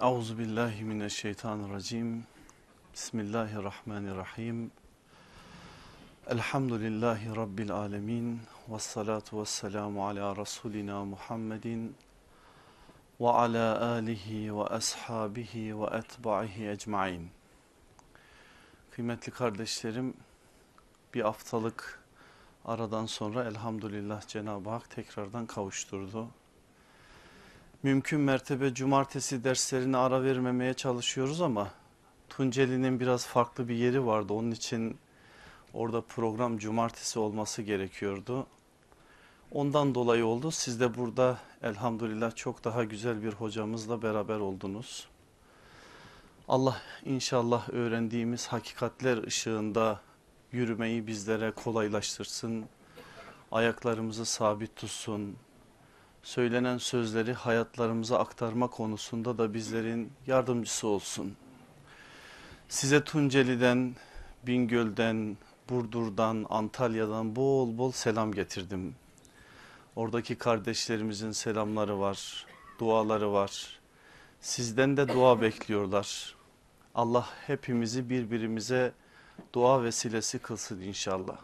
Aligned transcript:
Euzu 0.00 0.38
billahi 0.38 0.84
mineşşeytanirracim. 0.84 2.24
Bismillahirrahmanirrahim. 2.94 4.70
Elhamdülillahi 6.26 7.36
rabbil 7.36 7.70
alamin 7.70 8.40
ve 8.68 8.78
salatu 8.78 9.40
vesselamu 9.40 10.06
ala 10.06 10.36
rasulina 10.36 11.04
Muhammedin 11.04 11.96
ve 13.20 13.28
ala 13.28 13.90
alihi 13.92 14.56
ve 14.56 14.62
ashabihi 14.62 15.80
ve 15.80 15.86
etbahi 15.96 16.68
ecmaîn. 16.68 17.30
Kıymetli 18.90 19.32
kardeşlerim, 19.32 20.14
bir 21.14 21.20
haftalık 21.20 22.02
aradan 22.64 23.06
sonra 23.06 23.44
elhamdülillah 23.44 24.28
Cenab-ı 24.28 24.70
Hak 24.70 24.90
tekrardan 24.90 25.46
kavuşturdu 25.46 26.28
mümkün 27.82 28.20
mertebe 28.20 28.74
cumartesi 28.74 29.44
derslerine 29.44 29.96
ara 29.96 30.22
vermemeye 30.22 30.74
çalışıyoruz 30.74 31.40
ama 31.40 31.70
Tunceli'nin 32.28 33.00
biraz 33.00 33.26
farklı 33.26 33.68
bir 33.68 33.74
yeri 33.74 34.06
vardı. 34.06 34.32
Onun 34.32 34.50
için 34.50 34.98
orada 35.74 36.00
program 36.00 36.58
cumartesi 36.58 37.18
olması 37.18 37.62
gerekiyordu. 37.62 38.46
Ondan 39.52 39.94
dolayı 39.94 40.26
oldu. 40.26 40.50
Siz 40.50 40.80
de 40.80 40.96
burada 40.96 41.38
elhamdülillah 41.62 42.36
çok 42.36 42.64
daha 42.64 42.84
güzel 42.84 43.22
bir 43.22 43.32
hocamızla 43.32 44.02
beraber 44.02 44.38
oldunuz. 44.38 45.08
Allah 46.48 46.82
inşallah 47.04 47.68
öğrendiğimiz 47.68 48.46
hakikatler 48.46 49.26
ışığında 49.26 50.00
yürümeyi 50.52 51.06
bizlere 51.06 51.50
kolaylaştırsın. 51.50 52.64
Ayaklarımızı 53.52 54.26
sabit 54.26 54.76
tutsun 54.76 55.36
söylenen 56.26 56.78
sözleri 56.78 57.32
hayatlarımıza 57.32 58.18
aktarma 58.18 58.70
konusunda 58.70 59.38
da 59.38 59.54
bizlerin 59.54 60.12
yardımcısı 60.26 60.88
olsun. 60.88 61.36
Size 62.68 63.04
Tunceli'den, 63.04 63.96
Bingöl'den, 64.46 65.36
Burdur'dan, 65.68 66.46
Antalya'dan 66.50 67.36
bol 67.36 67.78
bol 67.78 67.92
selam 67.92 68.32
getirdim. 68.32 68.94
Oradaki 69.96 70.38
kardeşlerimizin 70.38 71.32
selamları 71.32 72.00
var, 72.00 72.46
duaları 72.78 73.32
var. 73.32 73.80
Sizden 74.40 74.96
de 74.96 75.08
dua 75.08 75.40
bekliyorlar. 75.40 76.34
Allah 76.94 77.28
hepimizi 77.46 78.10
birbirimize 78.10 78.92
dua 79.52 79.82
vesilesi 79.82 80.38
kılsın 80.38 80.80
inşallah. 80.80 81.36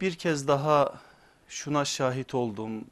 Bir 0.00 0.14
kez 0.14 0.48
daha 0.48 1.00
şuna 1.48 1.84
şahit 1.84 2.34
oldum 2.34 2.84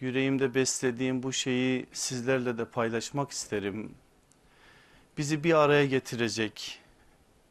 yüreğimde 0.00 0.54
beslediğim 0.54 1.22
bu 1.22 1.32
şeyi 1.32 1.86
sizlerle 1.92 2.58
de 2.58 2.64
paylaşmak 2.64 3.30
isterim. 3.30 3.94
Bizi 5.18 5.44
bir 5.44 5.54
araya 5.54 5.86
getirecek, 5.86 6.78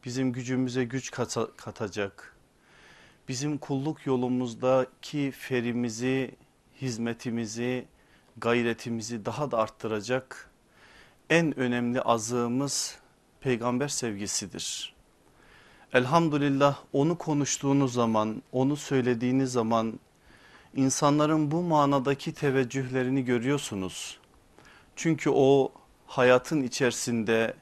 bizim 0.04 0.32
gücümüze 0.32 0.84
güç 0.84 1.10
katacak, 1.56 2.36
bizim 3.28 3.58
kulluk 3.58 4.06
yolumuzdaki 4.06 5.30
ferimizi, 5.30 6.30
hizmetimizi, 6.80 7.84
gayretimizi 8.36 9.24
daha 9.24 9.50
da 9.50 9.58
arttıracak 9.58 10.50
en 11.30 11.58
önemli 11.58 12.00
azığımız 12.00 12.98
peygamber 13.40 13.88
sevgisidir. 13.88 14.94
Elhamdülillah 15.92 16.78
onu 16.92 17.18
konuştuğunuz 17.18 17.92
zaman, 17.92 18.42
onu 18.52 18.76
söylediğiniz 18.76 19.52
zaman 19.52 20.00
insanların 20.76 21.50
bu 21.50 21.62
manadaki 21.62 22.34
teveccühlerini 22.34 23.24
görüyorsunuz. 23.24 24.18
Çünkü 24.96 25.30
o 25.30 25.72
hayatın 26.06 26.62
içerisinde 26.62 27.54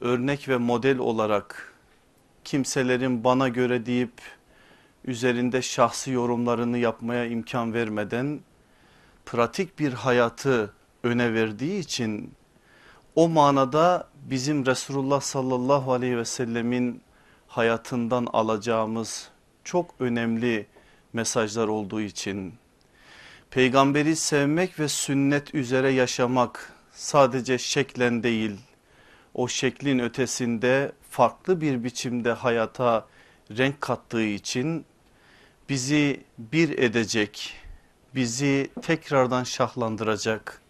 örnek 0.00 0.48
ve 0.48 0.56
model 0.56 0.98
olarak 0.98 1.74
kimselerin 2.44 3.24
bana 3.24 3.48
göre 3.48 3.86
deyip 3.86 4.20
üzerinde 5.04 5.62
şahsi 5.62 6.10
yorumlarını 6.10 6.78
yapmaya 6.78 7.26
imkan 7.26 7.74
vermeden 7.74 8.40
pratik 9.26 9.78
bir 9.78 9.92
hayatı 9.92 10.74
öne 11.02 11.34
verdiği 11.34 11.78
için 11.78 12.32
o 13.14 13.28
manada 13.28 14.08
bizim 14.30 14.66
Resulullah 14.66 15.20
sallallahu 15.20 15.92
aleyhi 15.92 16.16
ve 16.18 16.24
sellemin 16.24 17.02
hayatından 17.48 18.26
alacağımız 18.32 19.28
çok 19.64 19.94
önemli 20.00 20.66
mesajlar 21.14 21.68
olduğu 21.68 22.00
için. 22.00 22.54
Peygamberi 23.50 24.16
sevmek 24.16 24.80
ve 24.80 24.88
sünnet 24.88 25.54
üzere 25.54 25.90
yaşamak 25.90 26.72
sadece 26.92 27.58
şeklen 27.58 28.22
değil 28.22 28.56
o 29.34 29.48
şeklin 29.48 29.98
ötesinde 29.98 30.92
farklı 31.10 31.60
bir 31.60 31.84
biçimde 31.84 32.32
hayata 32.32 33.06
renk 33.50 33.80
kattığı 33.80 34.22
için 34.22 34.84
bizi 35.68 36.20
bir 36.38 36.78
edecek, 36.78 37.54
bizi 38.14 38.70
tekrardan 38.82 39.44
şahlandıracak, 39.44 40.60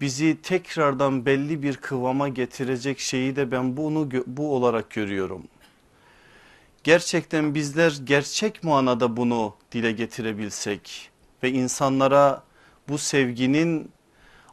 bizi 0.00 0.42
tekrardan 0.42 1.26
belli 1.26 1.62
bir 1.62 1.76
kıvama 1.76 2.28
getirecek 2.28 2.98
şeyi 2.98 3.36
de 3.36 3.50
ben 3.50 3.76
bunu 3.76 4.08
bu 4.26 4.54
olarak 4.54 4.90
görüyorum 4.90 5.48
gerçekten 6.88 7.54
bizler 7.54 7.98
gerçek 8.04 8.64
manada 8.64 9.16
bunu 9.16 9.54
dile 9.72 9.92
getirebilsek 9.92 11.10
ve 11.42 11.50
insanlara 11.52 12.42
bu 12.88 12.98
sevginin 12.98 13.90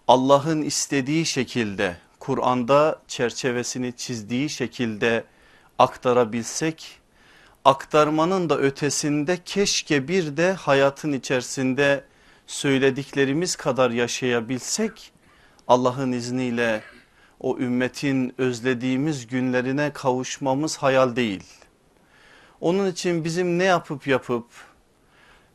Allah'ın 0.07 0.61
istediği 0.61 1.25
şekilde 1.25 1.97
Kur'an'da 2.19 3.01
çerçevesini 3.07 3.93
çizdiği 3.97 4.49
şekilde 4.49 5.23
aktarabilsek 5.79 6.99
aktarmanın 7.65 8.49
da 8.49 8.57
ötesinde 8.57 9.37
keşke 9.45 10.07
bir 10.07 10.37
de 10.37 10.53
hayatın 10.53 11.13
içerisinde 11.13 12.03
söylediklerimiz 12.47 13.55
kadar 13.55 13.91
yaşayabilsek 13.91 15.11
Allah'ın 15.67 16.11
izniyle 16.11 16.83
o 17.39 17.57
ümmetin 17.57 18.33
özlediğimiz 18.37 19.27
günlerine 19.27 19.93
kavuşmamız 19.93 20.77
hayal 20.77 21.15
değil. 21.15 21.64
Onun 22.65 22.91
için 22.91 23.23
bizim 23.23 23.59
ne 23.59 23.63
yapıp 23.63 24.07
yapıp 24.07 24.45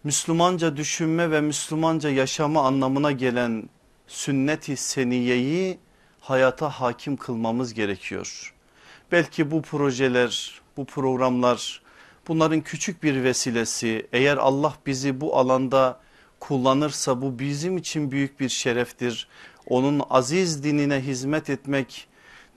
Müslümanca 0.04 0.76
düşünme 0.76 1.30
ve 1.30 1.40
Müslümanca 1.40 2.10
yaşama 2.10 2.66
anlamına 2.66 3.12
gelen 3.12 3.68
sünnet-i 4.06 4.76
seniyeyi 4.76 5.78
hayata 6.20 6.68
hakim 6.68 7.16
kılmamız 7.16 7.74
gerekiyor. 7.74 8.54
Belki 9.12 9.50
bu 9.50 9.62
projeler, 9.62 10.60
bu 10.76 10.84
programlar 10.84 11.82
bunların 12.28 12.60
küçük 12.60 13.02
bir 13.02 13.24
vesilesi. 13.24 14.06
Eğer 14.12 14.36
Allah 14.36 14.74
bizi 14.86 15.20
bu 15.20 15.36
alanda 15.36 16.00
kullanırsa 16.40 17.22
bu 17.22 17.38
bizim 17.38 17.76
için 17.76 18.10
büyük 18.10 18.40
bir 18.40 18.48
şereftir. 18.48 19.28
Onun 19.66 20.02
aziz 20.10 20.64
dinine 20.64 21.00
hizmet 21.00 21.50
etmek, 21.50 22.08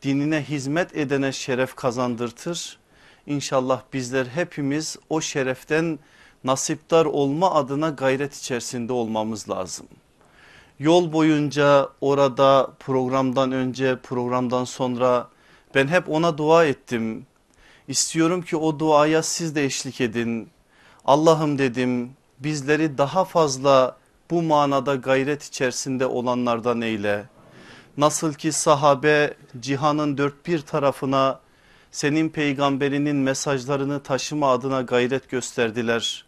dinine 0.01 0.43
hizmet 0.43 0.97
edene 0.97 1.31
şeref 1.31 1.75
kazandırtır. 1.75 2.82
İnşallah 3.27 3.81
bizler 3.93 4.25
hepimiz 4.25 4.97
o 5.09 5.21
şereften 5.21 5.99
nasiptar 6.43 7.05
olma 7.05 7.53
adına 7.53 7.89
gayret 7.89 8.35
içerisinde 8.35 8.93
olmamız 8.93 9.49
lazım. 9.49 9.87
Yol 10.79 11.13
boyunca 11.13 11.89
orada 12.01 12.71
programdan 12.79 13.51
önce 13.51 13.99
programdan 13.99 14.63
sonra 14.63 15.27
ben 15.75 15.87
hep 15.87 16.09
ona 16.09 16.37
dua 16.37 16.65
ettim. 16.65 17.25
İstiyorum 17.87 18.41
ki 18.41 18.57
o 18.57 18.79
duaya 18.79 19.23
siz 19.23 19.55
de 19.55 19.65
eşlik 19.65 20.01
edin. 20.01 20.49
Allah'ım 21.05 21.57
dedim 21.57 22.11
bizleri 22.39 22.97
daha 22.97 23.25
fazla 23.25 23.97
bu 24.31 24.41
manada 24.41 24.95
gayret 24.95 25.43
içerisinde 25.43 26.05
olanlardan 26.05 26.81
eyle. 26.81 27.25
Nasıl 27.97 28.33
ki 28.33 28.51
sahabe 28.51 29.33
cihanın 29.59 30.17
dört 30.17 30.47
bir 30.47 30.61
tarafına 30.61 31.39
senin 31.93 32.29
peygamberinin 32.29 33.15
mesajlarını 33.15 34.03
taşıma 34.03 34.51
adına 34.51 34.81
gayret 34.81 35.29
gösterdiler. 35.29 36.25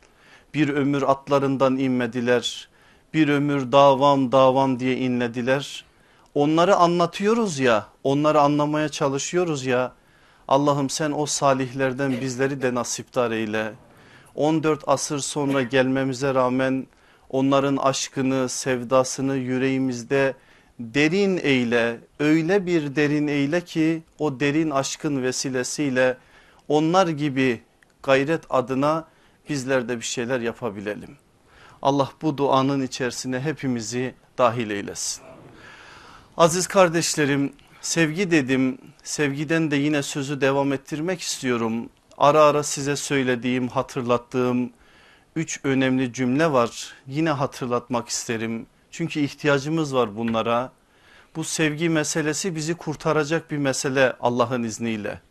Bir 0.53 0.69
ömür 0.69 1.01
atlarından 1.01 1.77
inmediler. 1.77 2.69
Bir 3.13 3.29
ömür 3.29 3.71
davam 3.71 4.31
davam 4.31 4.79
diye 4.79 4.97
inlediler. 4.97 5.85
Onları 6.35 6.75
anlatıyoruz 6.75 7.59
ya 7.59 7.87
onları 8.03 8.41
anlamaya 8.41 8.89
çalışıyoruz 8.89 9.65
ya. 9.65 9.91
Allah'ım 10.47 10.89
sen 10.89 11.11
o 11.11 11.25
salihlerden 11.25 12.21
bizleri 12.21 12.61
de 12.61 12.75
nasiptar 12.75 13.31
eyle. 13.31 13.73
14 14.35 14.83
asır 14.87 15.19
sonra 15.19 15.61
gelmemize 15.61 16.33
rağmen 16.33 16.87
onların 17.29 17.77
aşkını 17.77 18.49
sevdasını 18.49 19.35
yüreğimizde 19.35 20.33
derin 20.79 21.39
eyle 21.43 21.99
öyle 22.19 22.65
bir 22.65 22.95
derin 22.95 23.27
eyle 23.27 23.61
ki 23.61 24.03
o 24.19 24.39
derin 24.39 24.69
aşkın 24.69 25.23
vesilesiyle 25.23 26.17
onlar 26.67 27.07
gibi 27.07 27.61
gayret 28.03 28.43
adına 28.49 29.07
bizler 29.49 29.89
de 29.89 29.97
bir 29.97 30.05
şeyler 30.05 30.39
yapabilelim. 30.39 31.17
Allah 31.81 32.09
bu 32.21 32.37
duanın 32.37 32.81
içerisine 32.81 33.39
hepimizi 33.39 34.15
dahil 34.37 34.69
eylesin. 34.69 35.23
Aziz 36.37 36.67
kardeşlerim 36.67 37.53
sevgi 37.81 38.31
dedim 38.31 38.77
sevgiden 39.03 39.71
de 39.71 39.75
yine 39.75 40.03
sözü 40.03 40.41
devam 40.41 40.73
ettirmek 40.73 41.21
istiyorum. 41.21 41.89
Ara 42.17 42.41
ara 42.41 42.63
size 42.63 42.95
söylediğim 42.95 43.67
hatırlattığım 43.67 44.71
üç 45.35 45.59
önemli 45.63 46.13
cümle 46.13 46.51
var 46.51 46.93
yine 47.07 47.29
hatırlatmak 47.29 48.09
isterim. 48.09 48.65
Çünkü 48.95 49.19
ihtiyacımız 49.19 49.95
var 49.95 50.17
bunlara. 50.17 50.71
Bu 51.35 51.43
sevgi 51.43 51.89
meselesi 51.89 52.55
bizi 52.55 52.75
kurtaracak 52.75 53.51
bir 53.51 53.57
mesele 53.57 54.13
Allah'ın 54.19 54.63
izniyle. 54.63 55.21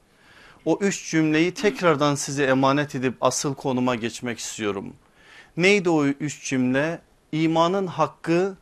O 0.64 0.78
üç 0.80 1.10
cümleyi 1.10 1.54
tekrardan 1.54 2.14
size 2.14 2.44
emanet 2.44 2.94
edip 2.94 3.14
asıl 3.20 3.54
konuma 3.54 3.94
geçmek 3.94 4.38
istiyorum. 4.38 4.96
Neydi 5.56 5.90
o 5.90 6.06
üç 6.06 6.44
cümle? 6.44 7.00
İmanın 7.32 7.86
hakkı 7.86 8.56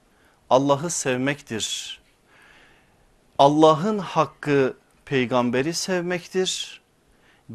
Allah'ı 0.50 0.90
sevmektir. 0.90 2.00
Allah'ın 3.38 3.98
hakkı 3.98 4.76
peygamberi 5.04 5.74
sevmektir. 5.74 6.80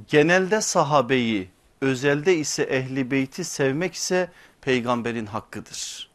Genelde 0.07 0.61
sahabeyi, 0.61 1.49
özelde 1.81 2.35
ise 2.35 2.63
ehli 2.63 3.11
beyti 3.11 3.43
sevmek 3.43 3.93
ise 3.93 4.31
peygamberin 4.61 5.25
hakkıdır. 5.25 6.06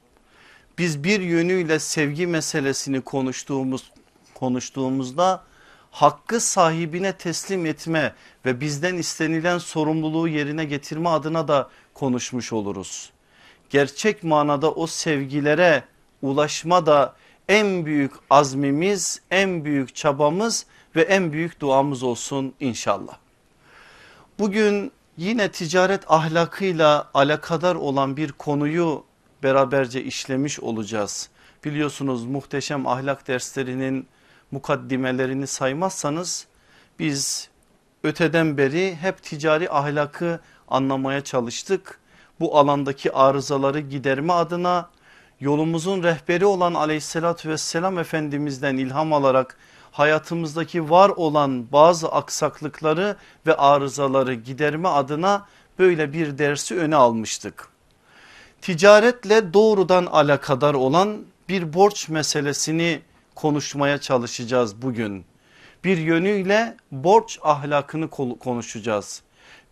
Biz 0.79 1.05
bir 1.05 1.21
yönüyle 1.21 1.79
sevgi 1.79 2.27
meselesini 2.27 3.01
konuştuğumuz 3.01 3.93
konuştuğumuzda 4.35 5.43
hakkı 5.91 6.41
sahibine 6.41 7.13
teslim 7.13 7.67
etme 7.67 8.15
ve 8.47 8.61
bizden 8.61 8.97
istenilen 8.97 9.59
sorumluluğu 9.59 10.29
yerine 10.29 10.65
getirme 10.65 11.09
adına 11.09 11.49
da 11.49 11.71
konuşmuş 11.95 12.53
oluruz. 12.53 13.11
Gerçek 13.71 14.25
manada 14.25 14.73
o 14.73 14.87
sevgilere 14.87 15.85
ulaşma 16.23 16.87
da 16.87 17.15
en 17.49 17.87
büyük 17.87 18.13
azmimiz, 18.31 19.21
en 19.31 19.65
büyük 19.65 19.95
çabamız 19.95 20.67
ve 20.97 21.03
en 21.03 21.33
büyük 21.33 21.61
duamız 21.61 22.03
olsun 22.03 22.55
inşallah. 22.61 23.17
Bugün 24.39 24.93
yine 25.17 25.51
ticaret 25.51 26.11
ahlakıyla 26.11 27.11
alakadar 27.15 27.75
olan 27.75 28.17
bir 28.17 28.33
konuyu 28.33 29.05
beraberce 29.43 30.05
işlemiş 30.05 30.61
olacağız. 30.61 31.29
Biliyorsunuz 31.65 32.25
muhteşem 32.25 32.87
ahlak 32.87 33.29
derslerinin 33.29 34.07
mukaddimelerini 34.51 35.47
saymazsanız 35.47 36.47
biz 36.99 37.49
öteden 38.03 38.59
beri 38.59 38.97
hep 38.97 39.23
ticari 39.23 39.71
ahlakı 39.71 40.41
anlamaya 40.69 41.21
çalıştık. 41.25 41.99
Bu 42.41 42.59
alandaki 42.59 43.13
arızaları 43.13 43.81
giderme 43.81 44.33
adına 44.33 44.91
yolumuzun 45.41 46.03
rehberi 46.03 46.47
olan 46.47 46.75
aleyhissalatü 46.75 47.49
vesselam 47.49 47.99
efendimizden 47.99 48.77
ilham 48.77 49.13
alarak 49.13 49.57
hayatımızdaki 49.93 50.91
var 50.91 51.09
olan 51.09 51.73
bazı 51.73 52.09
aksaklıkları 52.09 53.17
ve 53.47 53.57
arızaları 53.57 54.35
giderme 54.35 54.89
adına 54.89 55.47
böyle 55.79 56.13
bir 56.13 56.39
dersi 56.39 56.79
öne 56.79 56.97
almıştık. 56.97 57.72
Ticaretle 58.63 59.55
doğrudan 59.55 60.07
alakadar 60.07 60.75
olan 60.75 61.25
bir 61.49 61.73
borç 61.73 62.09
meselesini 62.09 63.01
konuşmaya 63.35 63.99
çalışacağız 63.99 64.83
bugün. 64.83 65.25
Bir 65.85 65.99
yönüyle 65.99 66.77
borç 66.93 67.39
ahlakını 67.43 68.11
konuşacağız. 68.39 69.23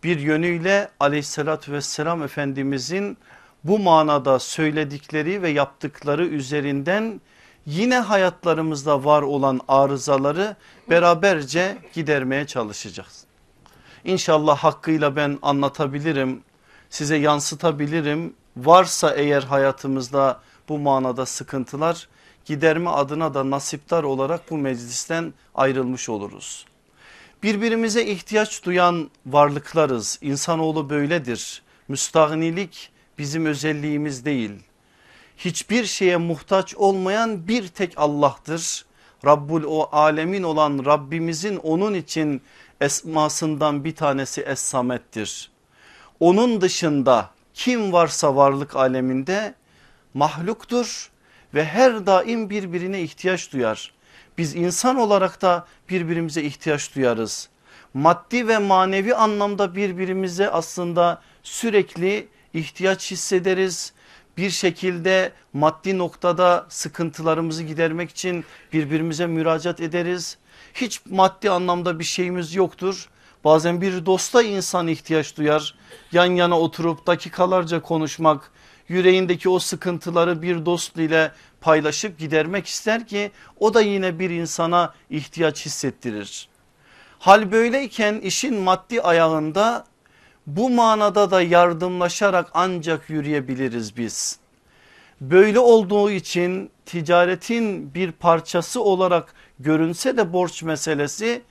Bir 0.04 0.18
yönüyle 0.18 0.88
aleyhissalatü 1.00 1.72
vesselam 1.72 2.22
efendimizin 2.22 3.18
bu 3.64 3.78
manada 3.78 4.38
söyledikleri 4.38 5.42
ve 5.42 5.48
yaptıkları 5.48 6.26
üzerinden 6.26 7.20
yine 7.66 7.98
hayatlarımızda 7.98 9.04
var 9.04 9.22
olan 9.22 9.60
arızaları 9.68 10.56
beraberce 10.90 11.78
gidermeye 11.92 12.46
çalışacağız. 12.46 13.24
İnşallah 14.04 14.58
hakkıyla 14.58 15.16
ben 15.16 15.38
anlatabilirim, 15.42 16.42
size 16.90 17.16
yansıtabilirim. 17.16 18.34
Varsa 18.56 19.14
eğer 19.14 19.42
hayatımızda 19.42 20.40
bu 20.68 20.78
manada 20.78 21.26
sıkıntılar 21.26 22.08
giderme 22.44 22.90
adına 22.90 23.34
da 23.34 23.50
nasiptar 23.50 24.02
olarak 24.02 24.50
bu 24.50 24.58
meclisten 24.58 25.34
ayrılmış 25.54 26.08
oluruz. 26.08 26.66
Birbirimize 27.42 28.04
ihtiyaç 28.04 28.64
duyan 28.64 29.10
varlıklarız. 29.26 30.18
İnsanoğlu 30.22 30.90
böyledir. 30.90 31.62
Müstahnilik 31.88 32.90
bizim 33.18 33.46
özelliğimiz 33.46 34.24
değil. 34.24 34.50
Hiçbir 35.36 35.84
şeye 35.84 36.16
muhtaç 36.16 36.74
olmayan 36.74 37.48
bir 37.48 37.68
tek 37.68 37.92
Allah'tır. 37.96 38.84
Rabbul 39.26 39.62
o 39.66 39.88
alemin 39.92 40.42
olan 40.42 40.82
Rabbimizin 40.84 41.56
onun 41.56 41.94
için 41.94 42.42
esmasından 42.80 43.84
bir 43.84 43.96
tanesi 43.96 44.40
Es-Samet'tir. 44.40 45.50
Onun 46.20 46.60
dışında 46.60 47.30
kim 47.64 47.92
varsa 47.92 48.36
varlık 48.36 48.76
aleminde 48.76 49.54
mahluktur 50.14 51.10
ve 51.54 51.64
her 51.64 52.06
daim 52.06 52.50
birbirine 52.50 53.02
ihtiyaç 53.02 53.52
duyar. 53.52 53.92
Biz 54.38 54.56
insan 54.56 54.96
olarak 54.96 55.42
da 55.42 55.66
birbirimize 55.88 56.42
ihtiyaç 56.42 56.94
duyarız. 56.94 57.48
Maddi 57.94 58.48
ve 58.48 58.58
manevi 58.58 59.14
anlamda 59.14 59.76
birbirimize 59.76 60.50
aslında 60.50 61.22
sürekli 61.42 62.28
ihtiyaç 62.54 63.10
hissederiz. 63.10 63.92
Bir 64.36 64.50
şekilde 64.50 65.32
maddi 65.52 65.98
noktada 65.98 66.66
sıkıntılarımızı 66.68 67.62
gidermek 67.62 68.10
için 68.10 68.44
birbirimize 68.72 69.26
müracaat 69.26 69.80
ederiz. 69.80 70.38
Hiç 70.74 71.00
maddi 71.10 71.50
anlamda 71.50 71.98
bir 71.98 72.04
şeyimiz 72.04 72.54
yoktur. 72.54 73.08
Bazen 73.44 73.80
bir 73.80 74.06
dosta 74.06 74.42
insan 74.42 74.88
ihtiyaç 74.88 75.36
duyar. 75.36 75.74
Yan 76.12 76.26
yana 76.26 76.60
oturup 76.60 77.06
dakikalarca 77.06 77.82
konuşmak, 77.82 78.50
yüreğindeki 78.88 79.48
o 79.48 79.58
sıkıntıları 79.58 80.42
bir 80.42 80.66
dost 80.66 80.96
ile 80.96 81.32
paylaşıp 81.60 82.18
gidermek 82.18 82.66
ister 82.66 83.06
ki 83.06 83.30
o 83.60 83.74
da 83.74 83.80
yine 83.80 84.18
bir 84.18 84.30
insana 84.30 84.94
ihtiyaç 85.10 85.66
hissettirir. 85.66 86.48
Hal 87.18 87.52
böyleyken 87.52 88.14
işin 88.14 88.60
maddi 88.60 89.02
ayağında 89.02 89.84
bu 90.46 90.70
manada 90.70 91.30
da 91.30 91.42
yardımlaşarak 91.42 92.50
ancak 92.54 93.10
yürüyebiliriz 93.10 93.96
biz. 93.96 94.38
Böyle 95.20 95.58
olduğu 95.58 96.10
için 96.10 96.70
ticaretin 96.86 97.94
bir 97.94 98.12
parçası 98.12 98.82
olarak 98.82 99.34
görünse 99.58 100.16
de 100.16 100.32
borç 100.32 100.62
meselesi 100.62 101.42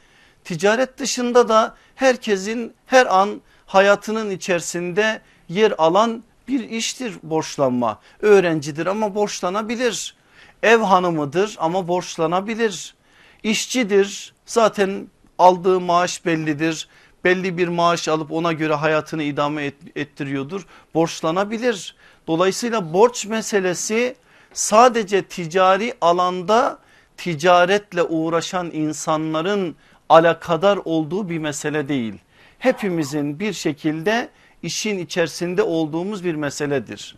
ticaret 0.44 0.98
dışında 0.98 1.50
da 1.50 1.76
herkesin 1.96 2.74
her 2.86 3.20
an 3.20 3.42
hayatının 3.66 4.30
içerisinde 4.30 5.22
yer 5.50 5.74
alan 5.78 6.24
bir 6.48 6.70
iştir 6.70 7.14
borçlanma. 7.24 8.00
Öğrencidir 8.20 8.86
ama 8.86 9.16
borçlanabilir. 9.16 10.16
Ev 10.64 10.78
hanımıdır 10.78 11.56
ama 11.60 11.88
borçlanabilir. 11.88 12.96
İşçidir 13.44 14.34
zaten 14.46 15.08
aldığı 15.38 15.80
maaş 15.80 16.26
bellidir. 16.26 16.88
Belli 17.24 17.58
bir 17.58 17.68
maaş 17.68 18.08
alıp 18.08 18.32
ona 18.32 18.54
göre 18.54 18.74
hayatını 18.74 19.24
idame 19.24 19.74
ettiriyordur. 19.96 20.66
Borçlanabilir. 20.94 21.96
Dolayısıyla 22.28 22.94
borç 22.94 23.26
meselesi 23.26 24.16
sadece 24.54 25.22
ticari 25.22 25.94
alanda 26.02 26.80
ticaretle 27.18 28.04
uğraşan 28.04 28.72
insanların 28.74 29.76
alakadar 30.10 30.80
olduğu 30.86 31.30
bir 31.30 31.38
mesele 31.38 31.88
değil. 31.88 32.14
Hepimizin 32.60 33.40
bir 33.40 33.54
şekilde 33.54 34.30
işin 34.64 35.00
içerisinde 35.00 35.64
olduğumuz 35.64 36.24
bir 36.24 36.36
meseledir. 36.36 37.16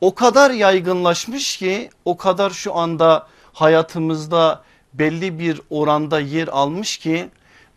O 0.00 0.14
kadar 0.14 0.50
yaygınlaşmış 0.50 1.56
ki 1.56 1.90
o 2.04 2.16
kadar 2.16 2.50
şu 2.50 2.74
anda 2.74 3.26
hayatımızda 3.52 4.62
belli 4.94 5.38
bir 5.38 5.60
oranda 5.70 6.20
yer 6.20 6.48
almış 6.48 6.96
ki 6.96 7.28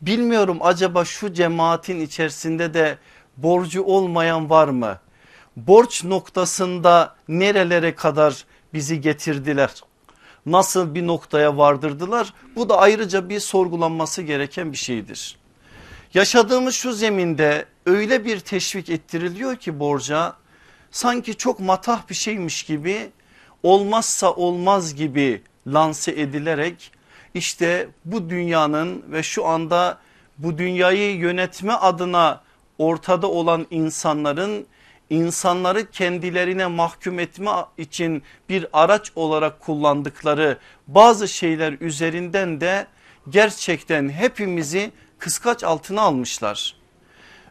bilmiyorum 0.01 0.57
acaba 0.61 1.05
şu 1.05 1.33
cemaatin 1.33 2.01
içerisinde 2.01 2.73
de 2.73 2.97
borcu 3.37 3.83
olmayan 3.83 4.49
var 4.49 4.67
mı? 4.67 4.99
Borç 5.57 6.03
noktasında 6.03 7.15
nerelere 7.27 7.95
kadar 7.95 8.45
bizi 8.73 9.01
getirdiler? 9.01 9.71
Nasıl 10.47 10.95
bir 10.95 11.07
noktaya 11.07 11.57
vardırdılar? 11.57 12.33
Bu 12.55 12.69
da 12.69 12.77
ayrıca 12.77 13.29
bir 13.29 13.39
sorgulanması 13.39 14.21
gereken 14.21 14.71
bir 14.71 14.77
şeydir. 14.77 15.37
Yaşadığımız 16.13 16.75
şu 16.75 16.93
zeminde 16.93 17.65
öyle 17.85 18.25
bir 18.25 18.39
teşvik 18.39 18.89
ettiriliyor 18.89 19.55
ki 19.55 19.79
borca 19.79 20.33
sanki 20.91 21.35
çok 21.37 21.59
matah 21.59 22.09
bir 22.09 22.15
şeymiş 22.15 22.63
gibi 22.63 23.09
olmazsa 23.63 24.33
olmaz 24.33 24.95
gibi 24.95 25.41
lanse 25.67 26.11
edilerek 26.11 26.91
işte 27.33 27.89
bu 28.05 28.29
dünyanın 28.29 29.03
ve 29.11 29.23
şu 29.23 29.45
anda 29.45 29.97
bu 30.37 30.57
dünyayı 30.57 31.15
yönetme 31.15 31.73
adına 31.73 32.41
ortada 32.77 33.27
olan 33.27 33.67
insanların 33.71 34.67
insanları 35.09 35.91
kendilerine 35.91 36.67
mahkum 36.67 37.19
etme 37.19 37.51
için 37.77 38.23
bir 38.49 38.67
araç 38.73 39.11
olarak 39.15 39.59
kullandıkları 39.59 40.57
bazı 40.87 41.27
şeyler 41.27 41.73
üzerinden 41.79 42.61
de 42.61 42.87
gerçekten 43.29 44.09
hepimizi 44.09 44.91
kıskaç 45.19 45.63
altına 45.63 46.01
almışlar. 46.01 46.75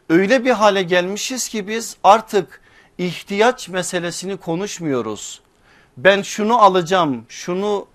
Öyle 0.09 0.45
bir 0.45 0.51
hale 0.51 0.83
gelmişiz 0.83 1.49
ki 1.49 1.67
biz 1.67 1.97
artık 2.03 2.61
ihtiyaç 2.97 3.69
meselesini 3.69 4.37
konuşmuyoruz. 4.37 5.41
Ben 5.97 6.21
şunu 6.21 6.61
alacağım, 6.61 7.25
şunu 7.29 7.87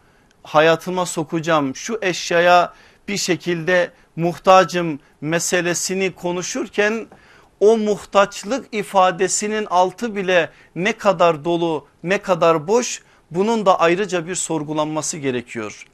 hayatıma 0.43 1.07
sokacağım, 1.07 1.77
şu 1.77 1.99
eşyaya 2.03 2.75
bir 3.09 3.17
şekilde 3.17 3.91
muhtacım 4.17 5.01
meselesini 5.21 6.13
konuşurken 6.15 7.07
o 7.63 7.77
muhtaçlık 7.77 8.75
ifadesinin 8.75 9.67
altı 9.67 10.17
bile 10.17 10.51
ne 10.75 10.93
kadar 10.93 11.45
dolu 11.45 11.87
ne 12.03 12.19
kadar 12.19 12.69
boş 12.69 13.03
bunun 13.31 13.67
da 13.67 13.81
ayrıca 13.81 14.27
bir 14.27 14.35
sorgulanması 14.35 15.19
gerekiyor. 15.19 15.85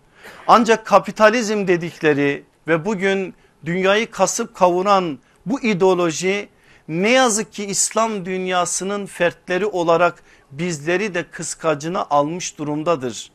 Ancak 0.46 0.86
kapitalizm 0.86 1.66
dedikleri 1.66 2.44
ve 2.68 2.84
bugün 2.84 3.34
dünyayı 3.64 4.10
kasıp 4.10 4.54
kavuran 4.54 5.18
bu 5.46 5.60
ideoloji 5.60 6.48
ne 6.88 7.10
yazık 7.10 7.52
ki 7.52 7.64
İslam 7.64 8.24
dünyasının 8.24 9.06
fertleri 9.06 9.66
olarak 9.66 10.22
bizleri 10.50 11.14
de 11.14 11.30
kıskacına 11.30 12.06
almış 12.10 12.58
durumdadır. 12.58 13.30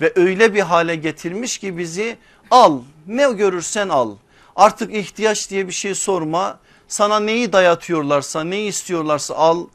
Ve 0.00 0.12
öyle 0.16 0.54
bir 0.54 0.60
hale 0.60 0.94
getirmiş 0.94 1.58
ki 1.58 1.78
bizi 1.78 2.16
al 2.50 2.80
ne 3.06 3.32
görürsen 3.32 3.88
al 3.88 4.16
artık 4.56 4.94
ihtiyaç 4.94 5.50
diye 5.50 5.66
bir 5.68 5.72
şey 5.72 5.94
sorma 5.94 6.58
sana 6.88 7.20
neyi 7.20 7.52
dayatıyorlarsa 7.52 8.44
neyi 8.44 8.68
istiyorlarsa 8.68 9.34
al 9.34 9.66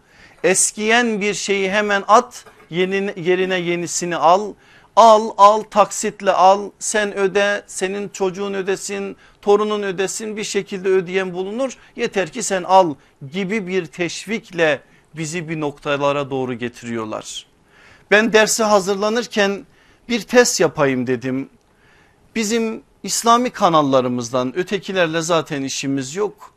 eskiyen 0.44 1.22
bir 1.22 1.34
şeyi 1.34 1.72
hemen 1.72 2.04
at 2.08 2.46
yerine 2.70 3.60
yenisini 3.60 4.16
al 4.16 4.54
al 4.96 5.32
al 5.38 5.62
taksitle 5.62 6.32
al 6.32 6.70
sen 6.80 7.18
öde 7.18 7.64
senin 7.68 8.10
çocuğun 8.10 8.54
ödesin 8.54 9.18
torunun 9.42 9.84
ödesin 9.84 10.38
bir 10.38 10.44
şekilde 10.44 10.90
ödeyen 10.90 11.34
bulunur 11.34 11.78
yeter 11.96 12.30
ki 12.30 12.44
sen 12.44 12.64
al 12.64 12.96
gibi 13.32 13.68
bir 13.68 13.86
teşvikle 13.86 14.82
bizi 15.16 15.50
bir 15.50 15.60
noktalara 15.60 16.30
doğru 16.30 16.54
getiriyorlar. 16.54 17.46
Ben 18.12 18.34
derse 18.34 18.64
hazırlanırken 18.64 19.66
bir 20.10 20.22
test 20.22 20.60
yapayım 20.60 21.08
dedim. 21.08 21.50
Bizim 22.36 22.84
İslami 23.04 23.50
kanallarımızdan 23.50 24.58
ötekilerle 24.58 25.22
zaten 25.22 25.64
işimiz 25.64 26.16
yok. 26.16 26.51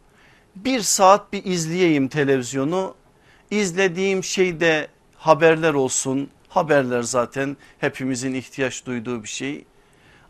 Bir 0.56 0.80
saat 0.80 1.32
bir 1.32 1.44
izleyeyim 1.44 2.08
televizyonu. 2.08 2.94
İzlediğim 3.50 4.24
şeyde 4.24 4.88
haberler 5.16 5.74
olsun. 5.74 6.30
Haberler 6.48 7.02
zaten 7.02 7.56
hepimizin 7.78 8.34
ihtiyaç 8.34 8.86
duyduğu 8.86 9.22
bir 9.22 9.28
şey. 9.28 9.64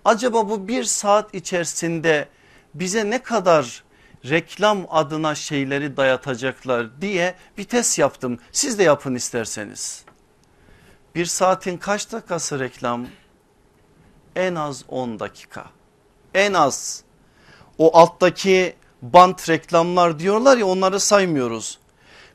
Acaba 0.04 0.48
bu 0.48 0.68
bir 0.68 0.84
saat 0.84 1.34
içerisinde 1.34 2.28
bize 2.74 3.10
ne 3.10 3.22
kadar 3.22 3.84
reklam 4.24 4.86
adına 4.90 5.34
şeyleri 5.34 5.96
dayatacaklar 5.96 7.00
diye 7.00 7.34
bir 7.58 7.64
test 7.64 7.98
yaptım. 7.98 8.38
Siz 8.52 8.78
de 8.78 8.82
yapın 8.82 9.14
isterseniz. 9.14 10.04
Bir 11.14 11.26
saatin 11.26 11.76
kaç 11.76 12.12
dakikası 12.12 12.60
reklam? 12.60 13.06
En 14.36 14.54
az 14.54 14.84
10 14.88 15.20
dakika. 15.20 15.64
En 16.34 16.52
az. 16.52 17.04
O 17.78 17.98
alttaki 17.98 18.76
bant 19.12 19.48
reklamlar 19.48 20.18
diyorlar 20.18 20.56
ya 20.56 20.66
onları 20.66 21.00
saymıyoruz. 21.00 21.78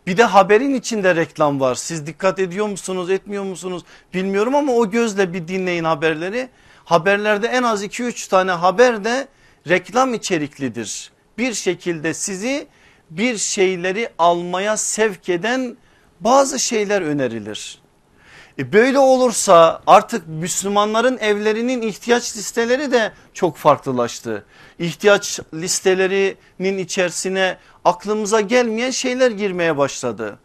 Bir 0.07 0.17
de 0.17 0.23
haberin 0.23 0.73
içinde 0.73 1.15
reklam 1.15 1.59
var. 1.59 1.75
Siz 1.75 2.07
dikkat 2.07 2.39
ediyor 2.39 2.67
musunuz 2.67 3.09
etmiyor 3.09 3.43
musunuz 3.43 3.83
bilmiyorum 4.13 4.55
ama 4.55 4.73
o 4.73 4.89
gözle 4.89 5.33
bir 5.33 5.47
dinleyin 5.47 5.83
haberleri. 5.83 6.49
Haberlerde 6.85 7.47
en 7.47 7.63
az 7.63 7.83
2-3 7.83 8.29
tane 8.29 8.51
haber 8.51 9.03
de 9.03 9.27
reklam 9.67 10.13
içeriklidir. 10.13 11.11
Bir 11.37 11.53
şekilde 11.53 12.13
sizi 12.13 12.67
bir 13.09 13.37
şeyleri 13.37 14.09
almaya 14.17 14.77
sevk 14.77 15.29
eden 15.29 15.77
bazı 16.19 16.59
şeyler 16.59 17.01
önerilir. 17.01 17.78
E 18.59 18.73
böyle 18.73 18.99
olursa 18.99 19.81
artık 19.87 20.27
Müslümanların 20.27 21.17
evlerinin 21.17 21.81
ihtiyaç 21.81 22.37
listeleri 22.37 22.91
de 22.91 23.13
çok 23.33 23.57
farklılaştı. 23.57 24.45
İhtiyaç 24.79 25.39
listelerinin 25.53 26.77
içerisine 26.77 27.57
aklımıza 27.85 28.41
gelmeyen 28.41 28.89
şeyler 28.89 29.31
girmeye 29.31 29.77
başladı. 29.77 30.39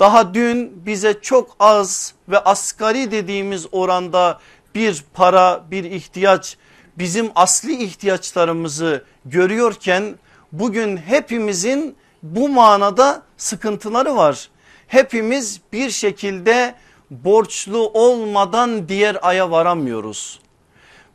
Daha 0.00 0.34
dün 0.34 0.86
bize 0.86 1.20
çok 1.22 1.56
az 1.60 2.14
ve 2.28 2.38
asgari 2.38 3.10
dediğimiz 3.10 3.66
oranda 3.72 4.40
bir 4.74 5.04
para 5.14 5.64
bir 5.70 5.84
ihtiyaç 5.84 6.56
bizim 6.98 7.30
asli 7.34 7.82
ihtiyaçlarımızı 7.82 9.04
görüyorken 9.24 10.14
bugün 10.52 10.96
hepimizin 10.96 11.96
bu 12.22 12.48
manada 12.48 13.22
sıkıntıları 13.36 14.16
var. 14.16 14.48
Hepimiz 14.86 15.60
bir 15.72 15.90
şekilde 15.90 16.74
borçlu 17.10 17.90
olmadan 17.94 18.88
diğer 18.88 19.18
aya 19.22 19.50
varamıyoruz. 19.50 20.40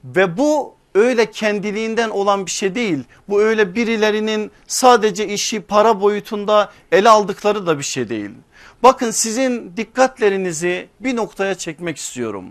Ve 0.03 0.37
bu 0.37 0.75
öyle 0.95 1.31
kendiliğinden 1.31 2.09
olan 2.09 2.45
bir 2.45 2.51
şey 2.51 2.75
değil. 2.75 3.03
Bu 3.29 3.41
öyle 3.41 3.75
birilerinin 3.75 4.51
sadece 4.67 5.27
işi 5.27 5.61
para 5.61 6.01
boyutunda 6.01 6.71
ele 6.91 7.09
aldıkları 7.09 7.67
da 7.67 7.79
bir 7.79 7.83
şey 7.83 8.09
değil. 8.09 8.31
Bakın 8.83 9.11
sizin 9.11 9.77
dikkatlerinizi 9.77 10.87
bir 10.99 11.15
noktaya 11.15 11.55
çekmek 11.55 11.97
istiyorum. 11.97 12.45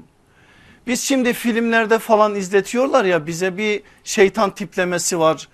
Biz 0.87 1.03
şimdi 1.03 1.33
filmlerde 1.33 1.99
falan 1.99 2.35
izletiyorlar 2.35 3.05
ya 3.05 3.27
bize 3.27 3.59
bir 3.59 3.83
şeytan 4.05 4.55
tiplemesi 4.55 5.19
var. 5.19 5.49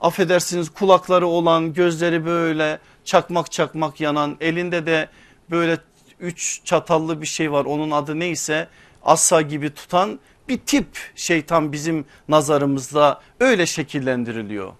Affedersiniz 0.00 0.70
kulakları 0.70 1.26
olan 1.26 1.72
gözleri 1.72 2.26
böyle 2.26 2.78
çakmak 3.04 3.52
çakmak 3.52 4.00
yanan 4.00 4.36
elinde 4.40 4.86
de 4.86 5.08
böyle 5.50 5.78
üç 6.20 6.60
çatallı 6.64 7.20
bir 7.20 7.26
şey 7.26 7.52
var 7.52 7.64
onun 7.64 7.90
adı 7.90 8.18
neyse 8.18 8.68
asa 9.04 9.42
gibi 9.42 9.74
tutan 9.74 10.18
bir 10.48 10.58
tip 10.58 10.86
şeytan 11.14 11.72
bizim 11.72 12.04
nazarımızda 12.28 13.20
öyle 13.40 13.66
şekillendiriliyor. 13.66 14.72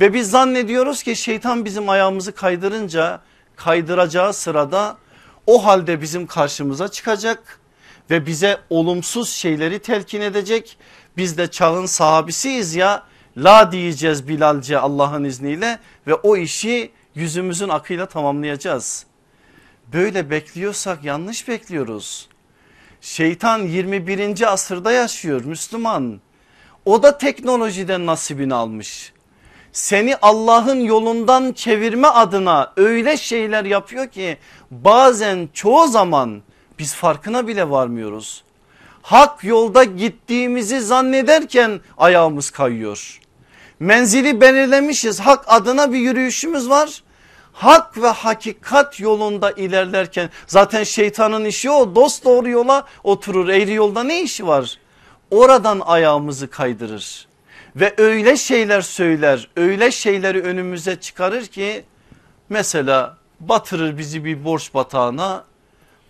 Ve 0.00 0.14
biz 0.14 0.30
zannediyoruz 0.30 1.02
ki 1.02 1.16
şeytan 1.16 1.64
bizim 1.64 1.88
ayağımızı 1.88 2.34
kaydırınca 2.34 3.20
kaydıracağı 3.56 4.32
sırada 4.32 4.96
o 5.46 5.64
halde 5.64 6.00
bizim 6.00 6.26
karşımıza 6.26 6.88
çıkacak 6.88 7.60
ve 8.10 8.26
bize 8.26 8.58
olumsuz 8.70 9.28
şeyleri 9.28 9.78
telkin 9.78 10.20
edecek. 10.20 10.78
Biz 11.16 11.38
de 11.38 11.50
çağın 11.50 11.86
sahabisiyiz 11.86 12.74
ya 12.74 13.02
la 13.36 13.72
diyeceğiz 13.72 14.28
Bilalce 14.28 14.78
Allah'ın 14.78 15.24
izniyle 15.24 15.78
ve 16.06 16.14
o 16.14 16.36
işi 16.36 16.90
yüzümüzün 17.14 17.68
akıyla 17.68 18.06
tamamlayacağız. 18.06 19.06
Böyle 19.92 20.30
bekliyorsak 20.30 21.04
yanlış 21.04 21.48
bekliyoruz. 21.48 22.28
Şeytan 23.00 23.58
21. 23.58 24.52
asırda 24.52 24.92
yaşıyor 24.92 25.44
Müslüman. 25.44 26.20
O 26.84 27.02
da 27.02 27.18
teknolojiden 27.18 28.06
nasibini 28.06 28.54
almış. 28.54 29.12
Seni 29.72 30.16
Allah'ın 30.16 30.80
yolundan 30.80 31.52
çevirme 31.52 32.08
adına 32.08 32.72
öyle 32.76 33.16
şeyler 33.16 33.64
yapıyor 33.64 34.08
ki 34.08 34.38
bazen 34.70 35.48
çoğu 35.52 35.88
zaman 35.88 36.42
biz 36.78 36.94
farkına 36.94 37.46
bile 37.46 37.70
varmıyoruz. 37.70 38.44
Hak 39.02 39.44
yolda 39.44 39.84
gittiğimizi 39.84 40.80
zannederken 40.80 41.80
ayağımız 41.98 42.50
kayıyor. 42.50 43.20
Menzili 43.80 44.40
belirlemişiz 44.40 45.20
hak 45.20 45.44
adına 45.46 45.92
bir 45.92 45.98
yürüyüşümüz 45.98 46.68
var 46.68 47.02
hak 47.54 48.02
ve 48.02 48.08
hakikat 48.08 49.00
yolunda 49.00 49.50
ilerlerken 49.50 50.30
zaten 50.46 50.84
şeytanın 50.84 51.44
işi 51.44 51.70
o. 51.70 51.94
Dost 51.94 52.24
doğru 52.24 52.48
yola 52.48 52.86
oturur. 53.04 53.48
Eğri 53.48 53.72
yolda 53.72 54.02
ne 54.02 54.22
işi 54.22 54.46
var? 54.46 54.78
Oradan 55.30 55.80
ayağımızı 55.80 56.50
kaydırır. 56.50 57.26
Ve 57.76 57.94
öyle 57.98 58.36
şeyler 58.36 58.80
söyler 58.80 59.48
öyle 59.56 59.90
şeyleri 59.90 60.42
önümüze 60.42 61.00
çıkarır 61.00 61.46
ki 61.46 61.84
mesela 62.48 63.16
batırır 63.40 63.98
bizi 63.98 64.24
bir 64.24 64.44
borç 64.44 64.74
batağına 64.74 65.44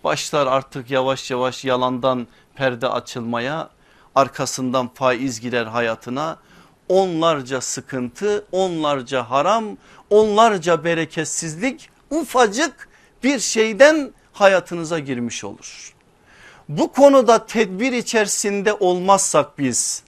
başlar 0.03 0.47
artık 0.47 0.91
yavaş 0.91 1.31
yavaş 1.31 1.65
yalandan 1.65 2.27
perde 2.55 2.87
açılmaya 2.87 3.69
arkasından 4.15 4.89
faiz 4.93 5.41
girer 5.41 5.65
hayatına 5.65 6.37
onlarca 6.89 7.61
sıkıntı 7.61 8.45
onlarca 8.51 9.29
haram 9.29 9.77
onlarca 10.09 10.83
bereketsizlik 10.83 11.89
ufacık 12.09 12.89
bir 13.23 13.39
şeyden 13.39 14.11
hayatınıza 14.33 14.99
girmiş 14.99 15.43
olur. 15.43 15.93
Bu 16.69 16.91
konuda 16.91 17.45
tedbir 17.45 17.91
içerisinde 17.93 18.73
olmazsak 18.73 19.59
biz 19.59 20.03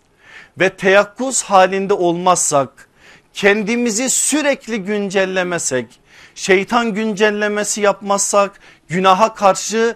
ve 0.59 0.69
teyakkuz 0.69 1.43
halinde 1.43 1.93
olmazsak 1.93 2.87
kendimizi 3.33 4.09
sürekli 4.09 4.83
güncellemesek 4.83 5.99
şeytan 6.35 6.93
güncellemesi 6.93 7.81
yapmazsak 7.81 8.59
günaha 8.87 9.35
karşı 9.35 9.95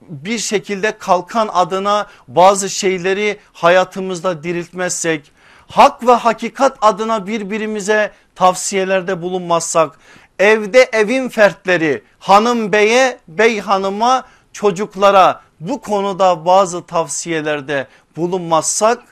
bir 0.00 0.38
şekilde 0.38 0.98
kalkan 0.98 1.48
adına 1.52 2.06
bazı 2.28 2.70
şeyleri 2.70 3.38
hayatımızda 3.52 4.42
diriltmezsek 4.42 5.32
hak 5.68 6.06
ve 6.06 6.12
hakikat 6.12 6.78
adına 6.80 7.26
birbirimize 7.26 8.12
tavsiyelerde 8.34 9.22
bulunmazsak 9.22 9.98
evde 10.38 10.88
evin 10.92 11.28
fertleri 11.28 12.02
hanım 12.18 12.72
beye 12.72 13.18
bey 13.28 13.60
hanıma 13.60 14.24
çocuklara 14.52 15.40
bu 15.60 15.80
konuda 15.80 16.46
bazı 16.46 16.86
tavsiyelerde 16.86 17.86
bulunmazsak 18.16 19.02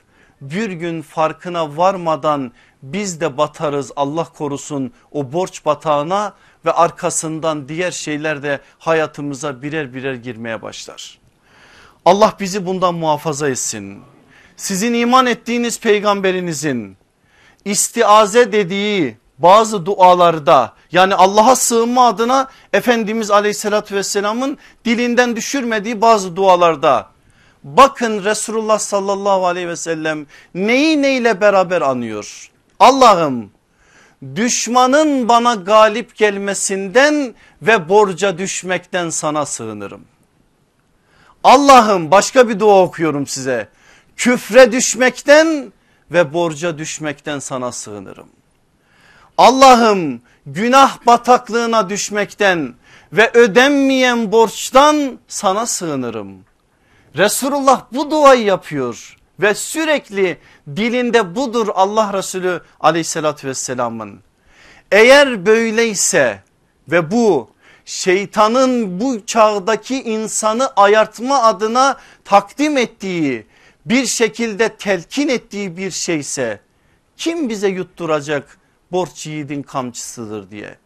bir 0.41 0.71
gün 0.71 1.01
farkına 1.01 1.77
varmadan 1.77 2.51
biz 2.83 3.21
de 3.21 3.37
batarız 3.37 3.91
Allah 3.95 4.23
korusun 4.23 4.93
o 5.11 5.33
borç 5.33 5.65
batağına 5.65 6.33
ve 6.65 6.71
arkasından 6.71 7.67
diğer 7.67 7.91
şeyler 7.91 8.43
de 8.43 8.59
hayatımıza 8.79 9.61
birer 9.61 9.93
birer 9.93 10.13
girmeye 10.13 10.61
başlar. 10.61 11.19
Allah 12.05 12.33
bizi 12.39 12.65
bundan 12.65 12.95
muhafaza 12.95 13.49
etsin. 13.49 14.12
Sizin 14.57 14.93
iman 14.93 15.25
ettiğiniz 15.25 15.79
peygamberinizin 15.79 16.97
istiaze 17.65 18.51
dediği 18.51 19.17
bazı 19.37 19.85
dualarda 19.85 20.73
yani 20.91 21.15
Allah'a 21.15 21.55
sığınma 21.55 22.07
adına 22.07 22.49
Efendimiz 22.73 23.31
aleyhissalatü 23.31 23.95
vesselamın 23.95 24.57
dilinden 24.85 25.35
düşürmediği 25.35 26.01
bazı 26.01 26.35
dualarda 26.35 27.07
bakın 27.63 28.23
Resulullah 28.23 28.79
sallallahu 28.79 29.45
aleyhi 29.45 29.67
ve 29.67 29.75
sellem 29.75 30.25
neyi 30.55 31.01
neyle 31.01 31.41
beraber 31.41 31.81
anıyor. 31.81 32.49
Allah'ım 32.79 33.51
düşmanın 34.35 35.29
bana 35.29 35.53
galip 35.55 36.15
gelmesinden 36.15 37.35
ve 37.61 37.89
borca 37.89 38.37
düşmekten 38.37 39.09
sana 39.09 39.45
sığınırım. 39.45 40.01
Allah'ım 41.43 42.11
başka 42.11 42.49
bir 42.49 42.59
dua 42.59 42.81
okuyorum 42.81 43.27
size. 43.27 43.67
Küfre 44.17 44.71
düşmekten 44.71 45.73
ve 46.11 46.33
borca 46.33 46.77
düşmekten 46.77 47.39
sana 47.39 47.71
sığınırım. 47.71 48.29
Allah'ım 49.37 50.21
günah 50.45 51.05
bataklığına 51.05 51.89
düşmekten 51.89 52.73
ve 53.13 53.31
ödenmeyen 53.33 54.31
borçtan 54.31 55.19
sana 55.27 55.65
sığınırım. 55.65 56.37
Resulullah 57.17 57.85
bu 57.91 58.11
duayı 58.11 58.43
yapıyor 58.43 59.17
ve 59.39 59.53
sürekli 59.53 60.37
dilinde 60.75 61.35
budur 61.35 61.67
Allah 61.73 62.13
Resulü 62.13 62.61
aleyhissalatü 62.79 63.47
vesselamın. 63.47 64.19
Eğer 64.91 65.45
böyleyse 65.45 66.43
ve 66.87 67.11
bu 67.11 67.49
şeytanın 67.85 68.99
bu 68.99 69.25
çağdaki 69.25 70.03
insanı 70.03 70.71
ayartma 70.75 71.43
adına 71.43 71.97
takdim 72.25 72.77
ettiği 72.77 73.45
bir 73.85 74.05
şekilde 74.05 74.69
telkin 74.69 75.27
ettiği 75.27 75.77
bir 75.77 75.91
şeyse 75.91 76.59
kim 77.17 77.49
bize 77.49 77.67
yutturacak 77.67 78.57
borç 78.91 79.27
yiğidin 79.27 79.63
kamçısıdır 79.63 80.51
diye. 80.51 80.77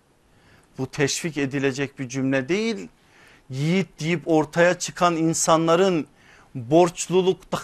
Bu 0.78 0.88
teşvik 0.92 1.38
edilecek 1.38 2.00
bir 2.00 2.10
cümle 2.10 2.50
değil. 2.50 2.88
Yiğit 3.50 4.00
deyip 4.00 4.22
ortaya 4.26 4.80
çıkan 4.80 5.16
insanların 5.16 6.08
borçluluktan 6.56 7.62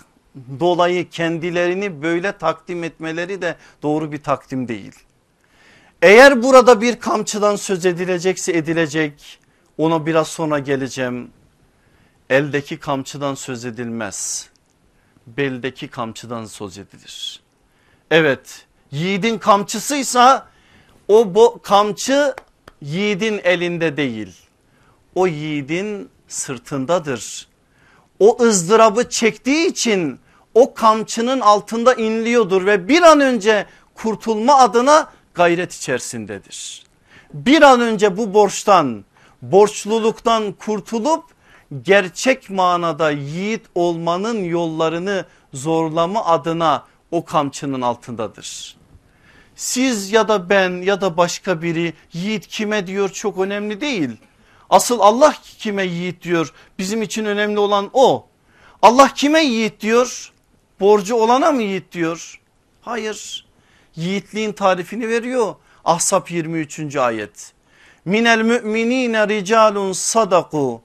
dolayı 0.59 1.09
kendilerini 1.09 2.01
böyle 2.01 2.31
takdim 2.31 2.83
etmeleri 2.83 3.41
de 3.41 3.55
doğru 3.83 4.11
bir 4.11 4.23
takdim 4.23 4.67
değil. 4.67 4.91
Eğer 6.01 6.43
burada 6.43 6.81
bir 6.81 6.99
kamçıdan 6.99 7.55
söz 7.55 7.85
edilecekse 7.85 8.51
edilecek 8.51 9.39
ona 9.77 10.05
biraz 10.05 10.27
sonra 10.27 10.59
geleceğim. 10.59 11.31
Eldeki 12.29 12.79
kamçıdan 12.79 13.35
söz 13.35 13.65
edilmez. 13.65 14.49
Beldeki 15.27 15.87
kamçıdan 15.87 16.45
söz 16.45 16.77
edilir. 16.77 17.41
Evet 18.11 18.65
yiğidin 18.91 19.37
kamçısıysa 19.37 20.47
o 21.07 21.35
bu 21.35 21.59
kamçı 21.63 22.35
yiğidin 22.81 23.41
elinde 23.43 23.97
değil. 23.97 24.33
O 25.15 25.27
yiğidin 25.27 26.09
sırtındadır. 26.27 27.47
O 28.19 28.43
ızdırabı 28.43 29.09
çektiği 29.09 29.67
için 29.67 30.19
o 30.53 30.73
kamçının 30.73 31.39
altında 31.39 31.93
inliyordur 31.93 32.65
ve 32.65 32.87
bir 32.87 33.01
an 33.01 33.19
önce 33.19 33.65
kurtulma 33.95 34.55
adına 34.55 35.11
gayret 35.33 35.73
içerisindedir. 35.73 36.83
Bir 37.33 37.61
an 37.61 37.81
önce 37.81 38.17
bu 38.17 38.33
borçtan 38.33 39.05
borçluluktan 39.41 40.51
kurtulup 40.51 41.23
gerçek 41.81 42.49
manada 42.49 43.11
yiğit 43.11 43.65
olmanın 43.75 44.43
yollarını 44.43 45.25
zorlama 45.53 46.25
adına 46.25 46.85
o 47.11 47.25
kamçının 47.25 47.81
altındadır. 47.81 48.75
Siz 49.55 50.11
ya 50.11 50.27
da 50.27 50.49
ben 50.49 50.81
ya 50.81 51.01
da 51.01 51.17
başka 51.17 51.61
biri 51.61 51.93
yiğit 52.13 52.47
kime 52.47 52.87
diyor 52.87 53.09
çok 53.09 53.39
önemli 53.39 53.81
değil. 53.81 54.09
Asıl 54.69 54.99
Allah 54.99 55.35
kime 55.57 55.83
yiğit 55.83 56.23
diyor 56.23 56.53
bizim 56.79 57.01
için 57.01 57.25
önemli 57.25 57.59
olan 57.59 57.89
o. 57.93 58.27
Allah 58.81 59.13
kime 59.13 59.43
yiğit 59.43 59.81
diyor? 59.81 60.31
Borcu 60.79 61.15
olana 61.15 61.51
mı 61.51 61.61
yiğit 61.61 61.91
diyor? 61.91 62.41
Hayır. 62.81 63.45
Yiğitliğin 63.95 64.51
tarifini 64.51 65.09
veriyor. 65.09 65.55
Ahzab 65.85 66.27
23. 66.29 66.95
ayet. 66.95 67.53
Minel 68.05 68.41
müminine 68.41 69.27
ricalun 69.27 69.91
sadaku 69.91 70.81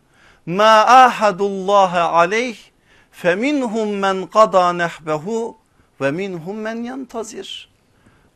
ma 0.49 0.85
ahadullaha 0.87 2.01
aleyh 2.01 2.57
feminhum 3.13 3.99
men 3.99 4.27
qada 4.27 4.73
nehbehu 4.73 5.57
ve 6.01 6.11
minhum 6.11 6.57
men 6.57 6.83
yantazir 6.83 7.69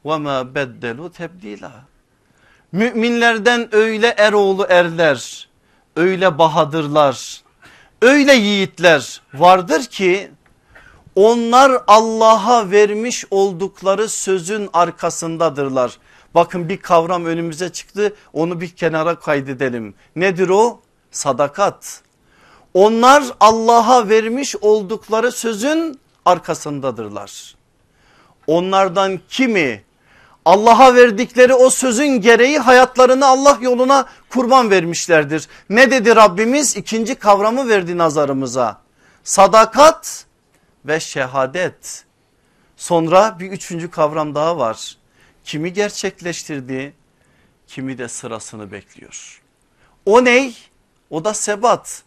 ve 0.04 0.18
ma 0.18 0.54
beddelu 0.54 1.12
tebdila. 1.12 1.72
Müminlerden 2.72 3.74
öyle 3.74 4.06
eroğlu 4.06 4.66
erler, 4.68 5.48
öyle 5.96 6.38
bahadırlar, 6.38 7.42
öyle 8.02 8.32
yiğitler 8.32 9.20
vardır 9.34 9.84
ki 9.84 10.30
onlar 11.14 11.82
Allah'a 11.86 12.70
vermiş 12.70 13.24
oldukları 13.30 14.08
sözün 14.08 14.70
arkasındadırlar. 14.72 15.98
Bakın 16.34 16.68
bir 16.68 16.76
kavram 16.76 17.24
önümüze 17.24 17.72
çıktı 17.72 18.14
onu 18.32 18.60
bir 18.60 18.68
kenara 18.68 19.14
kaydedelim. 19.14 19.94
Nedir 20.16 20.48
o? 20.48 20.80
Sadakat. 21.12 22.02
Onlar 22.74 23.24
Allah'a 23.40 24.08
vermiş 24.08 24.56
oldukları 24.56 25.32
sözün 25.32 26.00
arkasındadırlar. 26.24 27.54
Onlardan 28.46 29.20
kimi 29.28 29.82
Allah'a 30.44 30.94
verdikleri 30.94 31.54
o 31.54 31.70
sözün 31.70 32.06
gereği 32.06 32.58
hayatlarını 32.58 33.26
Allah 33.26 33.58
yoluna 33.60 34.06
kurban 34.30 34.70
vermişlerdir. 34.70 35.48
Ne 35.70 35.90
dedi 35.90 36.16
Rabbimiz? 36.16 36.76
İkinci 36.76 37.14
kavramı 37.14 37.68
verdi 37.68 37.98
nazarımıza. 37.98 38.80
Sadakat 39.24 40.26
ve 40.84 41.00
şehadet. 41.00 42.04
Sonra 42.76 43.36
bir 43.38 43.50
üçüncü 43.50 43.90
kavram 43.90 44.34
daha 44.34 44.58
var. 44.58 44.96
Kimi 45.44 45.72
gerçekleştirdi 45.72 46.94
kimi 47.66 47.98
de 47.98 48.08
sırasını 48.08 48.72
bekliyor. 48.72 49.42
O 50.06 50.24
ney? 50.24 50.56
O 51.12 51.24
da 51.24 51.34
sebat. 51.34 52.02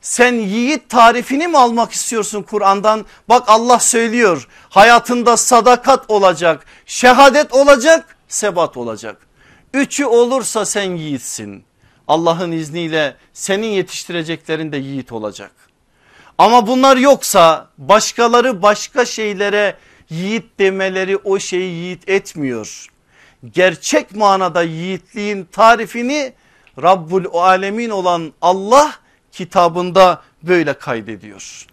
Sen 0.00 0.34
yiğit 0.34 0.88
tarifini 0.88 1.48
mi 1.48 1.58
almak 1.58 1.92
istiyorsun 1.92 2.42
Kur'an'dan? 2.42 3.06
Bak 3.28 3.44
Allah 3.46 3.78
söylüyor 3.78 4.48
hayatında 4.68 5.36
sadakat 5.36 6.10
olacak, 6.10 6.66
şehadet 6.86 7.52
olacak, 7.52 8.16
sebat 8.28 8.76
olacak. 8.76 9.26
Üçü 9.74 10.04
olursa 10.04 10.64
sen 10.64 10.96
yiğitsin. 10.96 11.64
Allah'ın 12.08 12.52
izniyle 12.52 13.16
senin 13.32 13.66
yetiştireceklerin 13.66 14.72
de 14.72 14.76
yiğit 14.76 15.12
olacak. 15.12 15.52
Ama 16.38 16.66
bunlar 16.66 16.96
yoksa 16.96 17.68
başkaları 17.78 18.62
başka 18.62 19.04
şeylere 19.04 19.76
yiğit 20.10 20.58
demeleri 20.58 21.16
o 21.16 21.38
şeyi 21.38 21.74
yiğit 21.74 22.08
etmiyor. 22.08 22.86
Gerçek 23.52 24.16
manada 24.16 24.62
yiğitliğin 24.62 25.44
tarifini 25.44 26.32
Rabbul 26.82 27.24
Alemin 27.32 27.90
olan 27.90 28.32
Allah 28.42 28.94
kitabında 29.32 30.22
böyle 30.42 30.72
kaydediyor. 30.74 31.66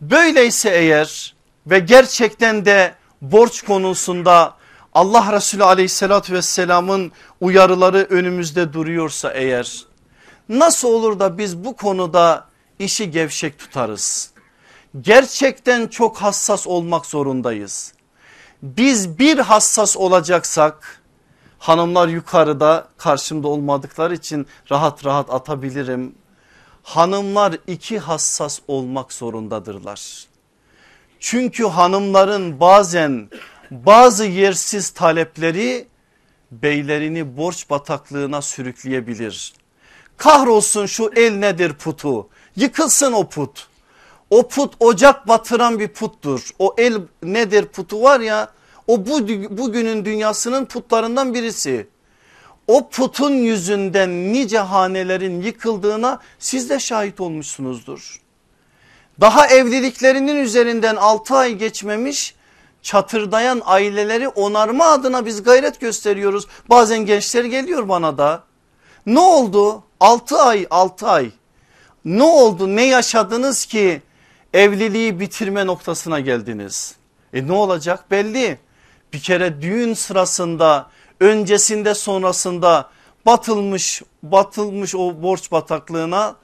Böyleyse 0.00 0.70
eğer 0.70 1.34
ve 1.66 1.78
gerçekten 1.78 2.64
de 2.64 2.94
borç 3.22 3.62
konusunda 3.62 4.54
Allah 4.94 5.32
Resulü 5.32 5.64
aleyhissalatü 5.64 6.32
vesselamın 6.32 7.12
uyarıları 7.40 8.06
önümüzde 8.10 8.72
duruyorsa 8.72 9.30
eğer 9.32 9.84
nasıl 10.48 10.88
olur 10.88 11.20
da 11.20 11.38
biz 11.38 11.64
bu 11.64 11.76
konuda 11.76 12.48
işi 12.78 13.10
gevşek 13.10 13.58
tutarız? 13.58 14.30
Gerçekten 15.00 15.86
çok 15.86 16.16
hassas 16.16 16.66
olmak 16.66 17.06
zorundayız. 17.06 17.92
Biz 18.62 19.18
bir 19.18 19.38
hassas 19.38 19.96
olacaksak 19.96 21.01
Hanımlar 21.62 22.08
yukarıda 22.08 22.88
karşımda 22.98 23.48
olmadıkları 23.48 24.14
için 24.14 24.46
rahat 24.70 25.04
rahat 25.04 25.30
atabilirim. 25.30 26.14
Hanımlar 26.82 27.56
iki 27.66 27.98
hassas 27.98 28.58
olmak 28.68 29.12
zorundadırlar. 29.12 30.26
Çünkü 31.20 31.64
hanımların 31.64 32.60
bazen 32.60 33.30
bazı 33.70 34.24
yersiz 34.24 34.90
talepleri 34.90 35.86
beylerini 36.50 37.36
borç 37.36 37.70
bataklığına 37.70 38.42
sürükleyebilir. 38.42 39.52
Kahrolsun 40.16 40.86
şu 40.86 41.10
el 41.16 41.32
nedir 41.32 41.72
putu 41.72 42.28
yıkılsın 42.56 43.12
o 43.12 43.28
put. 43.28 43.66
O 44.30 44.48
put 44.48 44.74
ocak 44.80 45.28
batıran 45.28 45.78
bir 45.78 45.88
puttur. 45.88 46.50
O 46.58 46.74
el 46.78 47.00
nedir 47.22 47.64
putu 47.64 48.02
var 48.02 48.20
ya 48.20 48.48
o 48.86 49.06
bu, 49.06 49.28
bugünün 49.58 50.04
dünyasının 50.04 50.64
putlarından 50.64 51.34
birisi. 51.34 51.86
O 52.66 52.88
putun 52.88 53.32
yüzünden 53.32 54.32
nice 54.32 54.58
hanelerin 54.58 55.42
yıkıldığına 55.42 56.20
siz 56.38 56.70
de 56.70 56.78
şahit 56.78 57.20
olmuşsunuzdur. 57.20 58.20
Daha 59.20 59.46
evliliklerinin 59.46 60.36
üzerinden 60.36 60.96
6 60.96 61.36
ay 61.36 61.54
geçmemiş 61.54 62.34
çatırdayan 62.82 63.62
aileleri 63.64 64.28
onarma 64.28 64.84
adına 64.84 65.26
biz 65.26 65.42
gayret 65.42 65.80
gösteriyoruz. 65.80 66.46
Bazen 66.70 66.98
gençler 66.98 67.44
geliyor 67.44 67.88
bana 67.88 68.18
da. 68.18 68.44
Ne 69.06 69.20
oldu? 69.20 69.82
6 70.00 70.38
ay 70.38 70.66
6 70.70 71.08
ay. 71.08 71.30
Ne 72.04 72.22
oldu? 72.22 72.76
Ne 72.76 72.86
yaşadınız 72.86 73.64
ki 73.64 74.02
evliliği 74.52 75.20
bitirme 75.20 75.66
noktasına 75.66 76.20
geldiniz? 76.20 76.94
E 77.32 77.46
ne 77.46 77.52
olacak 77.52 78.10
belli. 78.10 78.58
Bir 79.12 79.20
kere 79.20 79.62
düğün 79.62 79.94
sırasında 79.94 80.90
öncesinde 81.20 81.94
sonrasında 81.94 82.90
batılmış 83.26 84.02
batılmış 84.22 84.94
o 84.94 85.22
borç 85.22 85.52
bataklığına 85.52 86.36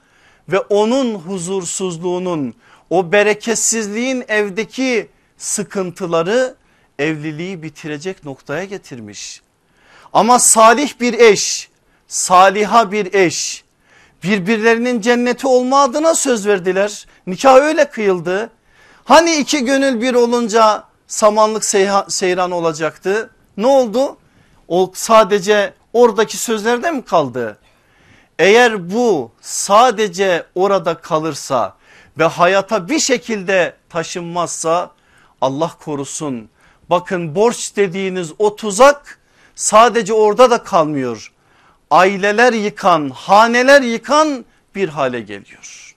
ve 0.49 0.59
onun 0.59 1.15
huzursuzluğunun 1.15 2.55
o 2.89 3.11
bereketsizliğin 3.11 4.25
evdeki 4.27 5.09
sıkıntıları 5.37 6.55
evliliği 6.99 7.63
bitirecek 7.63 8.25
noktaya 8.25 8.63
getirmiş. 8.63 9.41
Ama 10.13 10.39
salih 10.39 10.99
bir 10.99 11.13
eş, 11.13 11.69
saliha 12.07 12.91
bir 12.91 13.13
eş 13.13 13.63
birbirlerinin 14.23 15.01
cenneti 15.01 15.47
olma 15.47 15.81
adına 15.81 16.15
söz 16.15 16.47
verdiler. 16.47 17.05
Nikah 17.27 17.55
öyle 17.55 17.89
kıyıldı. 17.89 18.49
Hani 19.03 19.35
iki 19.35 19.65
gönül 19.65 20.01
bir 20.01 20.13
olunca 20.13 20.88
samanlık 21.09 21.65
seyran 22.07 22.51
olacaktı. 22.51 23.29
Ne 23.57 23.67
oldu? 23.67 24.17
O 24.67 24.91
sadece 24.95 25.73
oradaki 25.93 26.37
sözlerde 26.37 26.91
mi 26.91 27.05
kaldı? 27.05 27.57
Eğer 28.39 28.91
bu 28.91 29.31
sadece 29.41 30.45
orada 30.55 30.93
kalırsa 30.93 31.75
ve 32.17 32.23
hayata 32.23 32.89
bir 32.89 32.99
şekilde 32.99 33.75
taşınmazsa 33.89 34.91
Allah 35.41 35.71
korusun. 35.83 36.49
Bakın 36.89 37.35
borç 37.35 37.75
dediğiniz 37.75 38.31
o 38.39 38.55
tuzak 38.55 39.19
sadece 39.55 40.13
orada 40.13 40.51
da 40.51 40.63
kalmıyor. 40.63 41.31
Aileler 41.91 42.53
yıkan, 42.53 43.09
haneler 43.09 43.81
yıkan 43.81 44.45
bir 44.75 44.89
hale 44.89 45.21
geliyor. 45.21 45.95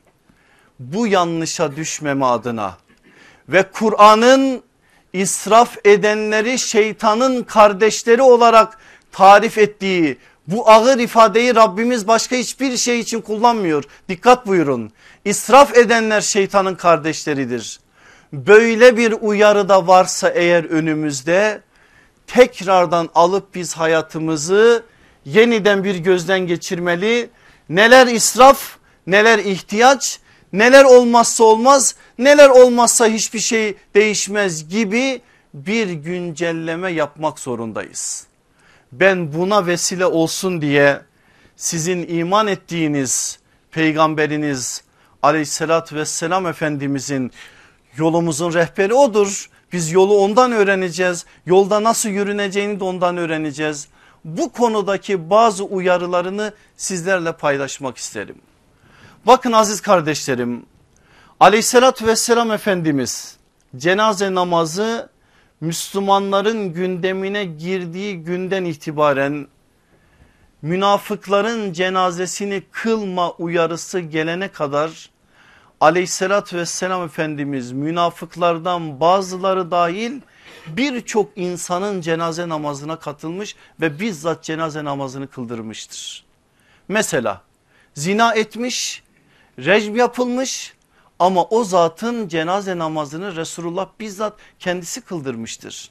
Bu 0.79 1.07
yanlışa 1.07 1.77
düşmeme 1.77 2.25
adına 2.25 2.77
ve 3.49 3.63
Kur'an'ın 3.63 4.63
israf 5.13 5.79
edenleri 5.85 6.59
şeytanın 6.59 7.43
kardeşleri 7.43 8.23
olarak 8.23 8.79
tarif 9.13 9.59
ettiği 9.59 10.19
bu 10.47 10.71
ağır 10.71 10.99
ifadeyi 10.99 11.55
Rabbimiz 11.55 12.09
başka 12.09 12.37
hiçbir 12.37 12.77
şey 12.77 13.01
için 13.01 13.21
kullanmıyor. 13.21 13.85
Dikkat 14.09 14.47
buyurun. 14.47 14.93
İsraf 15.25 15.77
edenler 15.77 16.21
şeytanın 16.21 16.75
kardeşleridir. 16.75 17.81
Böyle 18.33 18.97
bir 18.97 19.15
uyarı 19.21 19.69
da 19.69 19.87
varsa 19.87 20.29
eğer 20.29 20.65
önümüzde 20.65 21.61
tekrardan 22.27 23.09
alıp 23.15 23.55
biz 23.55 23.75
hayatımızı 23.75 24.83
yeniden 25.25 25.85
bir 25.85 25.97
gözden 25.97 26.41
geçirmeli. 26.41 27.31
Neler 27.69 28.07
israf, 28.07 28.77
neler 29.07 29.39
ihtiyaç, 29.39 30.21
neler 30.53 30.85
olmazsa 30.85 31.45
olmaz, 31.45 31.95
neler 32.19 32.49
olmazsa 32.49 33.07
hiçbir 33.07 33.39
şey 33.39 33.75
değişmez 33.95 34.69
gibi 34.69 35.21
bir 35.55 35.91
güncelleme 35.91 36.93
yapmak 36.93 37.39
zorundayız. 37.39 38.27
Ben 38.93 39.33
buna 39.33 39.67
vesile 39.67 40.07
olsun 40.07 40.63
diye 40.63 41.01
sizin 41.57 42.19
iman 42.19 42.47
ettiğiniz 42.47 43.39
peygamberiniz 43.71 44.83
aleyhissalatü 45.23 45.97
vesselam 45.97 46.47
efendimizin 46.47 47.33
yolumuzun 47.97 48.53
rehberi 48.53 48.95
odur. 48.95 49.51
Biz 49.73 49.93
yolu 49.93 50.19
ondan 50.19 50.53
öğreneceğiz. 50.53 51.27
Yolda 51.47 51.83
nasıl 51.83 52.09
yürüneceğini 52.09 52.81
de 52.81 52.85
ondan 52.85 53.17
öğreneceğiz. 53.17 53.89
Bu 54.25 54.53
konudaki 54.53 55.31
bazı 55.31 55.65
uyarılarını 55.65 56.53
sizlerle 56.77 57.33
paylaşmak 57.33 57.97
isterim. 57.97 58.37
Bakın 59.27 59.53
aziz 59.53 59.81
kardeşlerim 59.81 60.67
aleyhissalatü 61.41 62.07
vesselam 62.07 62.51
Efendimiz 62.53 63.37
cenaze 63.77 64.35
namazı 64.35 65.11
Müslümanların 65.61 66.73
gündemine 66.73 67.45
girdiği 67.45 68.17
günden 68.25 68.65
itibaren 68.65 69.47
münafıkların 70.63 71.73
cenazesini 71.73 72.63
kılma 72.73 73.31
uyarısı 73.31 74.01
gelene 74.01 74.49
kadar 74.49 75.11
aleyhissalatü 75.81 76.57
vesselam 76.57 77.05
Efendimiz 77.05 77.73
münafıklardan 77.73 79.01
bazıları 79.01 79.71
dahil 79.71 80.21
birçok 80.67 81.31
insanın 81.37 82.01
cenaze 82.01 82.49
namazına 82.49 82.99
katılmış 82.99 83.57
ve 83.81 84.01
bizzat 84.01 84.43
cenaze 84.43 84.85
namazını 84.85 85.27
kıldırmıştır. 85.27 86.25
Mesela 86.89 87.43
zina 87.95 88.35
etmiş, 88.35 89.02
rejim 89.59 89.97
yapılmış 89.97 90.75
ama 91.19 91.45
o 91.45 91.65
zatın 91.65 92.29
cenaze 92.29 92.79
namazını 92.79 93.37
Resulullah 93.37 93.87
bizzat 94.01 94.33
kendisi 94.59 95.01
kıldırmıştır. 95.01 95.91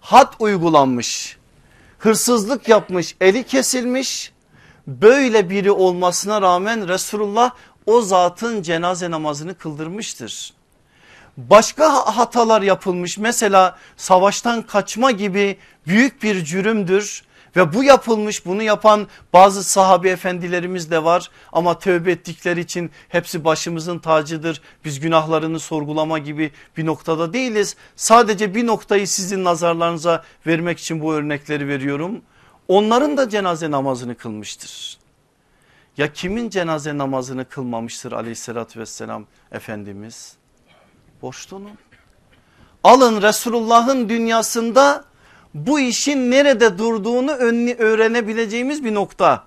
Had 0.00 0.32
uygulanmış, 0.38 1.36
hırsızlık 1.98 2.68
yapmış, 2.68 3.16
eli 3.20 3.44
kesilmiş. 3.44 4.32
Böyle 4.86 5.50
biri 5.50 5.70
olmasına 5.70 6.42
rağmen 6.42 6.88
Resulullah 6.88 7.50
o 7.86 8.00
zatın 8.02 8.62
cenaze 8.62 9.10
namazını 9.10 9.54
kıldırmıştır. 9.54 10.54
Başka 11.36 12.16
hatalar 12.16 12.62
yapılmış 12.62 13.18
mesela 13.18 13.78
savaştan 13.96 14.62
kaçma 14.62 15.10
gibi 15.10 15.58
büyük 15.86 16.22
bir 16.22 16.44
cürümdür 16.44 17.25
ve 17.56 17.74
bu 17.74 17.84
yapılmış 17.84 18.46
bunu 18.46 18.62
yapan 18.62 19.06
bazı 19.32 19.64
sahabe 19.64 20.10
efendilerimiz 20.10 20.90
de 20.90 21.04
var 21.04 21.30
ama 21.52 21.78
tövbe 21.78 22.12
ettikleri 22.12 22.60
için 22.60 22.90
hepsi 23.08 23.44
başımızın 23.44 23.98
tacıdır. 23.98 24.62
Biz 24.84 25.00
günahlarını 25.00 25.60
sorgulama 25.60 26.18
gibi 26.18 26.50
bir 26.76 26.86
noktada 26.86 27.32
değiliz. 27.32 27.76
Sadece 27.96 28.54
bir 28.54 28.66
noktayı 28.66 29.08
sizin 29.08 29.44
nazarlarınıza 29.44 30.24
vermek 30.46 30.78
için 30.78 31.00
bu 31.00 31.14
örnekleri 31.14 31.68
veriyorum. 31.68 32.22
Onların 32.68 33.16
da 33.16 33.28
cenaze 33.28 33.70
namazını 33.70 34.14
kılmıştır. 34.14 34.98
Ya 35.96 36.12
kimin 36.12 36.50
cenaze 36.50 36.98
namazını 36.98 37.44
kılmamıştır 37.44 38.12
aleyhissalatü 38.12 38.80
vesselam 38.80 39.26
Efendimiz? 39.52 40.36
Borçlunun. 41.22 41.78
Alın 42.84 43.22
Resulullah'ın 43.22 44.08
dünyasında 44.08 45.04
bu 45.56 45.80
işin 45.80 46.30
nerede 46.30 46.78
durduğunu 46.78 47.30
öğrenebileceğimiz 47.78 48.84
bir 48.84 48.94
nokta. 48.94 49.46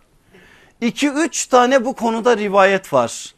2-3 0.82 1.50
tane 1.50 1.86
bu 1.86 1.96
konuda 1.96 2.38
rivayet 2.38 2.94
var. 2.94 3.36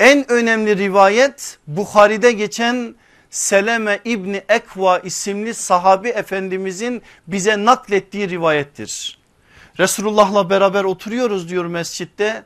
En 0.00 0.30
önemli 0.30 0.76
rivayet 0.76 1.58
Bukhari'de 1.66 2.32
geçen 2.32 2.94
Seleme 3.30 4.00
İbni 4.04 4.42
Ekva 4.48 4.98
isimli 4.98 5.54
sahabi 5.54 6.08
efendimizin 6.08 7.02
bize 7.26 7.64
naklettiği 7.64 8.28
rivayettir. 8.28 9.18
Resulullah'la 9.78 10.50
beraber 10.50 10.84
oturuyoruz 10.84 11.48
diyor 11.48 11.64
mescitte. 11.64 12.44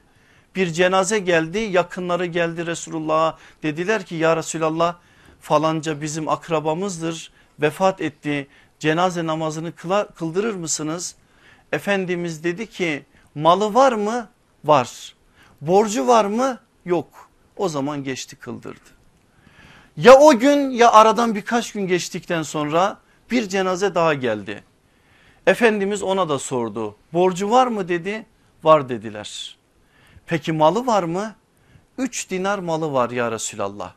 Bir 0.57 0.67
cenaze 0.67 1.19
geldi 1.19 1.59
yakınları 1.59 2.27
geldi 2.27 2.67
Resulullah'a 2.67 3.39
dediler 3.63 4.03
ki 4.03 4.15
ya 4.15 4.37
Resulallah 4.37 4.95
falanca 5.41 6.01
bizim 6.01 6.29
akrabamızdır 6.29 7.33
vefat 7.61 8.01
etti 8.01 8.47
cenaze 8.85 9.27
namazını 9.27 9.73
kıldırır 10.15 10.55
mısınız? 10.55 11.15
Efendimiz 11.73 12.45
dedi 12.45 12.67
ki 12.67 13.05
malı 13.35 13.75
var 13.75 13.93
mı? 13.93 14.29
Var. 14.65 15.15
Borcu 15.61 16.07
var 16.07 16.25
mı? 16.25 16.59
Yok. 16.85 17.29
O 17.57 17.69
zaman 17.69 18.05
geçti 18.05 18.37
kıldırdı. 18.37 18.91
Ya 19.97 20.19
o 20.19 20.39
gün 20.39 20.71
ya 20.71 20.93
aradan 20.93 21.35
birkaç 21.35 21.73
gün 21.73 21.87
geçtikten 21.87 22.43
sonra 22.43 22.99
bir 23.31 23.49
cenaze 23.49 23.95
daha 23.95 24.15
geldi. 24.15 24.65
Efendimiz 25.47 26.03
ona 26.03 26.29
da 26.29 26.39
sordu 26.39 26.97
borcu 27.13 27.51
var 27.51 27.67
mı 27.67 27.89
dedi 27.89 28.27
var 28.65 28.89
dediler. 28.89 29.57
Peki 30.27 30.53
malı 30.53 30.87
var 30.87 31.03
mı? 31.03 31.35
3 31.99 32.31
dinar 32.31 32.59
malı 32.59 32.93
var 32.93 33.11
ya 33.11 33.33
Resulallah. 33.33 33.93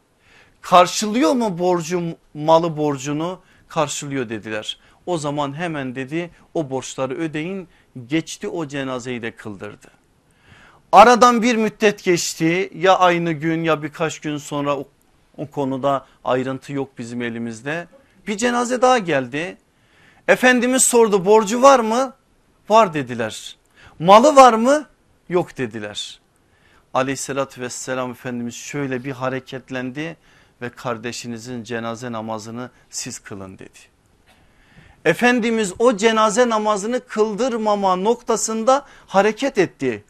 Karşılıyor 0.61 1.31
mu 1.31 1.59
borcu 1.59 2.01
malı 2.33 2.77
borcunu? 2.77 3.39
Karşılıyor 3.67 4.29
dediler. 4.29 4.77
O 5.05 5.17
zaman 5.17 5.57
hemen 5.57 5.95
dedi 5.95 6.29
o 6.53 6.69
borçları 6.69 7.13
ödeyin 7.17 7.67
geçti 8.07 8.47
o 8.47 8.67
cenazeyi 8.67 9.21
de 9.21 9.31
kıldırdı. 9.31 9.87
Aradan 10.91 11.41
bir 11.41 11.55
müddet 11.55 12.03
geçti 12.03 12.71
ya 12.75 12.99
aynı 12.99 13.31
gün 13.31 13.63
ya 13.63 13.83
birkaç 13.83 14.19
gün 14.19 14.37
sonra 14.37 14.77
o, 14.77 14.87
o 15.37 15.47
konuda 15.51 16.05
ayrıntı 16.23 16.73
yok 16.73 16.97
bizim 16.97 17.21
elimizde. 17.21 17.87
Bir 18.27 18.37
cenaze 18.37 18.81
daha 18.81 18.97
geldi. 18.97 19.57
Efendimiz 20.27 20.83
sordu 20.83 21.25
borcu 21.25 21.61
var 21.61 21.79
mı? 21.79 22.13
Var 22.69 22.93
dediler. 22.93 23.57
Malı 23.99 24.35
var 24.35 24.53
mı? 24.53 24.85
Yok 25.29 25.57
dediler. 25.57 26.19
Aleyhissalatü 26.93 27.61
vesselam 27.61 28.11
Efendimiz 28.11 28.55
şöyle 28.55 29.03
bir 29.03 29.11
hareketlendi 29.11 30.17
ve 30.61 30.69
kardeşinizin 30.69 31.63
cenaze 31.63 32.11
namazını 32.11 32.69
siz 32.89 33.19
kılın 33.19 33.59
dedi. 33.59 33.79
Efendimiz 35.05 35.73
o 35.79 35.97
cenaze 35.97 36.49
namazını 36.49 36.99
kıldırmama 36.99 37.95
noktasında 37.95 38.85
hareket 39.07 39.57
etti. 39.57 40.03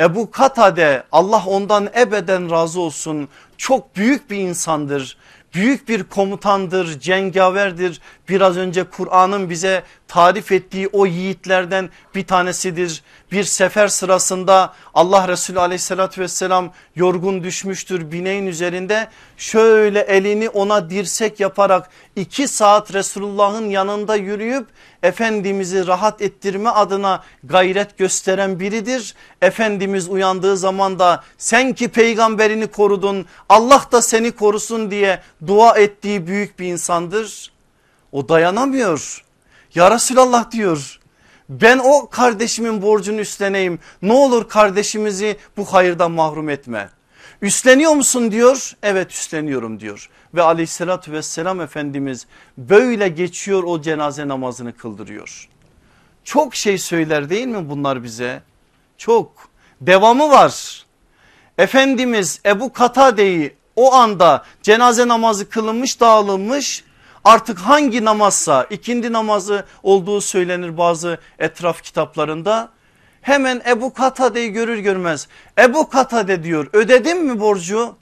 Ebu 0.00 0.30
Katade 0.30 1.04
Allah 1.12 1.44
ondan 1.46 1.88
ebeden 1.96 2.50
razı 2.50 2.80
olsun 2.80 3.28
çok 3.56 3.96
büyük 3.96 4.30
bir 4.30 4.36
insandır 4.36 5.16
büyük 5.54 5.88
bir 5.88 6.04
komutandır, 6.04 7.00
cengaverdir. 7.00 8.00
Biraz 8.28 8.56
önce 8.56 8.84
Kur'an'ın 8.84 9.50
bize 9.50 9.82
tarif 10.08 10.52
ettiği 10.52 10.88
o 10.88 11.06
yiğitlerden 11.06 11.90
bir 12.14 12.26
tanesidir. 12.26 13.02
Bir 13.32 13.44
sefer 13.44 13.88
sırasında 13.88 14.72
Allah 14.94 15.28
Resulü 15.28 15.60
aleyhissalatü 15.60 16.20
vesselam 16.20 16.72
yorgun 16.96 17.44
düşmüştür 17.44 18.12
bineğin 18.12 18.46
üzerinde. 18.46 19.08
Şöyle 19.36 20.00
elini 20.00 20.48
ona 20.48 20.90
dirsek 20.90 21.40
yaparak 21.40 21.90
iki 22.16 22.48
saat 22.48 22.94
Resulullah'ın 22.94 23.70
yanında 23.70 24.16
yürüyüp 24.16 24.66
Efendimiz'i 25.02 25.86
rahat 25.86 26.22
ettirme 26.22 26.70
adına 26.70 27.22
gayret 27.44 27.98
gösteren 27.98 28.60
biridir. 28.60 29.14
Efendimiz 29.42 30.08
uyandığı 30.08 30.56
zaman 30.56 30.98
da 30.98 31.22
sen 31.38 31.72
ki 31.72 31.88
peygamberini 31.88 32.66
korudun 32.66 33.26
Allah 33.48 33.82
da 33.92 34.02
seni 34.02 34.32
korusun 34.32 34.90
diye 34.90 35.20
dua 35.46 35.78
ettiği 35.78 36.26
büyük 36.26 36.58
bir 36.58 36.66
insandır. 36.66 37.53
O 38.14 38.28
dayanamıyor. 38.28 39.24
Ya 39.74 39.90
Resulallah 39.90 40.50
diyor 40.50 41.00
ben 41.48 41.78
o 41.84 42.08
kardeşimin 42.10 42.82
borcunu 42.82 43.20
üstleneyim 43.20 43.78
ne 44.02 44.12
olur 44.12 44.48
kardeşimizi 44.48 45.36
bu 45.56 45.64
hayırdan 45.64 46.10
mahrum 46.10 46.48
etme. 46.48 46.90
Üstleniyor 47.42 47.92
musun 47.92 48.30
diyor 48.30 48.72
evet 48.82 49.12
üstleniyorum 49.12 49.80
diyor 49.80 50.10
ve 50.34 50.42
aleyhissalatü 50.42 51.12
vesselam 51.12 51.60
Efendimiz 51.60 52.26
böyle 52.58 53.08
geçiyor 53.08 53.62
o 53.62 53.80
cenaze 53.80 54.28
namazını 54.28 54.76
kıldırıyor. 54.76 55.48
Çok 56.24 56.54
şey 56.54 56.78
söyler 56.78 57.30
değil 57.30 57.46
mi 57.46 57.68
bunlar 57.68 58.02
bize 58.02 58.42
çok 58.98 59.32
devamı 59.80 60.30
var. 60.30 60.86
Efendimiz 61.58 62.40
Ebu 62.46 62.72
Katade'yi 62.72 63.54
o 63.76 63.94
anda 63.94 64.44
cenaze 64.62 65.08
namazı 65.08 65.48
kılınmış 65.48 66.00
dağılınmış 66.00 66.84
artık 67.24 67.58
hangi 67.58 68.04
namazsa 68.04 68.66
ikindi 68.70 69.12
namazı 69.12 69.64
olduğu 69.82 70.20
söylenir 70.20 70.78
bazı 70.78 71.18
etraf 71.38 71.82
kitaplarında. 71.82 72.68
Hemen 73.20 73.62
Ebu 73.68 73.94
Katade'yi 73.94 74.52
görür 74.52 74.78
görmez 74.78 75.28
Ebu 75.58 75.88
Katade 75.88 76.42
diyor 76.44 76.68
ödedim 76.72 77.24
mi 77.24 77.40
borcu? 77.40 77.96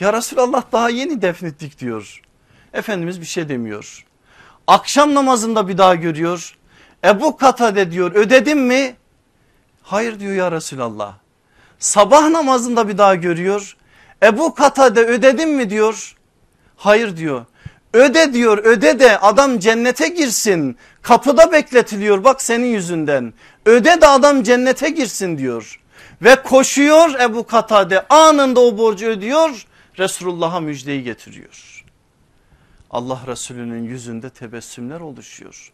Ya 0.00 0.12
Resulallah 0.12 0.62
daha 0.72 0.90
yeni 0.90 1.22
defnettik 1.22 1.78
diyor. 1.78 2.20
Efendimiz 2.72 3.20
bir 3.20 3.26
şey 3.26 3.48
demiyor. 3.48 4.04
Akşam 4.66 5.14
namazında 5.14 5.68
bir 5.68 5.78
daha 5.78 5.94
görüyor. 5.94 6.56
Ebu 7.04 7.36
Katade 7.36 7.92
diyor 7.92 8.14
ödedim 8.14 8.66
mi? 8.66 8.96
Hayır 9.82 10.20
diyor 10.20 10.34
ya 10.34 10.52
Resulallah. 10.52 11.14
Sabah 11.78 12.28
namazında 12.28 12.88
bir 12.88 12.98
daha 12.98 13.14
görüyor. 13.14 13.76
Ebu 14.22 14.54
Katade 14.54 15.00
ödedim 15.00 15.56
mi 15.56 15.70
diyor. 15.70 16.16
Hayır 16.76 17.16
diyor. 17.16 17.44
Öde 17.94 18.32
diyor 18.32 18.58
öde 18.58 18.98
de 18.98 19.18
adam 19.18 19.58
cennete 19.58 20.08
girsin. 20.08 20.76
Kapıda 21.02 21.52
bekletiliyor 21.52 22.24
bak 22.24 22.42
senin 22.42 22.66
yüzünden. 22.66 23.34
Öde 23.66 24.00
de 24.00 24.06
adam 24.06 24.42
cennete 24.42 24.90
girsin 24.90 25.38
diyor. 25.38 25.80
Ve 26.22 26.42
koşuyor 26.42 27.20
Ebu 27.20 27.46
Katade 27.46 28.08
anında 28.08 28.60
o 28.60 28.78
borcu 28.78 29.06
ödüyor. 29.06 29.66
Resulullah'a 29.98 30.60
müjdeyi 30.60 31.02
getiriyor. 31.02 31.84
Allah 32.90 33.20
Resulü'nün 33.26 33.84
yüzünde 33.84 34.30
tebessümler 34.30 35.00
oluşuyor. 35.00 35.70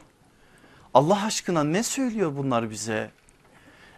Allah 0.94 1.24
aşkına 1.26 1.64
ne 1.64 1.82
söylüyor 1.82 2.32
bunlar 2.36 2.70
bize? 2.70 3.10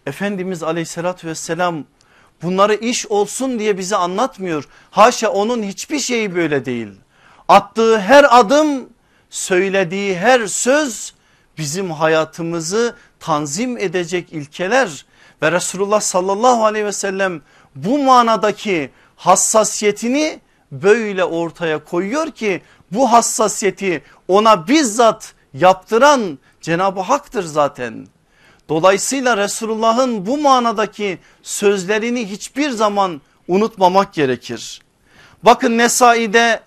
Efendimiz 0.07 0.63
aleyhissalatü 0.63 1.29
vesselam 1.29 1.85
bunları 2.43 2.75
iş 2.75 3.07
olsun 3.07 3.59
diye 3.59 3.79
bize 3.79 3.97
anlatmıyor. 3.97 4.69
Haşa 4.91 5.29
onun 5.29 5.63
hiçbir 5.63 5.99
şeyi 5.99 6.35
böyle 6.35 6.65
değil. 6.65 6.89
Attığı 7.49 7.99
her 7.99 8.39
adım 8.39 8.89
söylediği 9.31 10.17
her 10.17 10.47
söz 10.47 11.15
bizim 11.59 11.91
hayatımızı 11.91 12.97
tanzim 13.21 13.79
edecek 13.79 14.33
ilkeler 14.33 15.07
ve 15.43 15.53
Resulullah 15.53 16.01
sallallahu 16.01 16.65
aleyhi 16.65 16.87
ve 16.87 16.93
sellem 16.93 17.43
bu 17.75 17.99
manadaki 17.99 18.91
hassasiyetini 19.17 20.41
böyle 20.73 21.25
ortaya 21.25 21.85
koyuyor 21.85 22.31
ki 22.31 22.63
bu 22.91 23.13
hassasiyeti 23.13 24.05
ona 24.29 24.69
bizzat 24.69 25.35
yaptıran 25.55 26.39
Cenab-ı 26.61 27.01
Hak'tır 27.01 27.43
zaten. 27.43 28.07
Dolayısıyla 28.69 29.37
Resulullah'ın 29.37 30.27
bu 30.27 30.39
manadaki 30.39 31.19
sözlerini 31.43 32.31
hiçbir 32.31 32.71
zaman 32.71 33.21
unutmamak 33.49 34.15
gerekir. 34.15 34.83
Bakın 35.43 35.79
Nesai'de 35.79 36.61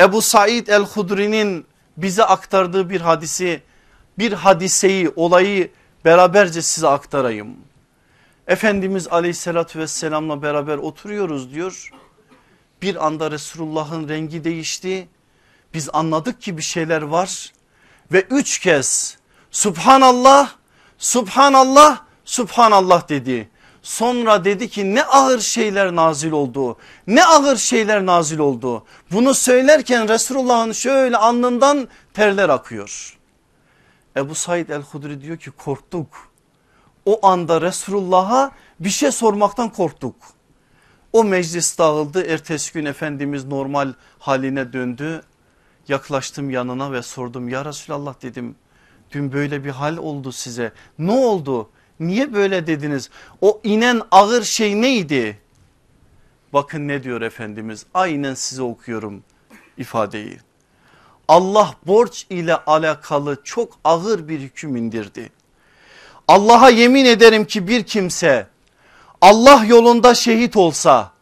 Ebu 0.00 0.22
Said 0.22 0.66
el-Hudri'nin 0.66 1.66
bize 1.96 2.24
aktardığı 2.24 2.90
bir 2.90 3.00
hadisi, 3.00 3.62
bir 4.18 4.32
hadiseyi, 4.32 5.12
olayı 5.16 5.70
beraberce 6.04 6.62
size 6.62 6.88
aktarayım. 6.88 7.56
Efendimiz 8.46 9.08
aleyhissalatü 9.08 9.78
vesselamla 9.78 10.42
beraber 10.42 10.78
oturuyoruz 10.78 11.54
diyor. 11.54 11.90
Bir 12.82 13.06
anda 13.06 13.30
Resulullah'ın 13.30 14.08
rengi 14.08 14.44
değişti. 14.44 15.08
Biz 15.74 15.88
anladık 15.92 16.42
ki 16.42 16.56
bir 16.56 16.62
şeyler 16.62 17.02
var 17.02 17.52
ve 18.12 18.20
üç 18.20 18.58
kez 18.58 19.18
Subhanallah, 19.50 20.52
Subhanallah, 20.98 22.02
Subhanallah 22.24 23.08
dedi. 23.08 23.48
Sonra 23.82 24.44
dedi 24.44 24.68
ki 24.68 24.94
ne 24.94 25.04
ağır 25.04 25.40
şeyler 25.40 25.96
nazil 25.96 26.32
oldu. 26.32 26.76
Ne 27.06 27.24
ağır 27.24 27.56
şeyler 27.56 28.06
nazil 28.06 28.38
oldu. 28.38 28.84
Bunu 29.12 29.34
söylerken 29.34 30.08
Resulullah'ın 30.08 30.72
şöyle 30.72 31.16
alnından 31.16 31.88
terler 32.14 32.48
akıyor. 32.48 33.18
Ebu 34.16 34.34
Said 34.34 34.68
el-Hudri 34.68 35.22
diyor 35.22 35.36
ki 35.36 35.50
korktuk. 35.50 36.30
O 37.06 37.26
anda 37.26 37.60
Resulullah'a 37.60 38.50
bir 38.80 38.90
şey 38.90 39.12
sormaktan 39.12 39.68
korktuk. 39.68 40.14
O 41.12 41.24
meclis 41.24 41.78
dağıldı. 41.78 42.26
Ertesi 42.26 42.72
gün 42.72 42.84
Efendimiz 42.84 43.44
normal 43.44 43.92
haline 44.18 44.72
döndü. 44.72 45.22
Yaklaştım 45.88 46.50
yanına 46.50 46.92
ve 46.92 47.02
sordum 47.02 47.48
ya 47.48 47.64
Resulallah 47.64 48.22
dedim. 48.22 48.56
Dün 49.12 49.32
böyle 49.32 49.64
bir 49.64 49.70
hal 49.70 49.96
oldu 49.96 50.32
size. 50.32 50.72
Ne 50.98 51.12
oldu? 51.12 51.70
Niye 52.00 52.32
böyle 52.32 52.66
dediniz? 52.66 53.10
O 53.40 53.60
inen 53.64 54.02
ağır 54.10 54.42
şey 54.42 54.80
neydi? 54.82 55.38
Bakın 56.52 56.88
ne 56.88 57.02
diyor 57.02 57.20
Efendimiz 57.20 57.86
aynen 57.94 58.34
size 58.34 58.62
okuyorum 58.62 59.22
ifadeyi. 59.78 60.38
Allah 61.28 61.74
borç 61.86 62.26
ile 62.30 62.56
alakalı 62.56 63.40
çok 63.44 63.78
ağır 63.84 64.28
bir 64.28 64.40
hüküm 64.40 64.76
indirdi. 64.76 65.30
Allah'a 66.28 66.70
yemin 66.70 67.04
ederim 67.04 67.44
ki 67.44 67.68
bir 67.68 67.82
kimse 67.82 68.46
Allah 69.20 69.64
yolunda 69.64 70.14
şehit 70.14 70.56
olsa 70.56 71.12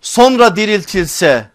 sonra 0.00 0.56
diriltilse 0.56 1.50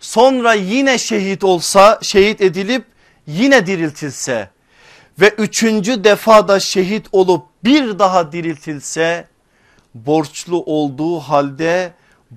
sonra 0.00 0.54
yine 0.54 0.98
şehit 0.98 1.44
olsa 1.44 1.98
şehit 2.02 2.40
edilip 2.40 2.84
yine 3.26 3.66
diriltilse 3.66 4.50
ve 5.20 5.28
üçüncü 5.28 6.04
defada 6.04 6.60
şehit 6.60 7.06
olup 7.12 7.49
bir 7.64 7.98
daha 7.98 8.32
diriltilse 8.32 9.28
borçlu 9.94 10.62
olduğu 10.64 11.18
halde 11.18 11.92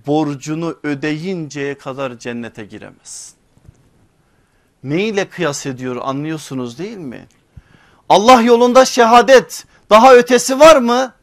borcunu 0.07 0.77
ödeyinceye 0.83 1.77
kadar 1.77 2.19
cennete 2.19 2.65
giremez. 2.65 3.33
Ne 4.83 5.03
ile 5.03 5.29
kıyas 5.29 5.65
ediyor 5.65 5.97
anlıyorsunuz 6.03 6.77
değil 6.79 6.97
mi? 6.97 7.27
Allah 8.09 8.41
yolunda 8.41 8.85
şehadet 8.85 9.65
daha 9.89 10.13
ötesi 10.15 10.59
var 10.59 10.75
mı? 10.75 11.13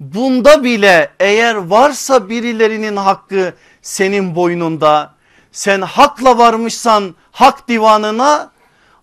Bunda 0.00 0.64
bile 0.64 1.10
eğer 1.20 1.54
varsa 1.54 2.28
birilerinin 2.28 2.96
hakkı 2.96 3.54
senin 3.82 4.34
boynunda 4.34 5.14
sen 5.52 5.80
hakla 5.80 6.38
varmışsan 6.38 7.14
hak 7.32 7.68
divanına 7.68 8.50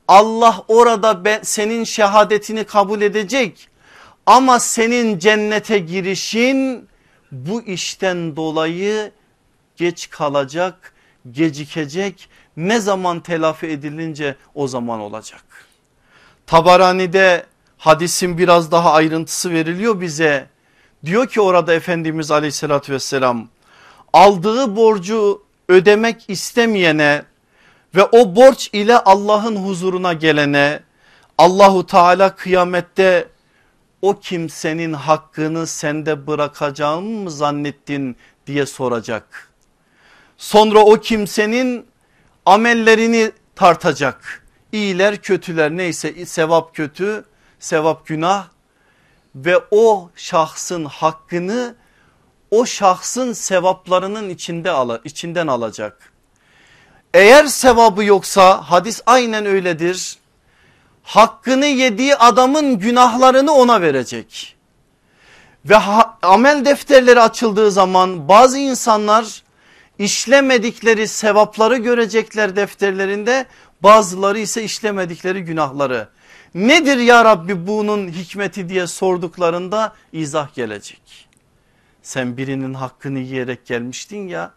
Allah 0.08 0.64
orada 0.68 1.26
ben, 1.26 1.40
senin 1.44 1.84
şehadetini 1.84 2.64
kabul 2.64 3.02
edecek. 3.02 3.70
Ama 4.30 4.60
senin 4.60 5.20
cennete 5.20 5.78
girişin 5.80 6.88
bu 7.32 7.62
işten 7.62 8.36
dolayı 8.36 9.12
geç 9.76 10.10
kalacak, 10.10 10.94
gecikecek. 11.32 12.30
Ne 12.58 12.80
zaman 12.80 13.20
telafi 13.20 13.68
edilince 13.68 14.36
o 14.56 14.68
zaman 14.68 15.00
olacak. 15.00 15.44
Tabarani'de 16.48 17.46
hadisin 17.78 18.38
biraz 18.38 18.72
daha 18.72 18.94
ayrıntısı 18.94 19.52
veriliyor 19.52 20.02
bize. 20.02 20.48
Diyor 21.06 21.28
ki 21.28 21.42
orada 21.42 21.74
Efendimiz 21.74 22.32
aleyhissalatü 22.32 22.94
vesselam 22.94 23.48
aldığı 24.14 24.76
borcu 24.76 25.44
ödemek 25.70 26.26
istemeyene 26.28 27.24
ve 27.96 28.04
o 28.04 28.36
borç 28.36 28.70
ile 28.74 28.98
Allah'ın 28.98 29.56
huzuruna 29.56 30.14
gelene 30.14 30.80
Allahu 31.38 31.86
Teala 31.86 32.36
kıyamette 32.36 33.28
o 34.02 34.20
kimsenin 34.20 34.94
hakkını 34.94 35.68
sende 35.68 36.28
bırakacağımı 36.28 37.20
mı 37.20 37.32
zannettin 37.32 38.16
diye 38.48 38.66
soracak. 38.66 39.52
Sonra 40.38 40.80
o 40.80 41.00
kimsenin 41.00 41.86
amellerini 42.46 43.32
tartacak. 43.56 44.46
İyiler 44.72 45.22
kötüler 45.22 45.72
neyse 45.72 46.26
sevap 46.26 46.76
kötü 46.76 47.26
sevap 47.60 48.08
günah 48.08 48.48
ve 49.36 49.58
o 49.72 50.10
şahsın 50.16 50.86
hakkını 50.86 51.76
o 52.52 52.66
şahsın 52.66 53.34
sevaplarının 53.34 54.30
içinde 54.30 54.72
ala, 54.72 55.02
içinden 55.04 55.48
alacak. 55.48 56.14
Eğer 57.14 57.46
sevabı 57.46 58.04
yoksa 58.04 58.62
hadis 58.62 59.02
aynen 59.06 59.46
öyledir. 59.46 60.19
Hakkını 61.10 61.66
yediği 61.66 62.16
adamın 62.16 62.80
günahlarını 62.80 63.52
ona 63.52 63.82
verecek. 63.82 64.56
Ve 65.66 65.78
amel 66.22 66.66
defterleri 66.66 67.22
açıldığı 67.22 67.72
zaman 67.72 68.28
bazı 68.28 68.58
insanlar 68.58 69.44
işlemedikleri 70.00 71.08
sevapları 71.08 71.78
görecekler 71.78 72.56
defterlerinde 72.56 73.46
bazıları 73.84 74.40
ise 74.40 74.64
işlemedikleri 74.64 75.42
günahları. 75.42 76.10
Nedir 76.54 76.98
ya 76.98 77.26
Rabbi 77.26 77.68
bunun 77.68 78.08
hikmeti 78.08 78.70
diye 78.70 78.88
sorduklarında 78.88 79.94
izah 80.14 80.54
gelecek. 80.54 81.28
Sen 82.02 82.38
birinin 82.38 82.74
hakkını 82.74 83.20
yiyerek 83.20 83.66
gelmiştin 83.66 84.28
ya 84.28 84.52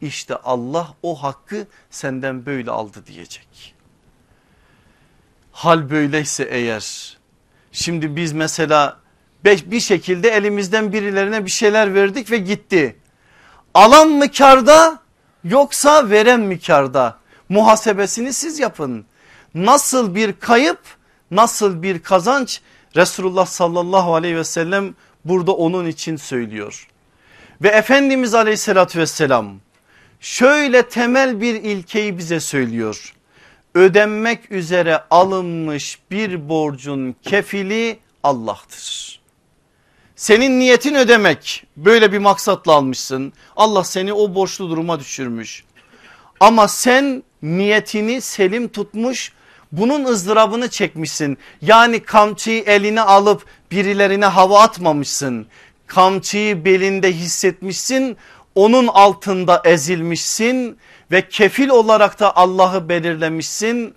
işte 0.00 0.36
Allah 0.36 0.94
o 1.02 1.22
hakkı 1.22 1.66
senden 1.90 2.46
böyle 2.46 2.70
aldı 2.70 3.06
diyecek. 3.06 3.77
Hal 5.58 5.90
böyleyse 5.90 6.44
eğer 6.50 7.16
şimdi 7.72 8.16
biz 8.16 8.32
mesela 8.32 9.00
bir 9.44 9.80
şekilde 9.80 10.28
elimizden 10.28 10.92
birilerine 10.92 11.46
bir 11.46 11.50
şeyler 11.50 11.94
verdik 11.94 12.30
ve 12.30 12.38
gitti. 12.38 12.96
Alan 13.74 14.08
mı 14.08 14.32
karda 14.32 14.98
yoksa 15.44 16.10
veren 16.10 16.40
mi 16.40 16.60
karda? 16.60 17.18
Muhasebesini 17.48 18.32
siz 18.32 18.58
yapın. 18.58 19.04
Nasıl 19.54 20.14
bir 20.14 20.32
kayıp 20.32 20.80
nasıl 21.30 21.82
bir 21.82 22.02
kazanç 22.02 22.60
Resulullah 22.96 23.46
sallallahu 23.46 24.14
aleyhi 24.14 24.36
ve 24.36 24.44
sellem 24.44 24.94
burada 25.24 25.52
onun 25.52 25.86
için 25.86 26.16
söylüyor. 26.16 26.88
Ve 27.62 27.68
Efendimiz 27.68 28.34
aleyhissalatü 28.34 28.98
vesselam 28.98 29.60
şöyle 30.20 30.88
temel 30.88 31.40
bir 31.40 31.54
ilkeyi 31.54 32.18
bize 32.18 32.40
söylüyor. 32.40 33.14
Ödenmek 33.78 34.52
üzere 34.52 35.00
alınmış 35.10 35.98
bir 36.10 36.48
borcun 36.48 37.16
kefili 37.22 37.98
Allah'tır. 38.22 39.20
Senin 40.16 40.58
niyetin 40.58 40.94
ödemek 40.94 41.66
böyle 41.76 42.12
bir 42.12 42.18
maksatla 42.18 42.72
almışsın. 42.72 43.32
Allah 43.56 43.84
seni 43.84 44.12
o 44.12 44.34
borçlu 44.34 44.70
duruma 44.70 45.00
düşürmüş. 45.00 45.64
Ama 46.40 46.68
sen 46.68 47.22
niyetini 47.42 48.20
selim 48.20 48.68
tutmuş 48.68 49.32
bunun 49.72 50.04
ızdırabını 50.04 50.70
çekmişsin. 50.70 51.38
Yani 51.62 52.00
kamçıyı 52.00 52.62
eline 52.62 53.00
alıp 53.00 53.44
birilerine 53.70 54.26
hava 54.26 54.60
atmamışsın. 54.60 55.46
Kamçıyı 55.86 56.64
belinde 56.64 57.12
hissetmişsin 57.12 58.16
onun 58.54 58.86
altında 58.86 59.62
ezilmişsin 59.64 60.78
ve 61.10 61.28
kefil 61.28 61.68
olarak 61.68 62.20
da 62.20 62.36
Allah'ı 62.36 62.88
belirlemişsin. 62.88 63.94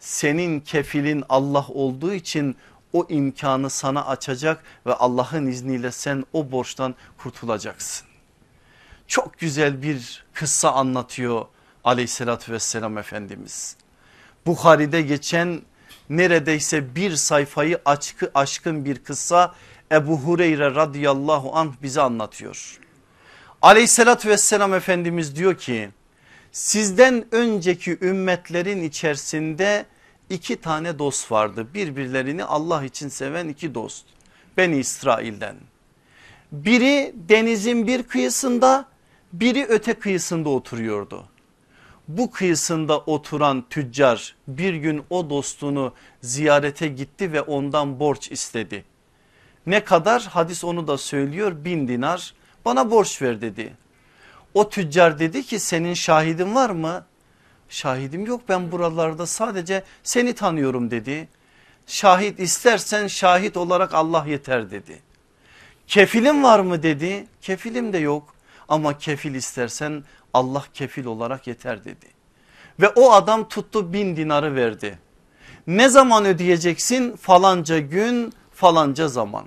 Senin 0.00 0.60
kefilin 0.60 1.24
Allah 1.28 1.66
olduğu 1.68 2.12
için 2.12 2.56
o 2.92 3.06
imkanı 3.08 3.70
sana 3.70 4.06
açacak 4.06 4.64
ve 4.86 4.94
Allah'ın 4.94 5.46
izniyle 5.46 5.92
sen 5.92 6.24
o 6.32 6.50
borçtan 6.50 6.94
kurtulacaksın. 7.18 8.06
Çok 9.06 9.38
güzel 9.38 9.82
bir 9.82 10.24
kıssa 10.32 10.72
anlatıyor 10.72 11.46
aleyhissalatü 11.84 12.52
vesselam 12.52 12.98
Efendimiz. 12.98 13.76
Bukhari'de 14.46 15.02
geçen 15.02 15.62
neredeyse 16.10 16.94
bir 16.94 17.16
sayfayı 17.16 17.80
aşkı 17.84 18.30
aşkın 18.34 18.84
bir 18.84 19.04
kıssa 19.04 19.54
Ebu 19.92 20.18
Hureyre 20.18 20.74
radıyallahu 20.74 21.56
anh 21.56 21.72
bize 21.82 22.00
anlatıyor. 22.00 22.78
Aleyhissalatü 23.62 24.28
vesselam 24.28 24.74
Efendimiz 24.74 25.36
diyor 25.36 25.58
ki 25.58 25.90
sizden 26.54 27.24
önceki 27.32 27.98
ümmetlerin 28.00 28.82
içerisinde 28.82 29.86
iki 30.30 30.56
tane 30.56 30.98
dost 30.98 31.32
vardı. 31.32 31.66
Birbirlerini 31.74 32.44
Allah 32.44 32.84
için 32.84 33.08
seven 33.08 33.48
iki 33.48 33.74
dost. 33.74 34.06
Beni 34.56 34.78
İsrail'den. 34.78 35.56
Biri 36.52 37.14
denizin 37.28 37.86
bir 37.86 38.02
kıyısında 38.02 38.88
biri 39.32 39.66
öte 39.68 39.94
kıyısında 39.94 40.48
oturuyordu. 40.48 41.24
Bu 42.08 42.30
kıyısında 42.30 42.98
oturan 42.98 43.64
tüccar 43.70 44.36
bir 44.48 44.74
gün 44.74 45.02
o 45.10 45.30
dostunu 45.30 45.92
ziyarete 46.20 46.88
gitti 46.88 47.32
ve 47.32 47.40
ondan 47.40 48.00
borç 48.00 48.30
istedi. 48.30 48.84
Ne 49.66 49.84
kadar 49.84 50.22
hadis 50.22 50.64
onu 50.64 50.88
da 50.88 50.98
söylüyor 50.98 51.64
bin 51.64 51.88
dinar 51.88 52.34
bana 52.64 52.90
borç 52.90 53.22
ver 53.22 53.40
dedi. 53.40 53.83
O 54.54 54.68
tüccar 54.68 55.18
dedi 55.18 55.42
ki 55.42 55.58
senin 55.58 55.94
şahidin 55.94 56.54
var 56.54 56.70
mı? 56.70 57.06
Şahidim 57.68 58.26
yok 58.26 58.40
ben 58.48 58.72
buralarda 58.72 59.26
sadece 59.26 59.84
seni 60.02 60.34
tanıyorum 60.34 60.90
dedi. 60.90 61.28
Şahit 61.86 62.40
istersen 62.40 63.06
şahit 63.06 63.56
olarak 63.56 63.94
Allah 63.94 64.24
yeter 64.28 64.70
dedi. 64.70 65.02
Kefilim 65.86 66.42
var 66.42 66.60
mı 66.60 66.82
dedi. 66.82 67.26
Kefilim 67.42 67.92
de 67.92 67.98
yok 67.98 68.34
ama 68.68 68.98
kefil 68.98 69.34
istersen 69.34 70.04
Allah 70.34 70.64
kefil 70.74 71.04
olarak 71.04 71.46
yeter 71.46 71.84
dedi. 71.84 72.06
Ve 72.80 72.88
o 72.88 73.12
adam 73.12 73.48
tuttu 73.48 73.92
bin 73.92 74.16
dinarı 74.16 74.54
verdi. 74.54 74.98
Ne 75.66 75.88
zaman 75.88 76.24
ödeyeceksin? 76.24 77.16
Falanca 77.16 77.78
gün 77.78 78.32
falanca 78.52 79.08
zaman. 79.08 79.44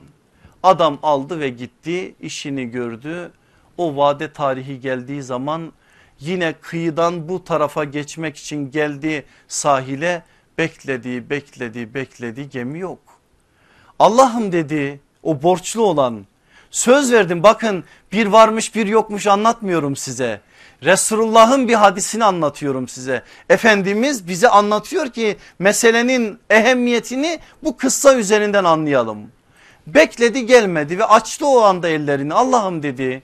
Adam 0.64 1.00
aldı 1.04 1.40
ve 1.40 1.50
gitti 1.50 2.16
işini 2.20 2.66
gördü. 2.72 3.32
O 3.78 3.96
vade 3.96 4.34
tarihi 4.34 4.80
geldiği 4.80 5.24
zaman 5.24 5.72
yine 6.20 6.54
kıyıdan 6.62 7.30
bu 7.30 7.44
tarafa 7.44 7.84
geçmek 7.84 8.38
için 8.38 8.72
geldi 8.72 9.26
sahile 9.48 10.24
bekledi 10.58 11.30
bekledi 11.30 11.94
bekledi 11.94 12.50
gemi 12.50 12.80
yok. 12.80 13.00
Allah'ım 14.00 14.52
dedi 14.52 15.00
o 15.24 15.44
borçlu 15.44 15.82
olan 15.82 16.26
söz 16.72 17.12
verdim 17.12 17.44
bakın 17.44 17.84
bir 18.12 18.26
varmış 18.26 18.76
bir 18.76 18.88
yokmuş 18.88 19.28
anlatmıyorum 19.28 19.96
size. 19.96 20.42
Resulullah'ın 20.84 21.68
bir 21.68 21.74
hadisini 21.74 22.24
anlatıyorum 22.26 22.88
size. 22.88 23.24
Efendimiz 23.50 24.28
bize 24.28 24.50
anlatıyor 24.50 25.10
ki 25.10 25.38
meselenin 25.60 26.40
ehemmiyetini 26.50 27.40
bu 27.64 27.78
kıssa 27.78 28.16
üzerinden 28.16 28.64
anlayalım. 28.64 29.32
Bekledi 29.88 30.46
gelmedi 30.46 31.00
ve 31.00 31.06
açtı 31.06 31.48
o 31.48 31.62
anda 31.62 31.88
ellerini 31.88 32.34
Allah'ım 32.34 32.84
dedi. 32.84 33.24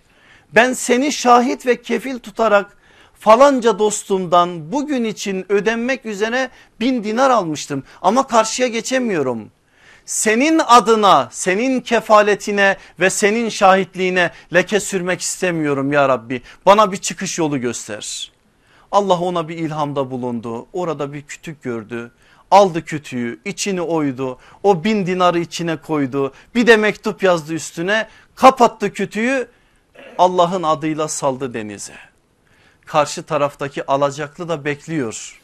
Ben 0.55 0.73
seni 0.73 1.11
şahit 1.11 1.65
ve 1.65 1.81
kefil 1.81 2.19
tutarak 2.19 2.77
falanca 3.19 3.79
dostumdan 3.79 4.71
bugün 4.71 5.03
için 5.03 5.45
ödenmek 5.49 6.05
üzere 6.05 6.49
bin 6.79 7.03
dinar 7.03 7.29
almıştım. 7.29 7.83
Ama 8.01 8.27
karşıya 8.27 8.67
geçemiyorum. 8.67 9.51
Senin 10.05 10.61
adına 10.67 11.29
senin 11.31 11.81
kefaletine 11.81 12.77
ve 12.99 13.09
senin 13.09 13.49
şahitliğine 13.49 14.31
leke 14.53 14.79
sürmek 14.79 15.21
istemiyorum 15.21 15.91
ya 15.91 16.09
Rabbi. 16.09 16.41
Bana 16.65 16.91
bir 16.91 16.97
çıkış 16.97 17.37
yolu 17.39 17.61
göster. 17.61 18.31
Allah 18.91 19.19
ona 19.19 19.47
bir 19.47 19.57
ilhamda 19.57 20.11
bulundu. 20.11 20.67
Orada 20.73 21.13
bir 21.13 21.21
kütük 21.21 21.63
gördü. 21.63 22.11
Aldı 22.51 22.85
kütüğü 22.85 23.39
içini 23.45 23.81
oydu. 23.81 24.39
O 24.63 24.83
bin 24.83 25.07
dinarı 25.07 25.39
içine 25.39 25.75
koydu. 25.75 26.33
Bir 26.55 26.67
de 26.67 26.77
mektup 26.77 27.23
yazdı 27.23 27.53
üstüne. 27.53 28.07
Kapattı 28.35 28.93
kütüğü 28.93 29.47
Allah'ın 30.17 30.63
adıyla 30.63 31.07
saldı 31.07 31.53
denize. 31.53 31.95
Karşı 32.85 33.23
taraftaki 33.23 33.85
alacaklı 33.85 34.49
da 34.49 34.65
bekliyor. 34.65 35.39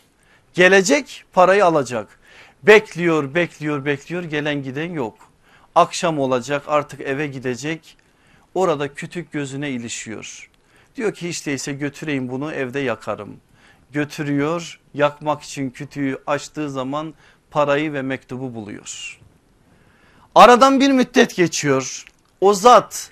Gelecek 0.53 1.23
parayı 1.33 1.65
alacak. 1.65 2.19
Bekliyor 2.63 3.35
bekliyor 3.35 3.85
bekliyor 3.85 4.23
gelen 4.23 4.63
giden 4.63 4.91
yok. 4.91 5.17
Akşam 5.75 6.19
olacak 6.19 6.63
artık 6.67 7.01
eve 7.01 7.27
gidecek. 7.27 7.97
Orada 8.53 8.93
kütük 8.93 9.31
gözüne 9.31 9.69
ilişiyor. 9.69 10.49
Diyor 10.95 11.13
ki 11.13 11.29
hiç 11.29 11.45
değilse 11.45 11.73
götüreyim 11.73 12.29
bunu 12.29 12.53
evde 12.53 12.79
yakarım. 12.79 13.37
Götürüyor 13.91 14.79
yakmak 14.93 15.41
için 15.41 15.69
kütüğü 15.69 16.17
açtığı 16.27 16.69
zaman 16.69 17.13
parayı 17.51 17.93
ve 17.93 18.01
mektubu 18.01 18.55
buluyor. 18.55 19.19
Aradan 20.35 20.79
bir 20.79 20.91
müddet 20.91 21.35
geçiyor. 21.35 22.05
O 22.41 22.53
zat 22.53 23.11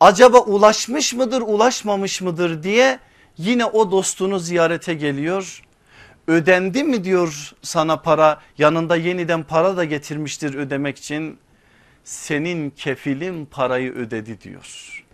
acaba 0.00 0.38
ulaşmış 0.38 1.14
mıdır 1.14 1.40
ulaşmamış 1.40 2.20
mıdır 2.20 2.62
diye 2.62 2.98
yine 3.38 3.64
o 3.64 3.90
dostunu 3.90 4.38
ziyarete 4.38 4.94
geliyor. 4.94 5.62
Ödendi 6.26 6.84
mi 6.84 7.04
diyor 7.04 7.52
sana 7.62 7.96
para 7.96 8.40
yanında 8.58 8.96
yeniden 8.96 9.42
para 9.42 9.76
da 9.76 9.84
getirmiştir 9.84 10.54
ödemek 10.54 10.98
için. 10.98 11.38
Senin 12.04 12.70
kefilin 12.70 13.46
parayı 13.46 13.92
ödedi 13.92 14.40
diyor. 14.40 15.04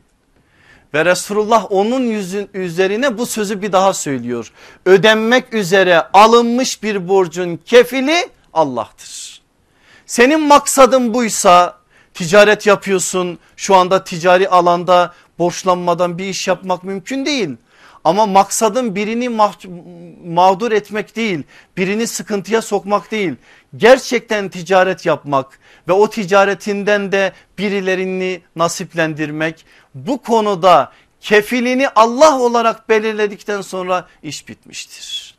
Ve 0.94 1.04
Resulullah 1.04 1.66
onun 1.70 2.00
yüzün 2.00 2.50
üzerine 2.54 3.18
bu 3.18 3.26
sözü 3.26 3.62
bir 3.62 3.72
daha 3.72 3.92
söylüyor. 3.92 4.52
Ödenmek 4.86 5.54
üzere 5.54 6.02
alınmış 6.12 6.82
bir 6.82 7.08
borcun 7.08 7.60
kefili 7.64 8.28
Allah'tır. 8.52 9.42
Senin 10.06 10.40
maksadın 10.40 11.14
buysa 11.14 11.81
ticaret 12.14 12.66
yapıyorsun 12.66 13.38
şu 13.56 13.74
anda 13.74 14.04
ticari 14.04 14.48
alanda 14.48 15.14
borçlanmadan 15.38 16.18
bir 16.18 16.24
iş 16.24 16.48
yapmak 16.48 16.84
mümkün 16.84 17.26
değil. 17.26 17.56
Ama 18.04 18.26
maksadın 18.26 18.94
birini 18.94 19.28
mağdur 20.24 20.72
etmek 20.72 21.16
değil, 21.16 21.42
birini 21.76 22.06
sıkıntıya 22.06 22.62
sokmak 22.62 23.10
değil. 23.10 23.34
Gerçekten 23.76 24.48
ticaret 24.48 25.06
yapmak 25.06 25.58
ve 25.88 25.92
o 25.92 26.10
ticaretinden 26.10 27.12
de 27.12 27.32
birilerini 27.58 28.40
nasiplendirmek. 28.56 29.66
Bu 29.94 30.22
konuda 30.22 30.92
kefilini 31.20 31.88
Allah 31.88 32.38
olarak 32.38 32.88
belirledikten 32.88 33.60
sonra 33.60 34.06
iş 34.22 34.48
bitmiştir. 34.48 35.34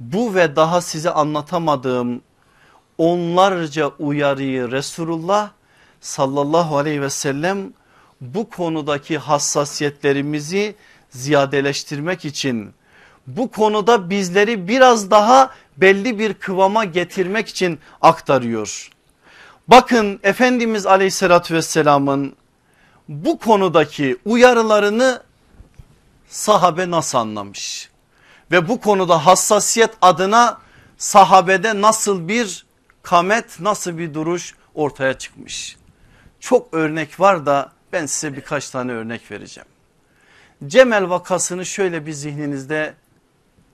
Bu 0.00 0.34
ve 0.34 0.56
daha 0.56 0.80
size 0.80 1.10
anlatamadığım 1.10 2.22
onlarca 2.98 3.88
uyarıyı 3.88 4.70
Resulullah 4.70 5.50
sallallahu 6.00 6.78
aleyhi 6.78 7.02
ve 7.02 7.10
sellem 7.10 7.72
bu 8.20 8.50
konudaki 8.50 9.18
hassasiyetlerimizi 9.18 10.74
ziyadeleştirmek 11.10 12.24
için 12.24 12.74
bu 13.26 13.50
konuda 13.50 14.10
bizleri 14.10 14.68
biraz 14.68 15.10
daha 15.10 15.50
belli 15.76 16.18
bir 16.18 16.34
kıvama 16.34 16.84
getirmek 16.84 17.48
için 17.48 17.78
aktarıyor. 18.00 18.90
Bakın 19.68 20.20
Efendimiz 20.22 20.86
aleyhissalatü 20.86 21.54
vesselamın 21.54 22.36
bu 23.08 23.38
konudaki 23.38 24.16
uyarılarını 24.24 25.22
sahabe 26.28 26.90
nasıl 26.90 27.18
anlamış? 27.18 27.90
Ve 28.50 28.68
bu 28.68 28.80
konuda 28.80 29.26
hassasiyet 29.26 29.90
adına 30.02 30.58
sahabede 30.98 31.80
nasıl 31.80 32.28
bir 32.28 32.66
kamet 33.02 33.60
nasıl 33.60 33.98
bir 33.98 34.14
duruş 34.14 34.54
ortaya 34.74 35.18
çıkmış? 35.18 35.79
Çok 36.40 36.74
örnek 36.74 37.20
var 37.20 37.46
da 37.46 37.72
ben 37.92 38.06
size 38.06 38.36
birkaç 38.36 38.70
tane 38.70 38.92
örnek 38.92 39.30
vereceğim. 39.30 39.68
Cemel 40.66 41.10
vakasını 41.10 41.66
şöyle 41.66 42.06
bir 42.06 42.12
zihninizde 42.12 42.94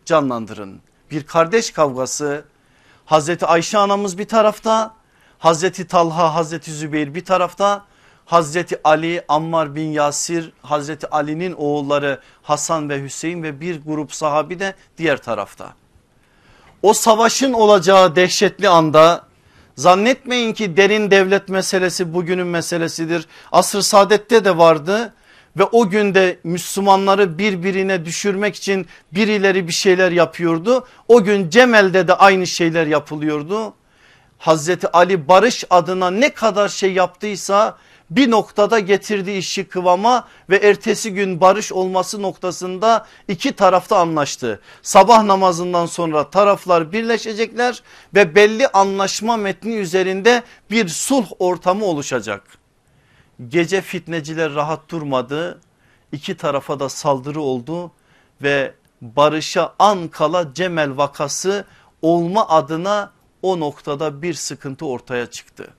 canlandırın. 0.05 0.81
Bir 1.11 1.27
kardeş 1.27 1.71
kavgası 1.71 2.45
Hazreti 3.05 3.47
Ayşe 3.47 3.79
anamız 3.79 4.19
bir 4.19 4.29
tarafta 4.29 4.95
Hazreti 5.39 5.87
Talha 5.87 6.35
Hazreti 6.35 6.73
Zübeyir 6.73 7.15
bir 7.15 7.25
tarafta 7.25 7.85
Hazreti 8.25 8.81
Ali 8.85 9.25
Ammar 9.29 9.75
bin 9.75 9.91
Yasir 9.91 10.53
Hazreti 10.63 11.11
Ali'nin 11.11 11.53
oğulları 11.53 12.21
Hasan 12.43 12.89
ve 12.89 13.03
Hüseyin 13.03 13.43
ve 13.43 13.61
bir 13.61 13.83
grup 13.85 14.15
sahabi 14.15 14.59
de 14.61 14.75
diğer 14.99 15.23
tarafta. 15.23 15.75
O 16.83 16.93
savaşın 16.93 17.53
olacağı 17.53 18.17
dehşetli 18.17 18.69
anda 18.69 19.26
zannetmeyin 19.77 20.53
ki 20.53 20.77
derin 20.77 21.11
devlet 21.11 21.49
meselesi 21.49 22.15
bugünün 22.15 22.47
meselesidir. 22.47 23.27
Asr 23.53 23.81
saadette 23.81 24.45
de 24.45 24.59
vardı 24.59 25.15
ve 25.57 25.65
o 25.65 25.89
günde 25.89 26.39
Müslümanları 26.45 27.39
birbirine 27.39 28.05
düşürmek 28.05 28.57
için 28.57 28.87
birileri 29.13 29.69
bir 29.69 29.73
şeyler 29.73 30.13
yapıyordu. 30.13 30.87
O 31.09 31.25
gün 31.25 31.51
Cemel'de 31.51 32.09
de 32.09 32.15
aynı 32.15 32.47
şeyler 32.47 32.87
yapılıyordu. 32.87 33.75
Hazreti 34.39 34.89
Ali 34.89 35.29
barış 35.29 35.65
adına 35.71 36.11
ne 36.11 36.31
kadar 36.31 36.69
şey 36.69 36.93
yaptıysa 36.93 37.79
bir 38.11 38.31
noktada 38.31 38.79
getirdiği 38.79 39.39
işi 39.39 39.65
kıvama 39.65 40.29
ve 40.51 40.57
ertesi 40.57 41.15
gün 41.15 41.41
barış 41.41 41.73
olması 41.73 42.23
noktasında 42.23 43.07
iki 43.29 43.53
tarafta 43.53 43.99
anlaştı. 43.99 44.61
Sabah 44.83 45.23
namazından 45.23 45.87
sonra 45.87 46.31
taraflar 46.31 46.93
birleşecekler 46.93 47.83
ve 48.15 48.35
belli 48.35 48.69
anlaşma 48.69 49.37
metni 49.37 49.75
üzerinde 49.75 50.43
bir 50.71 50.89
sulh 50.89 51.27
ortamı 51.39 51.85
oluşacak. 51.85 52.43
Gece 53.49 53.81
fitneciler 53.81 54.55
rahat 54.55 54.89
durmadı. 54.89 55.61
İki 56.13 56.37
tarafa 56.37 56.81
da 56.81 56.89
saldırı 56.89 57.41
oldu 57.41 57.93
ve 58.43 58.75
barışa 59.01 59.75
an 59.79 60.09
kala 60.09 60.55
Cemel 60.55 60.97
vakası 60.97 61.65
olma 62.03 62.49
adına 62.49 63.13
o 63.43 63.61
noktada 63.61 64.23
bir 64.23 64.35
sıkıntı 64.35 64.87
ortaya 64.87 65.27
çıktı. 65.27 65.75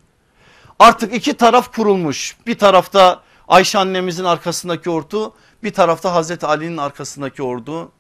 Artık 0.80 1.14
iki 1.14 1.34
taraf 1.34 1.76
kurulmuş. 1.76 2.36
Bir 2.48 2.58
tarafta 2.58 3.22
Ayşe 3.48 3.78
annemizin 3.78 4.24
arkasındaki 4.24 4.90
ordu 4.90 5.34
bir 5.64 5.74
tarafta 5.74 6.14
Hazreti 6.14 6.46
Ali'nin 6.46 6.78
arkasındaki 6.78 7.44
ordu. 7.44 7.92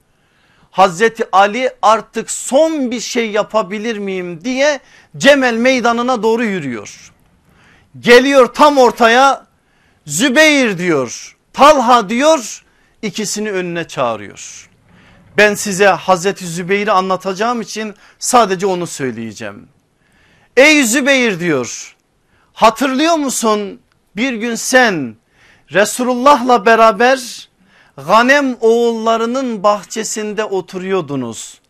Hazreti 0.71 1.23
Ali 1.31 1.69
artık 1.81 2.31
son 2.31 2.91
bir 2.91 2.99
şey 2.99 3.31
yapabilir 3.31 3.97
miyim 3.97 4.43
diye 4.43 4.79
Cemel 5.17 5.53
meydanına 5.53 6.23
doğru 6.23 6.43
yürüyor. 6.43 7.11
Geliyor 7.99 8.53
tam 8.53 8.77
ortaya 8.77 9.47
Zübeyir 10.05 10.77
diyor 10.77 11.37
Talha 11.53 12.09
diyor 12.09 12.63
ikisini 13.01 13.51
önüne 13.51 13.87
çağırıyor. 13.87 14.69
Ben 15.37 15.53
size 15.55 15.87
Hazreti 15.87 16.47
Zübeyir'i 16.47 16.91
anlatacağım 16.91 17.61
için 17.61 17.95
sadece 18.19 18.65
onu 18.65 18.87
söyleyeceğim. 18.87 19.69
Ey 20.57 20.83
Zübeyir 20.83 21.39
diyor 21.39 21.95
hatırlıyor 22.57 23.15
musun 23.15 23.79
bir 24.15 24.33
gün 24.33 24.55
sen 24.55 25.15
Resulullah'la 25.73 26.65
beraber 26.65 27.49
Ganem 28.07 28.57
oğullarının 28.61 29.63
bahçesinde 29.63 30.43
oturuyordunuz. 30.43 31.61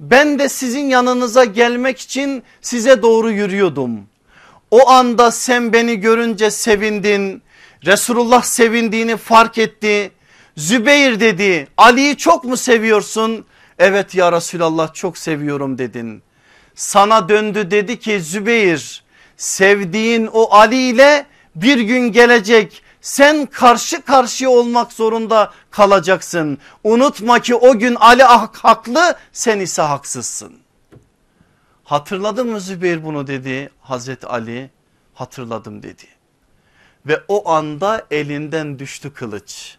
Ben 0.00 0.38
de 0.38 0.48
sizin 0.48 0.84
yanınıza 0.84 1.44
gelmek 1.44 2.00
için 2.00 2.42
size 2.60 3.02
doğru 3.02 3.30
yürüyordum. 3.30 4.00
O 4.70 4.88
anda 4.88 5.30
sen 5.30 5.72
beni 5.72 5.96
görünce 5.96 6.50
sevindin. 6.50 7.42
Resulullah 7.86 8.42
sevindiğini 8.42 9.16
fark 9.16 9.58
etti. 9.58 10.10
Zübeyir 10.56 11.20
dedi 11.20 11.68
Ali'yi 11.76 12.16
çok 12.16 12.44
mu 12.44 12.56
seviyorsun? 12.56 13.44
Evet 13.78 14.14
ya 14.14 14.32
Resulallah 14.32 14.94
çok 14.94 15.18
seviyorum 15.18 15.78
dedin. 15.78 16.22
Sana 16.74 17.28
döndü 17.28 17.70
dedi 17.70 17.98
ki 17.98 18.20
Zübeyir 18.20 19.05
sevdiğin 19.36 20.28
o 20.32 20.54
Ali 20.54 20.76
ile 20.76 21.26
bir 21.54 21.78
gün 21.80 22.12
gelecek 22.12 22.82
sen 23.00 23.46
karşı 23.46 24.02
karşıya 24.02 24.50
olmak 24.50 24.92
zorunda 24.92 25.52
kalacaksın. 25.70 26.58
Unutma 26.84 27.40
ki 27.40 27.54
o 27.54 27.78
gün 27.78 27.94
Ali 27.94 28.22
haklı 28.22 29.16
sen 29.32 29.60
ise 29.60 29.82
haksızsın. 29.82 30.52
Hatırladın 31.84 32.48
mı 32.48 32.60
Zübeyir 32.60 33.04
bunu 33.04 33.26
dedi 33.26 33.70
Hazreti 33.80 34.26
Ali 34.26 34.70
hatırladım 35.14 35.82
dedi. 35.82 36.04
Ve 37.06 37.22
o 37.28 37.50
anda 37.50 38.06
elinden 38.10 38.78
düştü 38.78 39.14
kılıç. 39.14 39.76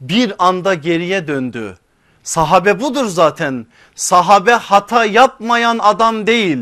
Bir 0.00 0.34
anda 0.38 0.74
geriye 0.74 1.28
döndü. 1.28 1.78
Sahabe 2.22 2.80
budur 2.80 3.06
zaten. 3.06 3.66
Sahabe 3.94 4.52
hata 4.52 5.04
yapmayan 5.04 5.78
adam 5.78 6.26
değil. 6.26 6.58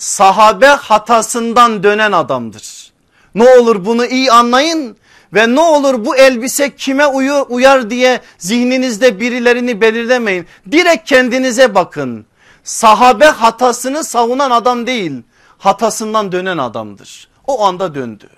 Sahabe 0.00 0.66
hatasından 0.66 1.82
dönen 1.82 2.12
adamdır. 2.12 2.92
Ne 3.34 3.48
olur 3.48 3.84
bunu 3.84 4.06
iyi 4.06 4.32
anlayın 4.32 4.96
ve 5.34 5.54
ne 5.54 5.60
olur 5.60 6.04
bu 6.04 6.16
elbise 6.16 6.76
kime 6.76 7.06
uyar, 7.06 7.44
uyar 7.48 7.90
diye 7.90 8.20
zihninizde 8.38 9.20
birilerini 9.20 9.80
belirlemeyin. 9.80 10.46
Direkt 10.72 11.08
kendinize 11.08 11.74
bakın. 11.74 12.26
Sahabe 12.64 13.24
hatasını 13.24 14.04
savunan 14.04 14.50
adam 14.50 14.86
değil 14.86 15.22
hatasından 15.58 16.32
dönen 16.32 16.58
adamdır. 16.58 17.28
O 17.46 17.64
anda 17.64 17.94
döndü 17.94 18.28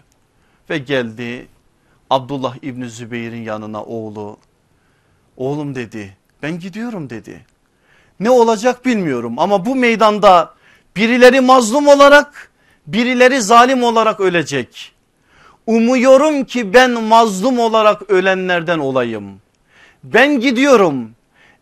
ve 0.71 0.79
geldi 0.79 1.49
Abdullah 2.11 2.57
İbni 2.63 2.91
Zübeyir'in 2.91 3.43
yanına 3.43 3.85
oğlu. 3.85 4.37
Oğlum 5.37 5.75
dedi 5.75 6.17
ben 6.43 6.59
gidiyorum 6.59 7.11
dedi. 7.11 7.47
Ne 8.21 8.31
olacak 8.31 8.85
bilmiyorum 8.85 9.39
ama 9.39 9.67
bu 9.67 9.75
meydanda 9.75 10.55
birileri 10.97 11.41
mazlum 11.41 11.89
olarak 11.89 12.51
birileri 12.87 13.43
zalim 13.43 13.83
olarak 13.83 14.21
ölecek. 14.21 14.93
Umuyorum 15.67 16.45
ki 16.45 16.75
ben 16.75 16.91
mazlum 16.91 17.59
olarak 17.59 18.11
ölenlerden 18.11 18.79
olayım. 18.79 19.41
Ben 20.05 20.41
gidiyorum. 20.41 21.11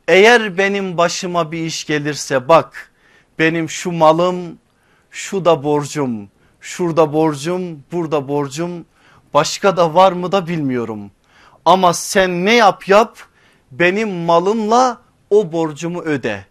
Eğer 0.09 0.59
benim 0.59 0.97
başıma 0.97 1.53
bir 1.53 1.59
iş 1.59 1.85
gelirse 1.85 2.49
bak 2.49 2.93
benim 3.39 3.71
şu 3.71 3.93
malım 3.93 4.59
şu 5.11 5.45
da 5.45 5.65
borcum 5.65 6.29
şurada 6.61 7.13
borcum 7.13 7.85
burada 7.93 8.29
borcum 8.29 8.85
başka 9.35 9.77
da 9.77 9.95
var 9.95 10.13
mı 10.13 10.33
da 10.33 10.47
bilmiyorum. 10.47 11.11
Ama 11.65 11.93
sen 11.95 12.45
ne 12.45 12.55
yap 12.55 12.89
yap 12.89 13.19
benim 13.71 14.11
malımla 14.11 14.99
o 15.31 15.53
borcumu 15.53 16.01
öde. 16.03 16.45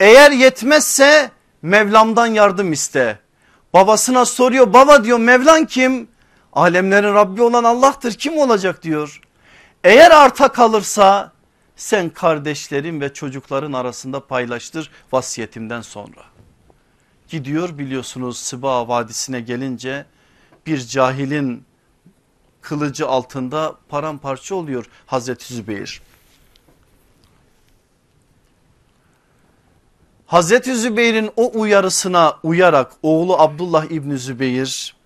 Eğer 0.00 0.30
yetmezse 0.30 1.30
Mevlam'dan 1.62 2.26
yardım 2.26 2.72
iste. 2.72 3.18
Babasına 3.74 4.24
soruyor 4.24 4.72
baba 4.72 5.04
diyor 5.04 5.18
Mevlan 5.18 5.66
kim? 5.66 6.08
Alemlerin 6.52 7.14
Rabbi 7.14 7.42
olan 7.42 7.64
Allah'tır 7.64 8.12
kim 8.12 8.38
olacak 8.38 8.82
diyor. 8.82 9.20
Eğer 9.84 10.10
arta 10.10 10.48
kalırsa 10.52 11.32
sen 11.76 12.10
kardeşlerin 12.10 13.00
ve 13.00 13.12
çocukların 13.12 13.72
arasında 13.72 14.26
paylaştır 14.26 14.90
vasiyetimden 15.12 15.80
sonra. 15.80 16.22
Gidiyor 17.28 17.78
biliyorsunuz 17.78 18.38
Sıba 18.38 18.88
Vadisi'ne 18.88 19.40
gelince 19.40 20.06
bir 20.66 20.78
cahilin 20.78 21.64
kılıcı 22.60 23.08
altında 23.08 23.74
paramparça 23.88 24.54
oluyor 24.54 24.86
Hazreti 25.06 25.54
Zübeyir. 25.54 26.02
Hazreti 30.30 30.74
Zübeyir'in 30.74 31.30
o 31.36 31.60
uyarısına 31.60 32.38
uyarak 32.42 32.92
oğlu 33.02 33.38
Abdullah 33.38 33.84
İbni 33.84 34.18
Zübeyir 34.18 34.96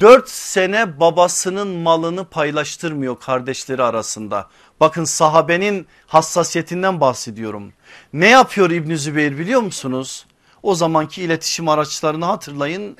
4 0.00 0.28
sene 0.28 1.00
babasının 1.00 1.68
malını 1.68 2.24
paylaştırmıyor 2.24 3.20
kardeşleri 3.20 3.82
arasında. 3.82 4.48
Bakın 4.80 5.04
sahabenin 5.04 5.86
hassasiyetinden 6.06 7.00
bahsediyorum. 7.00 7.72
Ne 8.12 8.28
yapıyor 8.28 8.70
İbni 8.70 8.98
Zübeyir 8.98 9.38
biliyor 9.38 9.60
musunuz? 9.60 10.26
O 10.62 10.74
zamanki 10.74 11.22
iletişim 11.22 11.68
araçlarını 11.68 12.24
hatırlayın. 12.24 12.96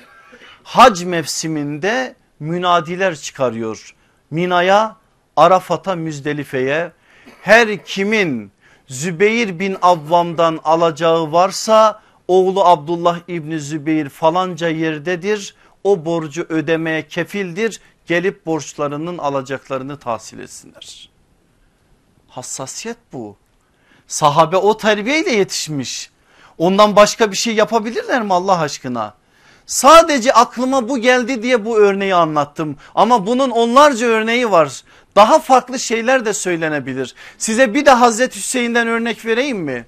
Hac 0.63 1.03
mevsiminde 1.03 2.15
münadiler 2.39 3.15
çıkarıyor. 3.15 3.95
Mina'ya, 4.31 4.95
Arafat'a, 5.35 5.95
Müzdelife'ye 5.95 6.91
her 7.41 7.85
kimin 7.85 8.51
Zübeyir 8.87 9.59
bin 9.59 9.77
Avvam'dan 9.81 10.59
alacağı 10.63 11.31
varsa 11.31 12.01
oğlu 12.27 12.65
Abdullah 12.65 13.19
İbni 13.27 13.59
Zübeyir 13.59 14.09
falanca 14.09 14.69
yerdedir 14.69 15.55
o 15.83 16.05
borcu 16.05 16.45
ödemeye 16.49 17.07
kefildir 17.07 17.81
gelip 18.05 18.45
borçlarının 18.45 19.17
alacaklarını 19.17 19.97
tahsil 19.97 20.39
etsinler. 20.39 21.09
Hassasiyet 22.27 22.97
bu. 23.13 23.37
Sahabe 24.07 24.57
o 24.57 24.77
terbiyeyle 24.77 25.31
yetişmiş. 25.31 26.11
Ondan 26.57 26.95
başka 26.95 27.31
bir 27.31 27.37
şey 27.37 27.55
yapabilirler 27.55 28.21
mi 28.21 28.33
Allah 28.33 28.59
aşkına? 28.59 29.13
Sadece 29.67 30.33
aklıma 30.33 30.89
bu 30.89 30.97
geldi 30.97 31.43
diye 31.43 31.65
bu 31.65 31.77
örneği 31.77 32.15
anlattım. 32.15 32.75
Ama 32.95 33.27
bunun 33.27 33.49
onlarca 33.49 34.07
örneği 34.07 34.51
var. 34.51 34.83
Daha 35.15 35.39
farklı 35.39 35.79
şeyler 35.79 36.25
de 36.25 36.33
söylenebilir. 36.33 37.15
Size 37.37 37.73
bir 37.73 37.85
de 37.85 37.91
Hazreti 37.91 38.39
Hüseyin'den 38.39 38.87
örnek 38.87 39.25
vereyim 39.25 39.57
mi? 39.57 39.85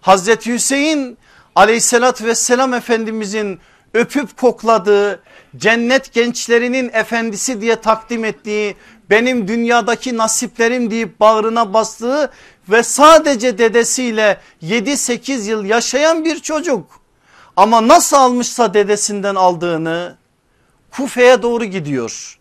Hazreti 0.00 0.52
Hüseyin 0.52 1.18
aleyhissalatü 1.54 2.24
vesselam 2.24 2.74
efendimizin 2.74 3.60
öpüp 3.94 4.36
kokladığı 4.36 5.22
cennet 5.56 6.12
gençlerinin 6.12 6.90
efendisi 6.92 7.60
diye 7.60 7.76
takdim 7.76 8.24
ettiği 8.24 8.76
benim 9.10 9.48
dünyadaki 9.48 10.16
nasiplerim 10.16 10.90
deyip 10.90 11.20
bağrına 11.20 11.74
bastığı 11.74 12.30
ve 12.68 12.82
sadece 12.82 13.58
dedesiyle 13.58 14.40
7-8 14.62 15.48
yıl 15.48 15.64
yaşayan 15.64 16.24
bir 16.24 16.40
çocuk. 16.40 17.01
Ama 17.56 17.88
nasıl 17.88 18.16
almışsa 18.16 18.74
dedesinden 18.74 19.34
aldığını 19.34 20.16
Kufe'ye 20.90 21.42
doğru 21.42 21.64
gidiyor. 21.64 22.38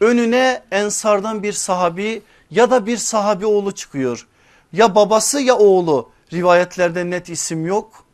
Önüne 0.00 0.62
ensardan 0.70 1.42
bir 1.42 1.52
sahabi 1.52 2.22
ya 2.50 2.70
da 2.70 2.86
bir 2.86 2.96
sahabi 2.96 3.46
oğlu 3.46 3.72
çıkıyor. 3.72 4.26
Ya 4.72 4.94
babası 4.94 5.40
ya 5.40 5.58
oğlu 5.58 6.10
rivayetlerde 6.32 7.10
net 7.10 7.28
isim 7.28 7.66
yok. 7.66 8.04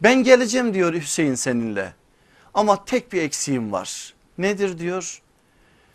Ben 0.00 0.22
geleceğim 0.22 0.74
diyor 0.74 0.94
Hüseyin 0.94 1.34
seninle 1.34 1.92
ama 2.54 2.84
tek 2.84 3.12
bir 3.12 3.22
eksiğim 3.22 3.72
var. 3.72 4.14
Nedir 4.38 4.78
diyor? 4.78 5.22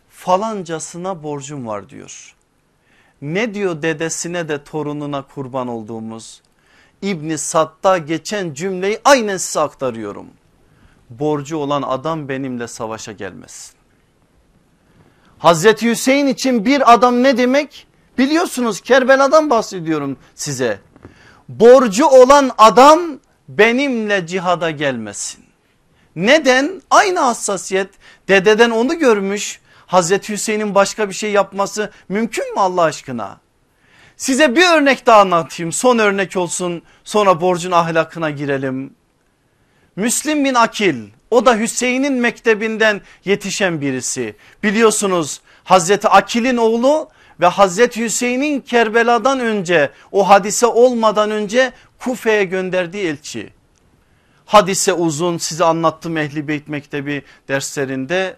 Falancasına 0.10 1.24
borcum 1.24 1.68
var 1.68 1.90
diyor. 1.90 2.36
Ne 3.22 3.54
diyor 3.54 3.82
dedesine 3.82 4.50
de 4.50 4.64
torununa 4.64 5.22
kurban 5.22 5.68
olduğumuz? 5.68 6.42
İbni 7.02 7.38
Sad'da 7.38 7.98
geçen 7.98 8.54
cümleyi 8.54 9.00
aynen 9.06 9.38
size 9.38 9.60
aktarıyorum. 9.60 10.28
Borcu 11.10 11.58
olan 11.58 11.82
adam 11.82 12.30
benimle 12.30 12.68
savaşa 12.68 13.12
gelmesin. 13.12 13.74
Hazreti 15.38 15.90
Hüseyin 15.90 16.28
için 16.28 16.66
bir 16.66 16.94
adam 16.94 17.24
ne 17.24 17.38
demek? 17.38 17.88
Biliyorsunuz 18.18 18.82
Kerbela'dan 18.82 19.50
bahsediyorum 19.50 20.18
size. 20.36 20.80
Borcu 21.50 22.06
olan 22.06 22.52
adam 22.58 23.00
benimle 23.50 24.28
cihada 24.28 24.72
gelmesin. 24.72 25.46
Neden? 26.16 26.82
Aynı 26.90 27.20
hassasiyet 27.20 27.90
dededen 28.28 28.70
onu 28.70 29.00
görmüş. 29.00 29.60
Hazreti 29.88 30.34
Hüseyin'in 30.34 30.76
başka 30.76 31.10
bir 31.10 31.14
şey 31.14 31.32
yapması 31.32 31.92
mümkün 32.10 32.54
mü 32.54 32.60
Allah 32.60 32.82
aşkına? 32.82 33.40
Size 34.22 34.56
bir 34.56 34.78
örnek 34.78 35.06
daha 35.06 35.22
anlatayım 35.22 35.72
son 35.72 35.98
örnek 35.98 36.38
olsun 36.38 36.82
sonra 37.04 37.42
borcun 37.42 37.72
ahlakına 37.72 38.30
girelim. 38.30 38.94
Müslim 39.96 40.46
bin 40.46 40.54
Akil 40.54 40.96
o 41.32 41.46
da 41.46 41.58
Hüseyin'in 41.58 42.14
mektebinden 42.14 43.02
yetişen 43.26 43.82
birisi. 43.82 44.36
Biliyorsunuz 44.64 45.42
Hazreti 45.64 46.08
Akil'in 46.08 46.58
oğlu 46.58 47.10
ve 47.40 47.46
Hazreti 47.46 48.04
Hüseyin'in 48.04 48.60
Kerbela'dan 48.60 49.40
önce 49.40 49.92
o 50.12 50.30
hadise 50.30 50.66
olmadan 50.66 51.32
önce 51.32 51.72
Kufe'ye 52.00 52.44
gönderdiği 52.44 53.08
elçi. 53.08 53.54
Hadise 54.46 54.94
uzun 54.94 55.38
size 55.38 55.66
anlattım 55.66 56.18
Ehli 56.18 56.48
Beyt 56.48 56.68
Mektebi 56.68 57.24
derslerinde 57.48 58.38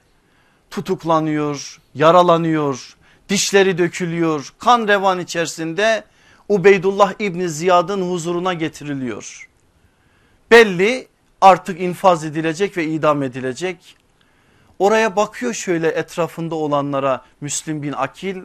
tutuklanıyor, 0.72 1.82
yaralanıyor, 1.96 2.96
dişleri 3.30 3.78
dökülüyor, 3.78 4.54
kan 4.60 4.88
revan 4.88 5.20
içerisinde 5.20 6.04
Ubeydullah 6.50 7.14
İbni 7.20 7.50
Ziyad'ın 7.50 8.12
huzuruna 8.12 8.54
getiriliyor. 8.54 9.50
Belli 10.52 11.08
artık 11.42 11.82
infaz 11.82 12.26
edilecek 12.26 12.78
ve 12.78 12.86
idam 12.86 13.24
edilecek. 13.24 13.98
Oraya 14.80 15.16
bakıyor 15.16 15.54
şöyle 15.54 15.88
etrafında 15.88 16.56
olanlara 16.56 17.26
Müslim 17.42 17.84
bin 17.84 17.92
Akil 17.92 18.38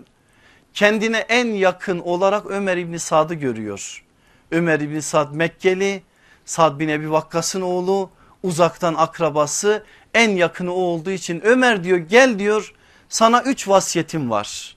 kendine 0.74 1.18
en 1.18 1.47
yakın 1.47 1.99
olarak 1.99 2.47
Ömer 2.47 2.76
İbni 2.76 2.99
Sad'ı 2.99 3.35
görüyor. 3.35 4.05
Ömer 4.51 4.81
İbni 4.81 5.03
Sad 5.03 5.35
Mekkeli 5.35 6.03
Sad 6.45 6.79
bin 6.79 6.89
Ebi 6.89 7.11
Vakkas'ın 7.11 7.61
oğlu 7.61 8.11
uzaktan 8.43 8.95
akrabası 8.95 9.85
en 10.14 10.31
yakını 10.31 10.72
o 10.72 10.81
olduğu 10.81 11.11
için 11.11 11.41
Ömer 11.45 11.85
diyor 11.85 11.99
gel 11.99 12.39
diyor 12.39 12.74
sana 13.09 13.43
üç 13.43 13.69
vasiyetim 13.69 14.31
var. 14.31 14.77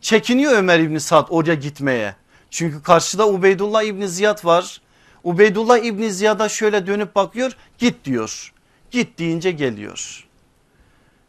Çekiniyor 0.00 0.52
Ömer 0.52 0.80
İbni 0.80 1.00
Sad 1.00 1.26
oraya 1.30 1.54
gitmeye. 1.54 2.16
Çünkü 2.50 2.82
karşıda 2.82 3.28
Ubeydullah 3.28 3.82
İbni 3.82 4.08
Ziyad 4.08 4.44
var. 4.44 4.80
Ubeydullah 5.24 5.78
İbni 5.78 6.12
Ziyad'a 6.12 6.48
şöyle 6.48 6.86
dönüp 6.86 7.14
bakıyor 7.14 7.56
git 7.78 8.04
diyor. 8.04 8.52
Git 8.90 9.18
deyince 9.18 9.50
geliyor. 9.50 10.26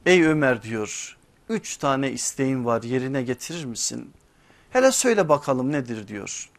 Ey 0.05 0.23
Ömer 0.23 0.63
diyor 0.63 1.17
üç 1.49 1.77
tane 1.77 2.11
isteğim 2.11 2.65
var 2.65 2.83
yerine 2.83 3.21
getirir 3.21 3.65
misin? 3.65 4.13
Hele 4.69 4.91
söyle 4.91 5.29
bakalım 5.29 5.71
nedir 5.71 6.07
diyor. 6.07 6.49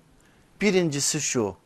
Birincisi 0.61 1.21
şu 1.21 1.57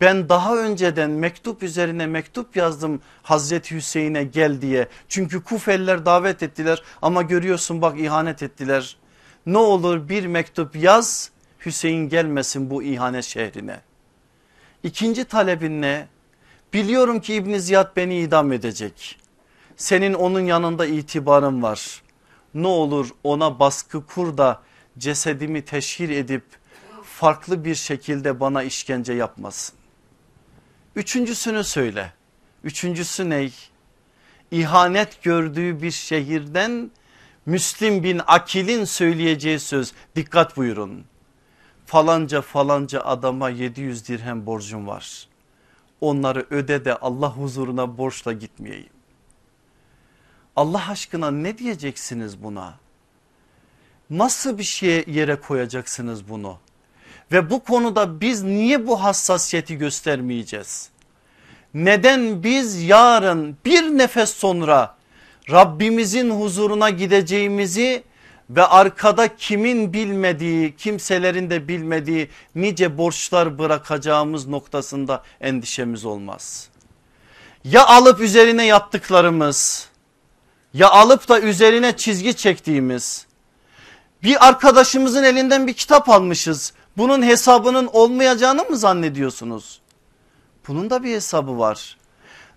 ben 0.00 0.28
daha 0.28 0.56
önceden 0.56 1.10
mektup 1.10 1.62
üzerine 1.62 2.06
mektup 2.06 2.56
yazdım 2.56 3.00
Hazreti 3.22 3.74
Hüseyin'e 3.74 4.24
gel 4.24 4.60
diye. 4.60 4.88
Çünkü 5.08 5.44
Kufeliler 5.44 6.06
davet 6.06 6.42
ettiler 6.42 6.82
ama 7.02 7.22
görüyorsun 7.22 7.82
bak 7.82 8.00
ihanet 8.00 8.42
ettiler. 8.42 8.96
Ne 9.46 9.58
olur 9.58 10.08
bir 10.08 10.26
mektup 10.26 10.76
yaz 10.76 11.30
Hüseyin 11.66 12.08
gelmesin 12.08 12.70
bu 12.70 12.82
ihanet 12.82 13.24
şehrine. 13.24 13.80
İkinci 14.82 15.24
talebin 15.24 15.82
ne? 15.82 16.08
Biliyorum 16.72 17.20
ki 17.20 17.34
İbn 17.34 17.54
Ziyad 17.54 17.96
beni 17.96 18.20
idam 18.20 18.52
edecek. 18.52 19.18
Senin 19.76 20.14
onun 20.14 20.40
yanında 20.40 20.86
itibarın 20.86 21.62
var. 21.62 22.02
Ne 22.54 22.66
olur 22.66 23.08
ona 23.24 23.58
baskı 23.58 24.06
kur 24.06 24.38
da 24.38 24.62
cesedimi 24.98 25.64
teşhir 25.64 26.08
edip 26.08 26.44
farklı 27.02 27.64
bir 27.64 27.74
şekilde 27.74 28.40
bana 28.40 28.62
işkence 28.62 29.12
yapmasın. 29.12 29.77
Üçüncüsünü 30.98 31.64
söyle. 31.64 32.12
Üçüncüsü 32.64 33.30
ney? 33.30 33.52
İhanet 34.50 35.22
gördüğü 35.22 35.82
bir 35.82 35.90
şehirden 35.90 36.90
Müslim 37.46 38.02
bin 38.02 38.20
Akil'in 38.26 38.84
söyleyeceği 38.84 39.60
söz 39.60 39.92
dikkat 40.16 40.56
buyurun. 40.56 41.04
Falanca 41.86 42.40
falanca 42.40 43.00
adama 43.00 43.50
700 43.50 44.08
dirhem 44.08 44.46
borcum 44.46 44.86
var. 44.86 45.28
Onları 46.00 46.46
öde 46.50 46.84
de 46.84 46.96
Allah 46.96 47.36
huzuruna 47.36 47.98
borçla 47.98 48.32
gitmeyeyim. 48.32 48.92
Allah 50.56 50.90
aşkına 50.90 51.30
ne 51.30 51.58
diyeceksiniz 51.58 52.42
buna? 52.42 52.74
Nasıl 54.10 54.58
bir 54.58 54.62
şeye 54.62 55.04
yere 55.06 55.40
koyacaksınız 55.40 56.28
bunu? 56.28 56.58
Ve 57.32 57.50
bu 57.50 57.64
konuda 57.64 58.20
biz 58.20 58.42
niye 58.42 58.86
bu 58.86 59.02
hassasiyeti 59.02 59.78
göstermeyeceğiz? 59.78 60.88
Neden 61.74 62.42
biz 62.42 62.82
yarın 62.82 63.56
bir 63.64 63.82
nefes 63.82 64.30
sonra 64.30 64.96
Rabbimizin 65.50 66.30
huzuruna 66.30 66.90
gideceğimizi 66.90 68.02
ve 68.50 68.64
arkada 68.66 69.36
kimin 69.36 69.92
bilmediği 69.92 70.76
kimselerin 70.76 71.50
de 71.50 71.68
bilmediği 71.68 72.28
nice 72.54 72.98
borçlar 72.98 73.58
bırakacağımız 73.58 74.46
noktasında 74.46 75.22
endişemiz 75.40 76.04
olmaz. 76.04 76.68
Ya 77.64 77.86
alıp 77.86 78.20
üzerine 78.20 78.66
yattıklarımız 78.66 79.88
ya 80.74 80.90
alıp 80.90 81.28
da 81.28 81.40
üzerine 81.40 81.96
çizgi 81.96 82.36
çektiğimiz 82.36 83.26
bir 84.22 84.48
arkadaşımızın 84.48 85.24
elinden 85.24 85.66
bir 85.66 85.74
kitap 85.74 86.08
almışız. 86.08 86.72
Bunun 86.98 87.22
hesabının 87.22 87.88
olmayacağını 87.92 88.64
mı 88.64 88.76
zannediyorsunuz? 88.76 89.80
Bunun 90.68 90.90
da 90.90 91.02
bir 91.02 91.14
hesabı 91.14 91.58
var. 91.58 91.96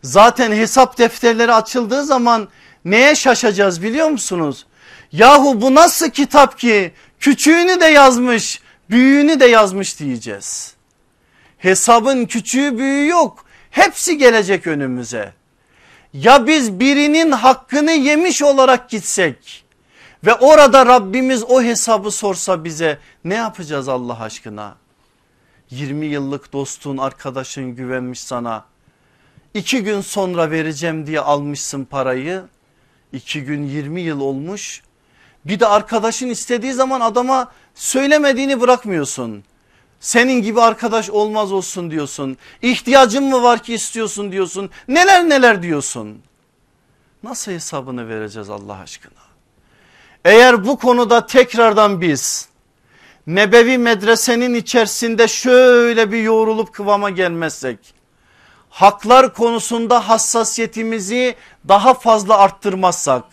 Zaten 0.03 0.51
hesap 0.51 0.97
defterleri 0.97 1.53
açıldığı 1.53 2.03
zaman 2.03 2.47
neye 2.85 3.15
şaşacağız 3.15 3.83
biliyor 3.83 4.09
musunuz? 4.09 4.65
Yahu 5.11 5.61
bu 5.61 5.75
nasıl 5.75 6.09
kitap 6.09 6.59
ki 6.59 6.93
küçüğünü 7.19 7.81
de 7.81 7.85
yazmış 7.85 8.61
büyüğünü 8.89 9.39
de 9.39 9.45
yazmış 9.45 9.99
diyeceğiz. 9.99 10.73
Hesabın 11.57 12.25
küçüğü 12.25 12.77
büyüğü 12.77 13.07
yok 13.07 13.45
hepsi 13.69 14.17
gelecek 14.17 14.67
önümüze. 14.67 15.33
Ya 16.13 16.47
biz 16.47 16.79
birinin 16.79 17.31
hakkını 17.31 17.91
yemiş 17.91 18.41
olarak 18.41 18.89
gitsek 18.89 19.65
ve 20.26 20.34
orada 20.34 20.86
Rabbimiz 20.86 21.43
o 21.43 21.61
hesabı 21.61 22.11
sorsa 22.11 22.63
bize 22.63 22.99
ne 23.26 23.36
yapacağız 23.36 23.88
Allah 23.88 24.22
aşkına? 24.22 24.76
20 25.69 26.05
yıllık 26.05 26.53
dostun 26.53 26.97
arkadaşın 26.97 27.76
güvenmiş 27.76 28.19
sana. 28.19 28.65
iki 29.53 29.84
gün 29.84 30.01
sonra 30.01 30.51
vereceğim 30.51 31.07
diye 31.07 31.19
almışsın 31.19 31.86
parayı. 31.86 32.43
iki 33.13 33.43
gün 33.43 33.63
20 33.63 34.01
yıl 34.01 34.19
olmuş. 34.19 34.82
Bir 35.45 35.59
de 35.59 35.67
arkadaşın 35.67 36.28
istediği 36.28 36.74
zaman 36.74 37.01
adama 37.01 37.51
söylemediğini 37.76 38.61
bırakmıyorsun. 38.61 39.43
Senin 39.99 40.41
gibi 40.41 40.61
arkadaş 40.61 41.09
olmaz 41.09 41.51
olsun 41.51 41.91
diyorsun. 41.91 42.38
İhtiyacın 42.61 43.24
mı 43.24 43.43
var 43.43 43.63
ki 43.63 43.74
istiyorsun 43.74 44.32
diyorsun. 44.32 44.69
Neler 44.88 45.30
neler 45.30 45.61
diyorsun. 45.63 46.22
Nasıl 47.24 47.51
hesabını 47.51 48.09
vereceğiz 48.09 48.49
Allah 48.49 48.78
aşkına? 48.78 49.30
Eğer 50.26 50.65
bu 50.65 50.80
konuda 50.80 51.26
tekrardan 51.26 52.01
biz 52.01 52.51
Nebevi 53.28 53.78
medresenin 53.78 54.53
içerisinde 54.53 55.28
şöyle 55.28 56.11
bir 56.11 56.22
yoğrulup 56.22 56.74
kıvama 56.74 57.09
gelmezsek 57.09 57.80
haklar 58.69 59.34
konusunda 59.34 60.09
hassasiyetimizi 60.09 61.36
daha 61.67 61.93
fazla 61.93 62.38
arttırmazsak 62.38 63.24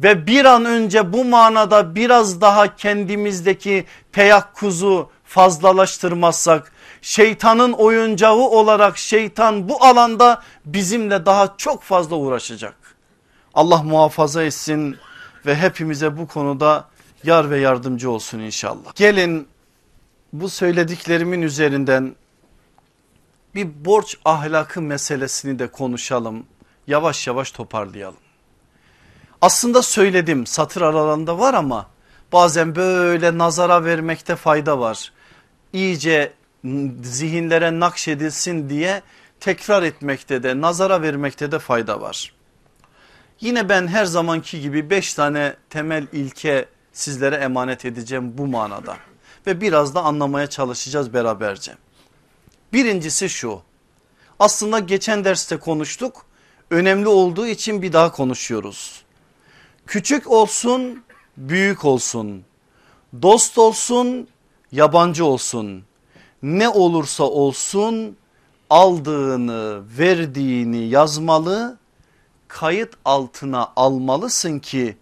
ve 0.00 0.26
bir 0.26 0.44
an 0.44 0.64
önce 0.64 1.12
bu 1.12 1.24
manada 1.24 1.94
biraz 1.94 2.40
daha 2.40 2.76
kendimizdeki 2.76 3.84
teyakkuzu 4.12 5.10
fazlalaştırmazsak 5.24 6.72
şeytanın 7.02 7.72
oyuncağı 7.72 8.34
olarak 8.34 8.98
şeytan 8.98 9.68
bu 9.68 9.84
alanda 9.84 10.42
bizimle 10.64 11.26
daha 11.26 11.54
çok 11.56 11.82
fazla 11.82 12.16
uğraşacak. 12.16 12.74
Allah 13.54 13.82
muhafaza 13.82 14.42
etsin 14.42 14.96
ve 15.46 15.56
hepimize 15.56 16.16
bu 16.16 16.26
konuda 16.26 16.88
yar 17.24 17.50
ve 17.50 17.58
yardımcı 17.58 18.10
olsun 18.10 18.38
inşallah. 18.38 18.94
Gelin 18.94 19.48
bu 20.32 20.48
söylediklerimin 20.48 21.42
üzerinden 21.42 22.16
bir 23.54 23.84
borç 23.84 24.16
ahlakı 24.24 24.82
meselesini 24.82 25.58
de 25.58 25.66
konuşalım. 25.66 26.46
Yavaş 26.86 27.26
yavaş 27.26 27.50
toparlayalım. 27.50 28.18
Aslında 29.40 29.82
söyledim 29.82 30.46
satır 30.46 30.82
aralarında 30.82 31.38
var 31.38 31.54
ama 31.54 31.86
bazen 32.32 32.76
böyle 32.76 33.38
nazara 33.38 33.84
vermekte 33.84 34.36
fayda 34.36 34.78
var. 34.78 35.12
İyice 35.72 36.32
zihinlere 37.02 37.80
nakşedilsin 37.80 38.70
diye 38.70 39.02
tekrar 39.40 39.82
etmekte 39.82 40.42
de 40.42 40.60
nazara 40.60 41.02
vermekte 41.02 41.52
de 41.52 41.58
fayda 41.58 42.00
var. 42.00 42.32
Yine 43.40 43.68
ben 43.68 43.86
her 43.86 44.04
zamanki 44.04 44.60
gibi 44.60 44.90
beş 44.90 45.14
tane 45.14 45.56
temel 45.70 46.06
ilke 46.12 46.68
sizlere 46.92 47.34
emanet 47.34 47.84
edeceğim 47.84 48.38
bu 48.38 48.46
manada. 48.46 48.96
Ve 49.46 49.60
biraz 49.60 49.94
da 49.94 50.02
anlamaya 50.02 50.46
çalışacağız 50.46 51.14
beraberce. 51.14 51.74
Birincisi 52.72 53.28
şu. 53.28 53.60
Aslında 54.38 54.78
geçen 54.78 55.24
derste 55.24 55.56
konuştuk. 55.56 56.26
Önemli 56.70 57.08
olduğu 57.08 57.46
için 57.46 57.82
bir 57.82 57.92
daha 57.92 58.12
konuşuyoruz. 58.12 59.02
Küçük 59.86 60.30
olsun 60.30 61.04
büyük 61.36 61.84
olsun. 61.84 62.44
Dost 63.22 63.58
olsun 63.58 64.28
yabancı 64.72 65.24
olsun. 65.24 65.84
Ne 66.42 66.68
olursa 66.68 67.24
olsun 67.24 68.16
aldığını 68.70 69.82
verdiğini 69.98 70.88
yazmalı 70.88 71.78
kayıt 72.48 72.94
altına 73.04 73.72
almalısın 73.76 74.58
ki 74.58 74.96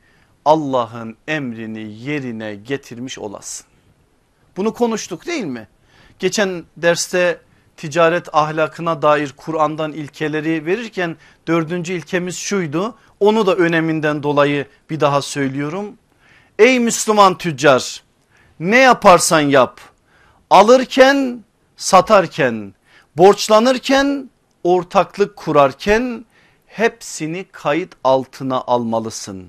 Allah'ın 0.45 1.17
emrini 1.29 1.93
yerine 1.93 2.55
getirmiş 2.55 3.19
olasın. 3.19 3.67
Bunu 4.57 4.75
konuştuk 4.75 5.27
değil 5.27 5.45
mi? 5.45 5.69
Geçen 6.19 6.65
derste 6.77 7.41
ticaret 7.77 8.35
ahlakına 8.35 9.03
dair 9.03 9.33
Kur'an'dan 9.37 9.93
ilkeleri 9.93 10.67
verirken 10.67 11.17
dördüncü 11.47 11.93
ilkemiz 11.93 12.37
şuydu. 12.37 12.95
Onu 13.21 13.47
da 13.47 13.55
öneminden 13.55 14.23
dolayı 14.23 14.67
bir 14.91 15.01
daha 15.01 15.23
söylüyorum. 15.23 15.95
Ey 16.59 16.81
Müslüman 16.81 17.39
tüccar 17.39 18.03
ne 18.61 18.79
yaparsan 18.79 19.41
yap 19.41 19.81
alırken 20.51 21.45
satarken 21.77 22.75
borçlanırken 23.17 24.31
ortaklık 24.65 25.37
kurarken 25.37 26.25
hepsini 26.77 27.45
kayıt 27.53 27.93
altına 28.05 28.61
almalısın. 28.61 29.49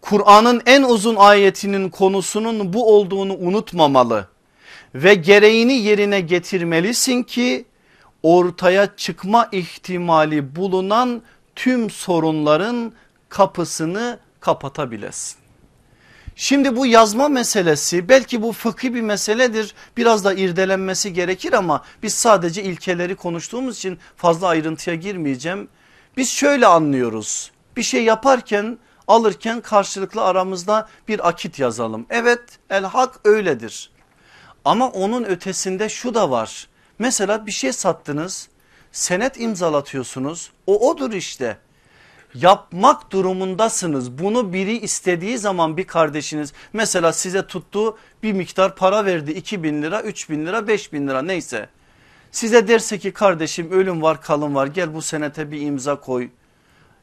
Kur'an'ın 0.00 0.62
en 0.66 0.82
uzun 0.82 1.16
ayetinin 1.16 1.88
konusunun 1.88 2.72
bu 2.72 2.96
olduğunu 2.96 3.36
unutmamalı 3.36 4.28
ve 4.94 5.14
gereğini 5.14 5.72
yerine 5.72 6.20
getirmelisin 6.20 7.22
ki 7.22 7.64
ortaya 8.22 8.96
çıkma 8.96 9.48
ihtimali 9.52 10.56
bulunan 10.56 11.22
tüm 11.56 11.90
sorunların 11.90 12.92
kapısını 13.28 14.18
kapatabilesin. 14.40 15.38
Şimdi 16.36 16.76
bu 16.76 16.86
yazma 16.86 17.28
meselesi 17.28 18.08
belki 18.08 18.42
bu 18.42 18.52
fıkhi 18.52 18.94
bir 18.94 19.00
meseledir 19.00 19.74
biraz 19.96 20.24
da 20.24 20.34
irdelenmesi 20.34 21.12
gerekir 21.12 21.52
ama 21.52 21.84
biz 22.02 22.14
sadece 22.14 22.62
ilkeleri 22.62 23.16
konuştuğumuz 23.16 23.76
için 23.76 23.98
fazla 24.16 24.48
ayrıntıya 24.48 24.96
girmeyeceğim. 24.96 25.68
Biz 26.18 26.30
şöyle 26.30 26.66
anlıyoruz 26.66 27.50
bir 27.76 27.82
şey 27.82 28.04
yaparken 28.04 28.78
alırken 29.08 29.60
karşılıklı 29.60 30.24
aramızda 30.24 30.88
bir 31.08 31.28
akit 31.28 31.58
yazalım. 31.58 32.06
Evet 32.10 32.40
el 32.70 32.84
hak 32.84 33.20
öyledir 33.24 33.90
ama 34.64 34.88
onun 34.88 35.24
ötesinde 35.24 35.88
şu 35.88 36.14
da 36.14 36.30
var. 36.30 36.68
Mesela 36.98 37.46
bir 37.46 37.52
şey 37.52 37.72
sattınız 37.72 38.48
senet 38.92 39.40
imzalatıyorsunuz 39.40 40.50
o 40.66 40.90
odur 40.90 41.12
işte 41.12 41.58
yapmak 42.34 43.12
durumundasınız. 43.12 44.18
Bunu 44.18 44.52
biri 44.52 44.78
istediği 44.78 45.38
zaman 45.38 45.76
bir 45.76 45.86
kardeşiniz 45.86 46.52
mesela 46.72 47.12
size 47.12 47.46
tuttu 47.46 47.98
bir 48.22 48.32
miktar 48.32 48.76
para 48.76 49.04
verdi 49.04 49.32
2 49.32 49.62
bin 49.62 49.82
lira 49.82 50.02
3 50.02 50.30
bin 50.30 50.46
lira 50.46 50.68
5 50.68 50.92
bin 50.92 51.08
lira 51.08 51.22
neyse. 51.22 51.68
Size 52.32 52.68
derse 52.68 52.98
ki 52.98 53.12
kardeşim 53.12 53.70
ölüm 53.70 54.02
var 54.02 54.22
kalım 54.22 54.54
var 54.54 54.66
gel 54.66 54.94
bu 54.94 55.02
senete 55.02 55.50
bir 55.50 55.60
imza 55.60 56.00
koy. 56.00 56.28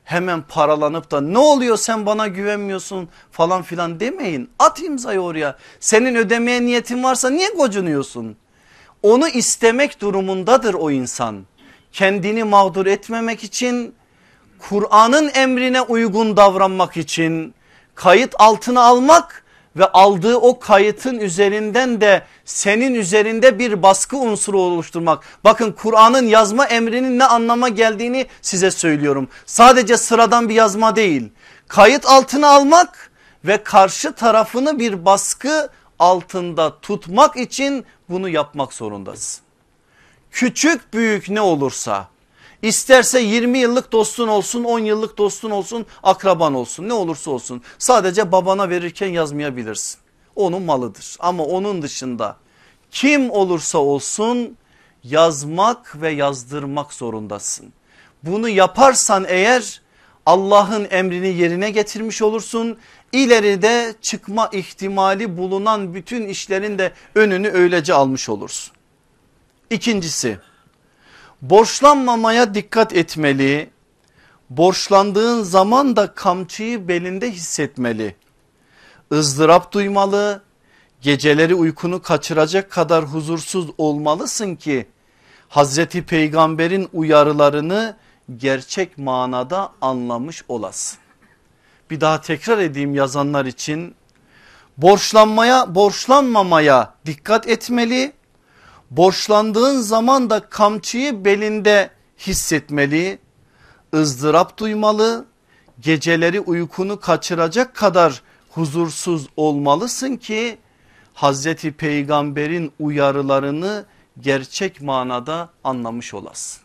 Hemen 0.03 0.41
paralanıp 0.41 1.11
da 1.11 1.21
ne 1.21 1.37
oluyor 1.37 1.77
sen 1.77 2.05
bana 2.05 2.27
güvenmiyorsun 2.27 3.09
falan 3.31 3.61
filan 3.61 3.99
demeyin. 3.99 4.49
At 4.59 4.81
imzayı 4.81 5.19
oraya. 5.19 5.57
Senin 5.79 6.15
ödemeye 6.15 6.61
niyetin 6.61 7.03
varsa 7.03 7.29
niye 7.29 7.49
gocunuyorsun? 7.49 8.35
Onu 9.03 9.27
istemek 9.27 10.01
durumundadır 10.01 10.73
o 10.73 10.91
insan. 10.91 11.45
Kendini 11.91 12.43
mağdur 12.43 12.85
etmemek 12.85 13.43
için 13.43 13.95
Kur'an'ın 14.59 15.31
emrine 15.33 15.81
uygun 15.81 16.37
davranmak 16.37 16.97
için 16.97 17.53
kayıt 17.95 18.35
altına 18.39 18.81
almak 18.81 19.44
ve 19.75 19.85
aldığı 19.85 20.35
o 20.37 20.59
kayıtın 20.59 21.19
üzerinden 21.19 22.01
de 22.01 22.23
senin 22.45 22.93
üzerinde 22.93 23.59
bir 23.59 23.83
baskı 23.83 24.17
unsuru 24.17 24.61
oluşturmak. 24.61 25.23
Bakın 25.43 25.71
Kur'an'ın 25.71 26.27
yazma 26.27 26.65
emrinin 26.65 27.19
ne 27.19 27.25
anlama 27.25 27.69
geldiğini 27.69 28.25
size 28.41 28.71
söylüyorum. 28.71 29.29
Sadece 29.45 29.97
sıradan 29.97 30.49
bir 30.49 30.55
yazma 30.55 30.95
değil. 30.95 31.29
Kayıt 31.67 32.05
altına 32.05 32.47
almak 32.47 33.11
ve 33.45 33.63
karşı 33.63 34.13
tarafını 34.13 34.79
bir 34.79 35.05
baskı 35.05 35.69
altında 35.99 36.79
tutmak 36.79 37.37
için 37.37 37.85
bunu 38.09 38.29
yapmak 38.29 38.73
zorundasın. 38.73 39.43
Küçük 40.31 40.93
büyük 40.93 41.29
ne 41.29 41.41
olursa 41.41 42.07
İsterse 42.61 43.19
20 43.19 43.57
yıllık 43.57 43.91
dostun 43.91 44.27
olsun 44.27 44.63
10 44.63 44.79
yıllık 44.79 45.17
dostun 45.17 45.51
olsun 45.51 45.85
akraban 46.03 46.53
olsun 46.53 46.89
ne 46.89 46.93
olursa 46.93 47.31
olsun 47.31 47.61
sadece 47.77 48.31
babana 48.31 48.69
verirken 48.69 49.07
yazmayabilirsin. 49.07 49.99
Onun 50.35 50.61
malıdır 50.61 51.15
ama 51.19 51.43
onun 51.43 51.81
dışında 51.81 52.37
kim 52.91 53.31
olursa 53.31 53.77
olsun 53.77 54.57
yazmak 55.03 56.01
ve 56.01 56.11
yazdırmak 56.11 56.93
zorundasın. 56.93 57.73
Bunu 58.23 58.49
yaparsan 58.49 59.25
eğer 59.27 59.81
Allah'ın 60.25 60.87
emrini 60.89 61.27
yerine 61.27 61.69
getirmiş 61.69 62.21
olursun. 62.21 62.77
İleride 63.11 63.95
çıkma 64.01 64.49
ihtimali 64.51 65.37
bulunan 65.37 65.93
bütün 65.93 66.27
işlerin 66.27 66.77
de 66.77 66.91
önünü 67.15 67.49
öylece 67.49 67.93
almış 67.93 68.29
olursun. 68.29 68.75
İkincisi 69.69 70.39
borçlanmamaya 71.41 72.53
dikkat 72.53 72.95
etmeli. 72.95 73.69
Borçlandığın 74.49 75.43
zaman 75.43 75.95
da 75.95 76.13
kamçıyı 76.13 76.87
belinde 76.87 77.31
hissetmeli. 77.31 78.15
ızdırap 79.11 79.71
duymalı. 79.71 80.41
Geceleri 81.01 81.55
uykunu 81.55 82.01
kaçıracak 82.01 82.71
kadar 82.71 83.05
huzursuz 83.05 83.67
olmalısın 83.77 84.55
ki 84.55 84.87
Hazreti 85.49 86.05
Peygamber'in 86.05 86.89
uyarılarını 86.93 87.97
gerçek 88.37 88.97
manada 88.97 89.73
anlamış 89.81 90.43
olasın. 90.47 90.99
Bir 91.89 92.01
daha 92.01 92.21
tekrar 92.21 92.57
edeyim 92.57 92.95
yazanlar 92.95 93.45
için. 93.45 93.95
Borçlanmaya, 94.77 95.75
borçlanmamaya 95.75 96.93
dikkat 97.05 97.47
etmeli 97.47 98.13
borçlandığın 98.91 99.79
zaman 99.79 100.29
da 100.29 100.39
kamçıyı 100.39 101.25
belinde 101.25 101.89
hissetmeli, 102.19 103.19
ızdırap 103.93 104.57
duymalı, 104.57 105.25
geceleri 105.79 106.39
uykunu 106.39 106.99
kaçıracak 106.99 107.75
kadar 107.75 108.21
huzursuz 108.49 109.27
olmalısın 109.37 110.15
ki 110.17 110.57
Hazreti 111.13 111.71
Peygamber'in 111.71 112.71
uyarılarını 112.79 113.85
gerçek 114.19 114.81
manada 114.81 115.49
anlamış 115.63 116.13
olasın. 116.13 116.61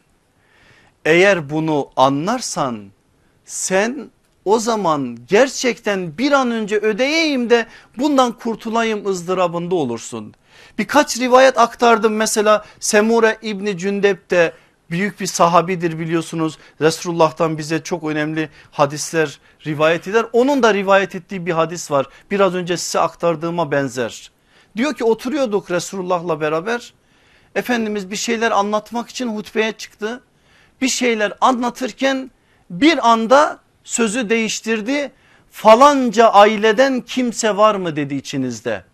Eğer 1.04 1.50
bunu 1.50 1.88
anlarsan 1.96 2.86
sen 3.44 4.10
o 4.44 4.58
zaman 4.58 5.18
gerçekten 5.28 6.18
bir 6.18 6.32
an 6.32 6.50
önce 6.50 6.76
ödeyeyim 6.76 7.50
de 7.50 7.66
bundan 7.98 8.32
kurtulayım 8.32 9.06
ızdırabında 9.06 9.74
olursun. 9.74 10.34
Birkaç 10.78 11.18
rivayet 11.18 11.58
aktardım 11.58 12.14
mesela 12.16 12.64
Semure 12.80 13.38
İbni 13.42 13.78
Cündep 13.78 14.30
de 14.30 14.52
büyük 14.90 15.20
bir 15.20 15.26
sahabidir 15.26 15.98
biliyorsunuz. 15.98 16.58
Resulullah'tan 16.80 17.58
bize 17.58 17.82
çok 17.82 18.04
önemli 18.04 18.48
hadisler 18.70 19.38
rivayet 19.66 20.08
eder. 20.08 20.26
Onun 20.32 20.62
da 20.62 20.74
rivayet 20.74 21.14
ettiği 21.14 21.46
bir 21.46 21.52
hadis 21.52 21.90
var. 21.90 22.06
Biraz 22.30 22.54
önce 22.54 22.76
size 22.76 23.00
aktardığıma 23.00 23.70
benzer. 23.70 24.30
Diyor 24.76 24.94
ki 24.94 25.04
oturuyorduk 25.04 25.70
Resulullah'la 25.70 26.40
beraber. 26.40 26.92
Efendimiz 27.54 28.10
bir 28.10 28.16
şeyler 28.16 28.50
anlatmak 28.50 29.08
için 29.08 29.36
hutbeye 29.36 29.72
çıktı. 29.72 30.20
Bir 30.80 30.88
şeyler 30.88 31.32
anlatırken 31.40 32.30
bir 32.70 33.10
anda 33.10 33.58
sözü 33.84 34.30
değiştirdi. 34.30 35.12
Falanca 35.50 36.28
aileden 36.28 37.00
kimse 37.00 37.56
var 37.56 37.74
mı 37.74 37.96
dedi 37.96 38.14
içinizde. 38.14 38.84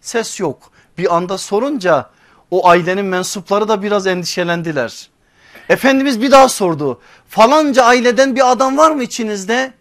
Ses 0.00 0.40
yok 0.40 0.72
bir 0.98 1.16
anda 1.16 1.38
sorunca 1.38 2.10
o 2.50 2.68
ailenin 2.68 3.04
mensupları 3.04 3.68
da 3.68 3.82
biraz 3.82 4.06
endişelendiler. 4.06 5.08
Efendimiz 5.68 6.22
bir 6.22 6.30
daha 6.30 6.48
sordu 6.48 7.00
falanca 7.28 7.84
aileden 7.84 8.36
bir 8.36 8.50
adam 8.50 8.76
var 8.76 8.90
mı 8.90 9.02
içinizde? 9.02 9.72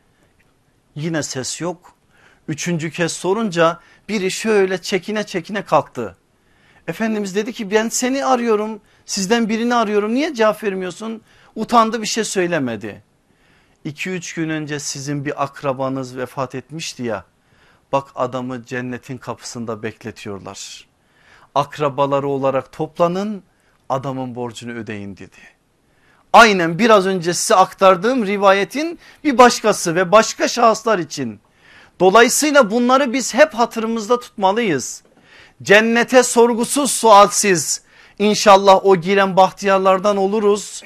Yine 0.95 1.23
ses 1.23 1.61
yok. 1.61 1.93
Üçüncü 2.47 2.91
kez 2.91 3.11
sorunca 3.11 3.79
biri 4.09 4.31
şöyle 4.31 4.81
çekine 4.81 5.23
çekine 5.23 5.65
kalktı. 5.65 6.17
Efendimiz 6.87 7.35
dedi 7.35 7.53
ki 7.53 7.71
ben 7.71 7.89
seni 7.89 8.25
arıyorum 8.25 8.81
sizden 9.05 9.49
birini 9.49 9.75
arıyorum 9.75 10.13
niye 10.13 10.33
cevap 10.33 10.63
vermiyorsun? 10.63 11.21
Utandı 11.55 12.01
bir 12.01 12.07
şey 12.07 12.23
söylemedi. 12.23 13.03
2-3 13.85 14.35
gün 14.35 14.49
önce 14.49 14.79
sizin 14.79 15.25
bir 15.25 15.43
akrabanız 15.43 16.17
vefat 16.17 16.55
etmişti 16.55 17.03
ya 17.03 17.25
bak 17.91 18.07
adamı 18.15 18.65
cennetin 18.65 19.17
kapısında 19.17 19.83
bekletiyorlar 19.83 20.86
akrabaları 21.57 22.27
olarak 22.27 22.71
toplanın 22.71 23.43
adamın 23.89 24.35
borcunu 24.35 24.71
ödeyin 24.71 25.17
dedi. 25.17 25.37
Aynen 26.33 26.79
biraz 26.79 27.05
önce 27.05 27.33
size 27.33 27.55
aktardığım 27.55 28.25
rivayetin 28.25 28.99
bir 29.23 29.37
başkası 29.37 29.95
ve 29.95 30.11
başka 30.11 30.47
şahıslar 30.47 30.99
için. 30.99 31.39
Dolayısıyla 31.99 32.71
bunları 32.71 33.13
biz 33.13 33.33
hep 33.33 33.53
hatırımızda 33.53 34.19
tutmalıyız. 34.19 35.03
Cennete 35.63 36.23
sorgusuz 36.23 36.91
sualsiz 36.91 37.81
inşallah 38.19 38.85
o 38.85 38.95
giren 38.95 39.37
bahtiyarlardan 39.37 40.17
oluruz. 40.17 40.83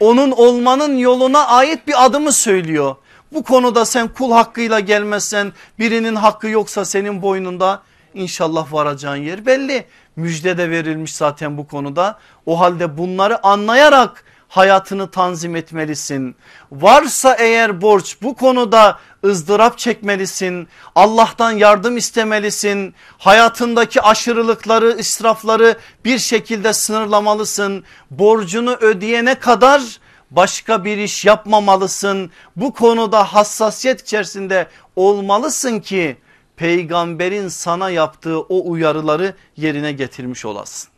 Onun 0.00 0.30
olmanın 0.30 0.96
yoluna 0.96 1.46
ait 1.46 1.86
bir 1.86 2.04
adımı 2.04 2.32
söylüyor. 2.32 2.96
Bu 3.32 3.42
konuda 3.42 3.84
sen 3.84 4.08
kul 4.08 4.32
hakkıyla 4.32 4.80
gelmezsen 4.80 5.52
birinin 5.78 6.16
hakkı 6.16 6.48
yoksa 6.48 6.84
senin 6.84 7.22
boynunda 7.22 7.82
İnşallah 8.14 8.72
varacağın 8.72 9.16
yer 9.16 9.46
belli. 9.46 9.84
Müjde 10.20 10.58
de 10.58 10.70
verilmiş 10.70 11.14
zaten 11.14 11.58
bu 11.58 11.66
konuda. 11.66 12.18
O 12.46 12.60
halde 12.60 12.98
bunları 12.98 13.46
anlayarak 13.46 14.24
hayatını 14.48 15.10
tanzim 15.10 15.56
etmelisin. 15.56 16.36
Varsa 16.72 17.34
eğer 17.34 17.80
borç 17.80 18.16
bu 18.22 18.34
konuda 18.34 18.98
ızdırap 19.24 19.78
çekmelisin. 19.78 20.68
Allah'tan 20.94 21.50
yardım 21.50 21.96
istemelisin. 21.96 22.94
Hayatındaki 23.18 24.02
aşırılıkları, 24.02 24.96
israfları 24.98 25.76
bir 26.04 26.18
şekilde 26.18 26.72
sınırlamalısın. 26.72 27.84
Borcunu 28.10 28.74
ödeyene 28.74 29.34
kadar 29.34 29.82
başka 30.30 30.84
bir 30.84 30.96
iş 30.96 31.24
yapmamalısın. 31.24 32.30
Bu 32.56 32.72
konuda 32.74 33.24
hassasiyet 33.24 34.02
içerisinde 34.02 34.66
olmalısın 34.96 35.80
ki 35.80 36.16
peygamberin 36.60 37.48
sana 37.48 37.90
yaptığı 37.90 38.40
o 38.40 38.70
uyarıları 38.70 39.34
yerine 39.56 39.92
getirmiş 39.92 40.44
olasın. 40.44 40.90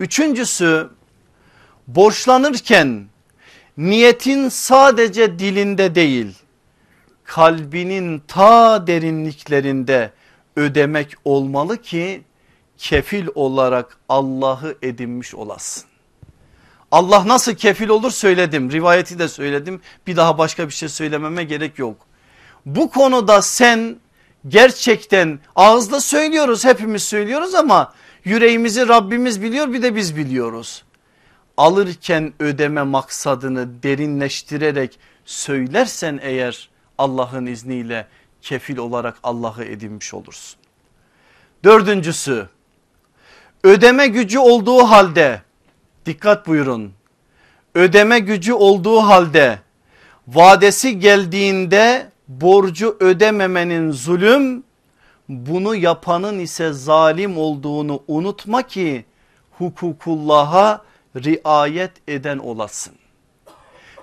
Üçüncüsü 0.00 0.90
borçlanırken 1.86 3.06
niyetin 3.76 4.48
sadece 4.48 5.38
dilinde 5.38 5.94
değil 5.94 6.34
kalbinin 7.24 8.22
ta 8.28 8.86
derinliklerinde 8.86 10.12
ödemek 10.56 11.14
olmalı 11.24 11.82
ki 11.82 12.22
kefil 12.78 13.26
olarak 13.34 13.96
Allah'ı 14.08 14.74
edinmiş 14.82 15.34
olasın. 15.34 15.84
Allah 16.90 17.28
nasıl 17.28 17.54
kefil 17.54 17.88
olur 17.88 18.10
söyledim 18.10 18.72
rivayeti 18.72 19.18
de 19.18 19.28
söyledim 19.28 19.80
bir 20.06 20.16
daha 20.16 20.38
başka 20.38 20.68
bir 20.68 20.74
şey 20.74 20.88
söylememe 20.88 21.44
gerek 21.44 21.78
yok. 21.78 21.96
Bu 22.66 22.90
konuda 22.90 23.42
sen 23.42 23.96
gerçekten 24.48 25.38
ağızda 25.56 26.00
söylüyoruz 26.00 26.64
hepimiz 26.64 27.02
söylüyoruz 27.02 27.54
ama 27.54 27.92
yüreğimizi 28.24 28.88
Rabbimiz 28.88 29.42
biliyor 29.42 29.72
bir 29.72 29.82
de 29.82 29.96
biz 29.96 30.16
biliyoruz. 30.16 30.84
Alırken 31.56 32.32
ödeme 32.38 32.82
maksadını 32.82 33.82
derinleştirerek 33.82 34.98
söylersen 35.24 36.20
eğer 36.22 36.70
Allah'ın 36.98 37.46
izniyle 37.46 38.06
kefil 38.42 38.76
olarak 38.76 39.16
Allah'ı 39.22 39.64
edinmiş 39.64 40.14
olursun. 40.14 40.60
Dördüncüsü 41.64 42.48
ödeme 43.64 44.06
gücü 44.06 44.38
olduğu 44.38 44.78
halde 44.78 45.42
Dikkat 46.06 46.46
buyurun. 46.46 46.92
Ödeme 47.74 48.18
gücü 48.18 48.52
olduğu 48.52 49.00
halde 49.00 49.58
vadesi 50.28 51.00
geldiğinde 51.00 52.11
borcu 52.40 52.96
ödememenin 53.00 53.90
zulüm 53.90 54.64
bunu 55.28 55.74
yapanın 55.74 56.38
ise 56.38 56.72
zalim 56.72 57.38
olduğunu 57.38 58.02
unutma 58.08 58.62
ki 58.62 59.04
hukukullah'a 59.58 60.84
riayet 61.16 61.92
eden 62.08 62.38
olasın. 62.38 62.94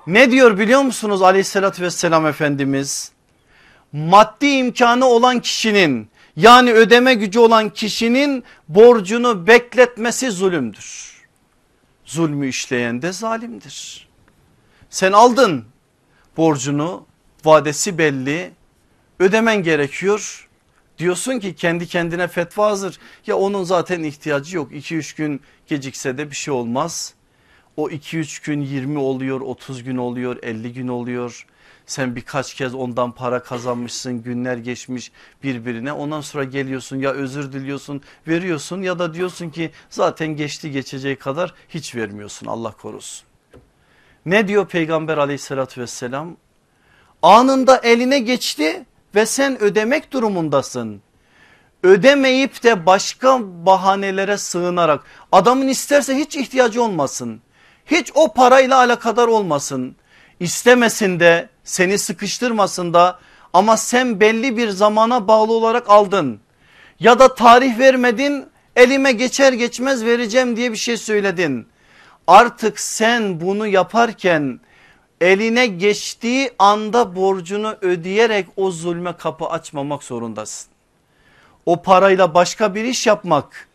Ne 0.07 0.31
diyor 0.31 0.59
biliyor 0.59 0.81
musunuz 0.81 1.21
aleyhissalatü 1.21 1.83
vesselam 1.83 2.25
Efendimiz? 2.27 3.11
Maddi 3.93 4.47
imkanı 4.47 5.05
olan 5.05 5.39
kişinin 5.39 6.09
yani 6.35 6.73
ödeme 6.73 7.13
gücü 7.13 7.39
olan 7.39 7.69
kişinin 7.69 8.43
borcunu 8.67 9.47
bekletmesi 9.47 10.31
zulümdür. 10.31 11.19
Zulmü 12.05 12.47
işleyen 12.47 13.01
de 13.01 13.11
zalimdir. 13.11 14.07
Sen 14.89 15.11
aldın 15.11 15.65
borcunu 16.37 17.05
vadesi 17.45 17.97
belli 17.97 18.51
ödemen 19.19 19.63
gerekiyor. 19.63 20.49
Diyorsun 20.97 21.39
ki 21.39 21.55
kendi 21.55 21.87
kendine 21.87 22.27
fetva 22.27 22.67
hazır 22.67 22.99
ya 23.27 23.37
onun 23.37 23.63
zaten 23.63 24.03
ihtiyacı 24.03 24.57
yok 24.57 24.71
2-3 24.71 25.17
gün 25.17 25.41
gecikse 25.67 26.17
de 26.17 26.31
bir 26.31 26.35
şey 26.35 26.53
olmaz. 26.53 27.13
O 27.77 27.89
2-3 27.89 28.45
gün 28.45 28.61
20 28.61 28.97
oluyor 28.97 29.41
30 29.41 29.83
gün 29.83 29.97
oluyor 29.97 30.37
50 30.43 30.73
gün 30.73 30.87
oluyor. 30.87 31.45
Sen 31.85 32.15
birkaç 32.15 32.53
kez 32.53 32.75
ondan 32.75 33.11
para 33.11 33.43
kazanmışsın 33.43 34.23
günler 34.23 34.57
geçmiş 34.57 35.11
birbirine 35.43 35.93
ondan 35.93 36.21
sonra 36.21 36.43
geliyorsun 36.43 36.97
ya 36.97 37.11
özür 37.11 37.53
diliyorsun 37.53 38.01
veriyorsun 38.27 38.81
ya 38.81 38.99
da 38.99 39.13
diyorsun 39.13 39.49
ki 39.49 39.71
zaten 39.89 40.27
geçti 40.27 40.71
geçeceği 40.71 41.15
kadar 41.15 41.53
hiç 41.69 41.95
vermiyorsun 41.95 42.47
Allah 42.47 42.71
korusun. 42.71 43.27
Ne 44.25 44.47
diyor 44.47 44.67
peygamber 44.67 45.17
aleyhissalatü 45.17 45.81
vesselam? 45.81 46.37
Anında 47.21 47.77
eline 47.77 48.19
geçti 48.19 48.85
ve 49.15 49.25
sen 49.25 49.61
ödemek 49.61 50.11
durumundasın. 50.11 51.01
Ödemeyip 51.83 52.63
de 52.63 52.85
başka 52.85 53.39
bahanelere 53.41 54.37
sığınarak 54.37 55.03
adamın 55.31 55.67
isterse 55.67 56.15
hiç 56.15 56.35
ihtiyacı 56.35 56.83
olmasın. 56.83 57.41
Hiç 57.85 58.11
o 58.13 58.33
parayla 58.33 58.77
alakadar 58.77 59.27
olmasın. 59.27 59.95
İstemesin 60.39 61.19
de 61.19 61.49
seni 61.63 61.97
sıkıştırmasın 61.97 62.93
da 62.93 63.19
ama 63.53 63.77
sen 63.77 64.19
belli 64.19 64.57
bir 64.57 64.69
zamana 64.69 65.27
bağlı 65.27 65.53
olarak 65.53 65.89
aldın. 65.89 66.39
Ya 66.99 67.19
da 67.19 67.35
tarih 67.35 67.79
vermedin 67.79 68.45
elime 68.75 69.11
geçer 69.11 69.53
geçmez 69.53 70.05
vereceğim 70.05 70.55
diye 70.55 70.71
bir 70.71 70.77
şey 70.77 70.97
söyledin. 70.97 71.67
Artık 72.27 72.79
sen 72.79 73.41
bunu 73.41 73.67
yaparken 73.67 74.59
eline 75.21 75.67
geçtiği 75.67 76.51
anda 76.59 77.15
borcunu 77.15 77.77
ödeyerek 77.81 78.47
o 78.55 78.71
zulme 78.71 79.13
kapı 79.13 79.45
açmamak 79.45 80.03
zorundasın. 80.03 80.71
O 81.65 81.81
parayla 81.81 82.33
başka 82.33 82.75
bir 82.75 82.83
iş 82.83 83.07
yapmak, 83.07 83.67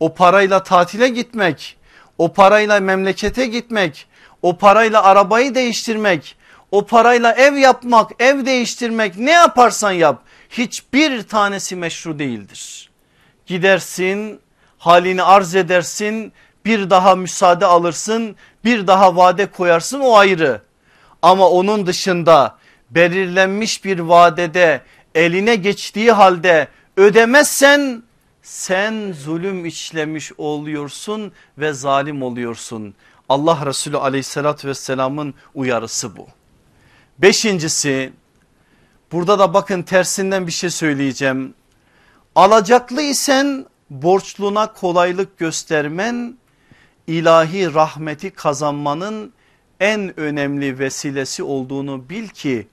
o 0.00 0.14
parayla 0.14 0.62
tatile 0.62 1.08
gitmek, 1.08 1.76
o 2.18 2.32
parayla 2.32 2.80
memlekete 2.80 3.46
gitmek, 3.46 4.06
o 4.42 4.56
parayla 4.56 5.02
arabayı 5.02 5.54
değiştirmek, 5.54 6.36
o 6.70 6.86
parayla 6.86 7.32
ev 7.32 7.56
yapmak, 7.56 8.10
ev 8.18 8.46
değiştirmek 8.46 9.18
ne 9.18 9.30
yaparsan 9.30 9.92
yap 9.92 10.22
hiçbir 10.50 11.22
tanesi 11.22 11.76
meşru 11.76 12.18
değildir. 12.18 12.90
Gidersin 13.46 14.40
halini 14.78 15.22
arz 15.22 15.54
edersin 15.54 16.32
bir 16.64 16.90
daha 16.90 17.16
müsaade 17.16 17.66
alırsın 17.66 18.36
bir 18.64 18.86
daha 18.86 19.16
vade 19.16 19.46
koyarsın 19.46 20.00
o 20.00 20.16
ayrı. 20.16 20.60
Ama 21.22 21.48
onun 21.48 21.86
dışında 21.86 22.56
belirlenmiş 22.90 23.84
bir 23.84 23.98
vadede 23.98 24.82
eline 25.14 25.56
geçtiği 25.56 26.12
halde 26.12 26.68
ödemezsen 26.96 28.02
sen 28.42 29.12
zulüm 29.12 29.66
işlemiş 29.66 30.32
oluyorsun 30.38 31.32
ve 31.58 31.72
zalim 31.72 32.22
oluyorsun. 32.22 32.94
Allah 33.28 33.66
Resulü 33.66 33.96
aleyhissalatü 33.96 34.68
vesselamın 34.68 35.34
uyarısı 35.54 36.16
bu. 36.16 36.26
Beşincisi 37.18 38.12
burada 39.12 39.38
da 39.38 39.54
bakın 39.54 39.82
tersinden 39.82 40.46
bir 40.46 40.52
şey 40.52 40.70
söyleyeceğim. 40.70 41.54
Alacaklı 42.34 43.02
isen 43.02 43.66
borçluna 43.90 44.72
kolaylık 44.72 45.38
göstermen 45.38 46.38
ilahi 47.06 47.74
rahmeti 47.74 48.30
kazanmanın 48.30 49.32
en 49.80 50.20
önemli 50.20 50.78
vesilesi 50.78 51.42
olduğunu 51.42 52.08
bil 52.08 52.28
ki 52.28 52.68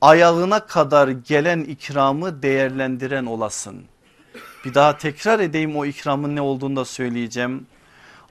ayağına 0.00 0.66
kadar 0.66 1.08
gelen 1.08 1.60
ikramı 1.60 2.42
değerlendiren 2.42 3.26
olasın. 3.26 3.84
Bir 4.64 4.74
daha 4.74 4.98
tekrar 4.98 5.40
edeyim 5.40 5.76
o 5.76 5.84
ikramın 5.84 6.36
ne 6.36 6.40
olduğunu 6.40 6.76
da 6.76 6.84
söyleyeceğim. 6.84 7.66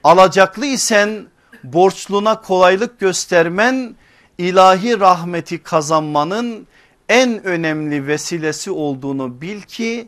Alacaklı 0.03 0.65
isen 0.65 1.27
borçluna 1.63 2.41
kolaylık 2.41 2.99
göstermen 2.99 3.95
ilahi 4.37 4.99
rahmeti 4.99 5.63
kazanmanın 5.63 6.67
en 7.09 7.43
önemli 7.43 8.07
vesilesi 8.07 8.71
olduğunu 8.71 9.41
bil 9.41 9.61
ki 9.61 10.07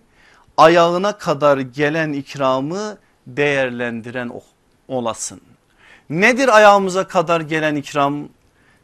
ayağına 0.58 1.18
kadar 1.18 1.58
gelen 1.58 2.14
ikramı 2.14 2.98
değerlendiren 3.28 4.32
olasın. 4.88 5.42
Nedir 6.10 6.58
ayağımıza 6.58 7.08
kadar 7.08 7.42
gelen 7.42 7.76
ikram? 7.76 8.30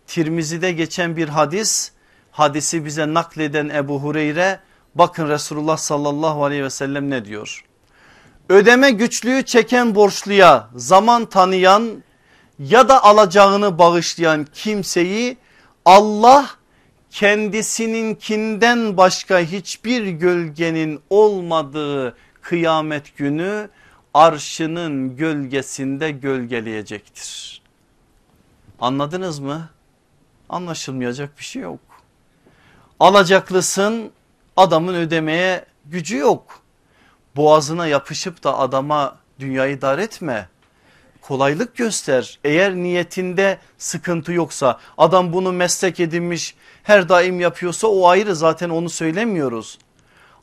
Tirmizi'de 0.07 0.71
geçen 0.71 1.17
bir 1.17 1.29
hadis 1.29 1.91
hadisi 2.31 2.85
bize 2.85 3.13
nakleden 3.13 3.69
Ebu 3.69 3.99
Hureyre 3.99 4.59
bakın 4.95 5.29
Resulullah 5.29 5.77
sallallahu 5.77 6.43
aleyhi 6.43 6.63
ve 6.63 6.69
sellem 6.69 7.09
ne 7.09 7.25
diyor? 7.25 7.65
Ödeme 8.49 8.91
güçlüğü 8.91 9.45
çeken 9.45 9.95
borçluya 9.95 10.69
zaman 10.75 11.25
tanıyan 11.25 12.03
ya 12.59 12.89
da 12.89 13.03
alacağını 13.03 13.77
bağışlayan 13.77 14.47
kimseyi 14.53 15.37
Allah 15.85 16.49
kendisininkinden 17.09 18.97
başka 18.97 19.39
hiçbir 19.39 20.07
gölgenin 20.07 20.99
olmadığı 21.09 22.15
kıyamet 22.41 23.17
günü 23.17 23.69
arşının 24.13 25.15
gölgesinde 25.15 26.11
gölgeleyecektir. 26.11 27.61
Anladınız 28.79 29.39
mı? 29.39 29.69
Anlaşılmayacak 30.49 31.37
bir 31.37 31.43
şey 31.43 31.61
yok. 31.61 31.79
Alacaklısın 32.99 34.11
adamın 34.57 34.95
ödemeye 34.95 35.65
gücü 35.85 36.17
yok. 36.17 36.61
Boğazına 37.35 37.87
yapışıp 37.87 38.43
da 38.43 38.57
adama 38.57 39.17
dünyayı 39.39 39.81
dar 39.81 39.97
etme. 39.97 40.47
Kolaylık 41.21 41.77
göster. 41.77 42.39
Eğer 42.43 42.75
niyetinde 42.75 43.57
sıkıntı 43.77 44.33
yoksa 44.33 44.79
adam 44.97 45.33
bunu 45.33 45.51
meslek 45.51 45.99
edinmiş 45.99 46.55
her 46.83 47.09
daim 47.09 47.39
yapıyorsa 47.39 47.87
o 47.87 48.07
ayrı 48.07 48.35
zaten 48.35 48.69
onu 48.69 48.89
söylemiyoruz. 48.89 49.77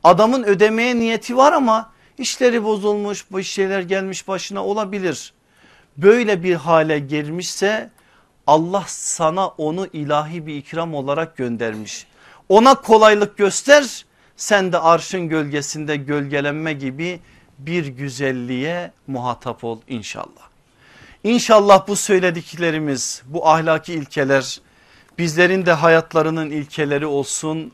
Adamın 0.04 0.42
ödemeye 0.42 0.96
niyeti 0.96 1.36
var 1.36 1.52
ama 1.52 1.90
işleri 2.20 2.64
bozulmuş 2.64 3.24
bu 3.30 3.42
şeyler 3.42 3.80
gelmiş 3.80 4.28
başına 4.28 4.64
olabilir. 4.64 5.32
Böyle 5.96 6.42
bir 6.42 6.54
hale 6.54 6.98
gelmişse 6.98 7.90
Allah 8.46 8.84
sana 8.86 9.48
onu 9.48 9.86
ilahi 9.92 10.46
bir 10.46 10.56
ikram 10.56 10.94
olarak 10.94 11.36
göndermiş. 11.36 12.06
Ona 12.48 12.74
kolaylık 12.74 13.36
göster 13.36 14.04
sen 14.36 14.72
de 14.72 14.78
arşın 14.78 15.28
gölgesinde 15.28 15.96
gölgelenme 15.96 16.72
gibi 16.72 17.20
bir 17.58 17.86
güzelliğe 17.86 18.92
muhatap 19.06 19.64
ol 19.64 19.80
inşallah. 19.88 20.48
İnşallah 21.24 21.88
bu 21.88 21.96
söylediklerimiz 21.96 23.22
bu 23.26 23.48
ahlaki 23.48 23.94
ilkeler 23.94 24.60
bizlerin 25.18 25.66
de 25.66 25.72
hayatlarının 25.72 26.50
ilkeleri 26.50 27.06
olsun. 27.06 27.72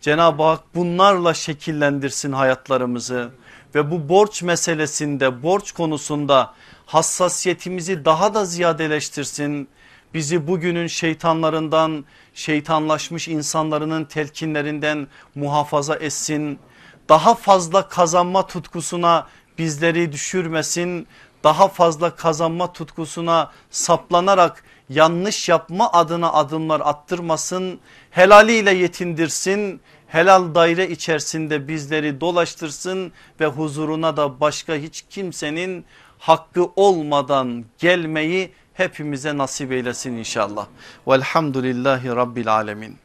Cenab-ı 0.00 0.42
Hak 0.42 0.74
bunlarla 0.74 1.34
şekillendirsin 1.34 2.32
hayatlarımızı 2.32 3.30
ve 3.74 3.90
bu 3.90 4.08
borç 4.08 4.42
meselesinde 4.42 5.42
borç 5.42 5.72
konusunda 5.72 6.54
hassasiyetimizi 6.86 8.04
daha 8.04 8.34
da 8.34 8.44
ziyadeleştirsin. 8.44 9.68
Bizi 10.14 10.46
bugünün 10.46 10.86
şeytanlarından 10.86 12.04
şeytanlaşmış 12.34 13.28
insanların 13.28 14.04
telkinlerinden 14.04 15.06
muhafaza 15.34 15.96
etsin. 15.96 16.58
Daha 17.08 17.34
fazla 17.34 17.88
kazanma 17.88 18.46
tutkusuna 18.46 19.26
bizleri 19.58 20.12
düşürmesin. 20.12 21.06
Daha 21.44 21.68
fazla 21.68 22.16
kazanma 22.16 22.72
tutkusuna 22.72 23.50
saplanarak 23.70 24.64
yanlış 24.88 25.48
yapma 25.48 25.92
adına 25.92 26.32
adımlar 26.32 26.80
attırmasın. 26.84 27.80
Helaliyle 28.10 28.74
yetindirsin 28.74 29.80
helal 30.12 30.54
daire 30.54 30.88
içerisinde 30.88 31.68
bizleri 31.68 32.20
dolaştırsın 32.20 33.12
ve 33.40 33.46
huzuruna 33.46 34.16
da 34.16 34.40
başka 34.40 34.74
hiç 34.74 35.04
kimsenin 35.10 35.84
hakkı 36.18 36.64
olmadan 36.76 37.64
gelmeyi 37.78 38.52
hepimize 38.74 39.38
nasip 39.38 39.72
eylesin 39.72 40.12
inşallah. 40.12 40.66
Velhamdülillahi 41.08 42.08
Rabbil 42.08 42.52
Alemin. 42.52 42.96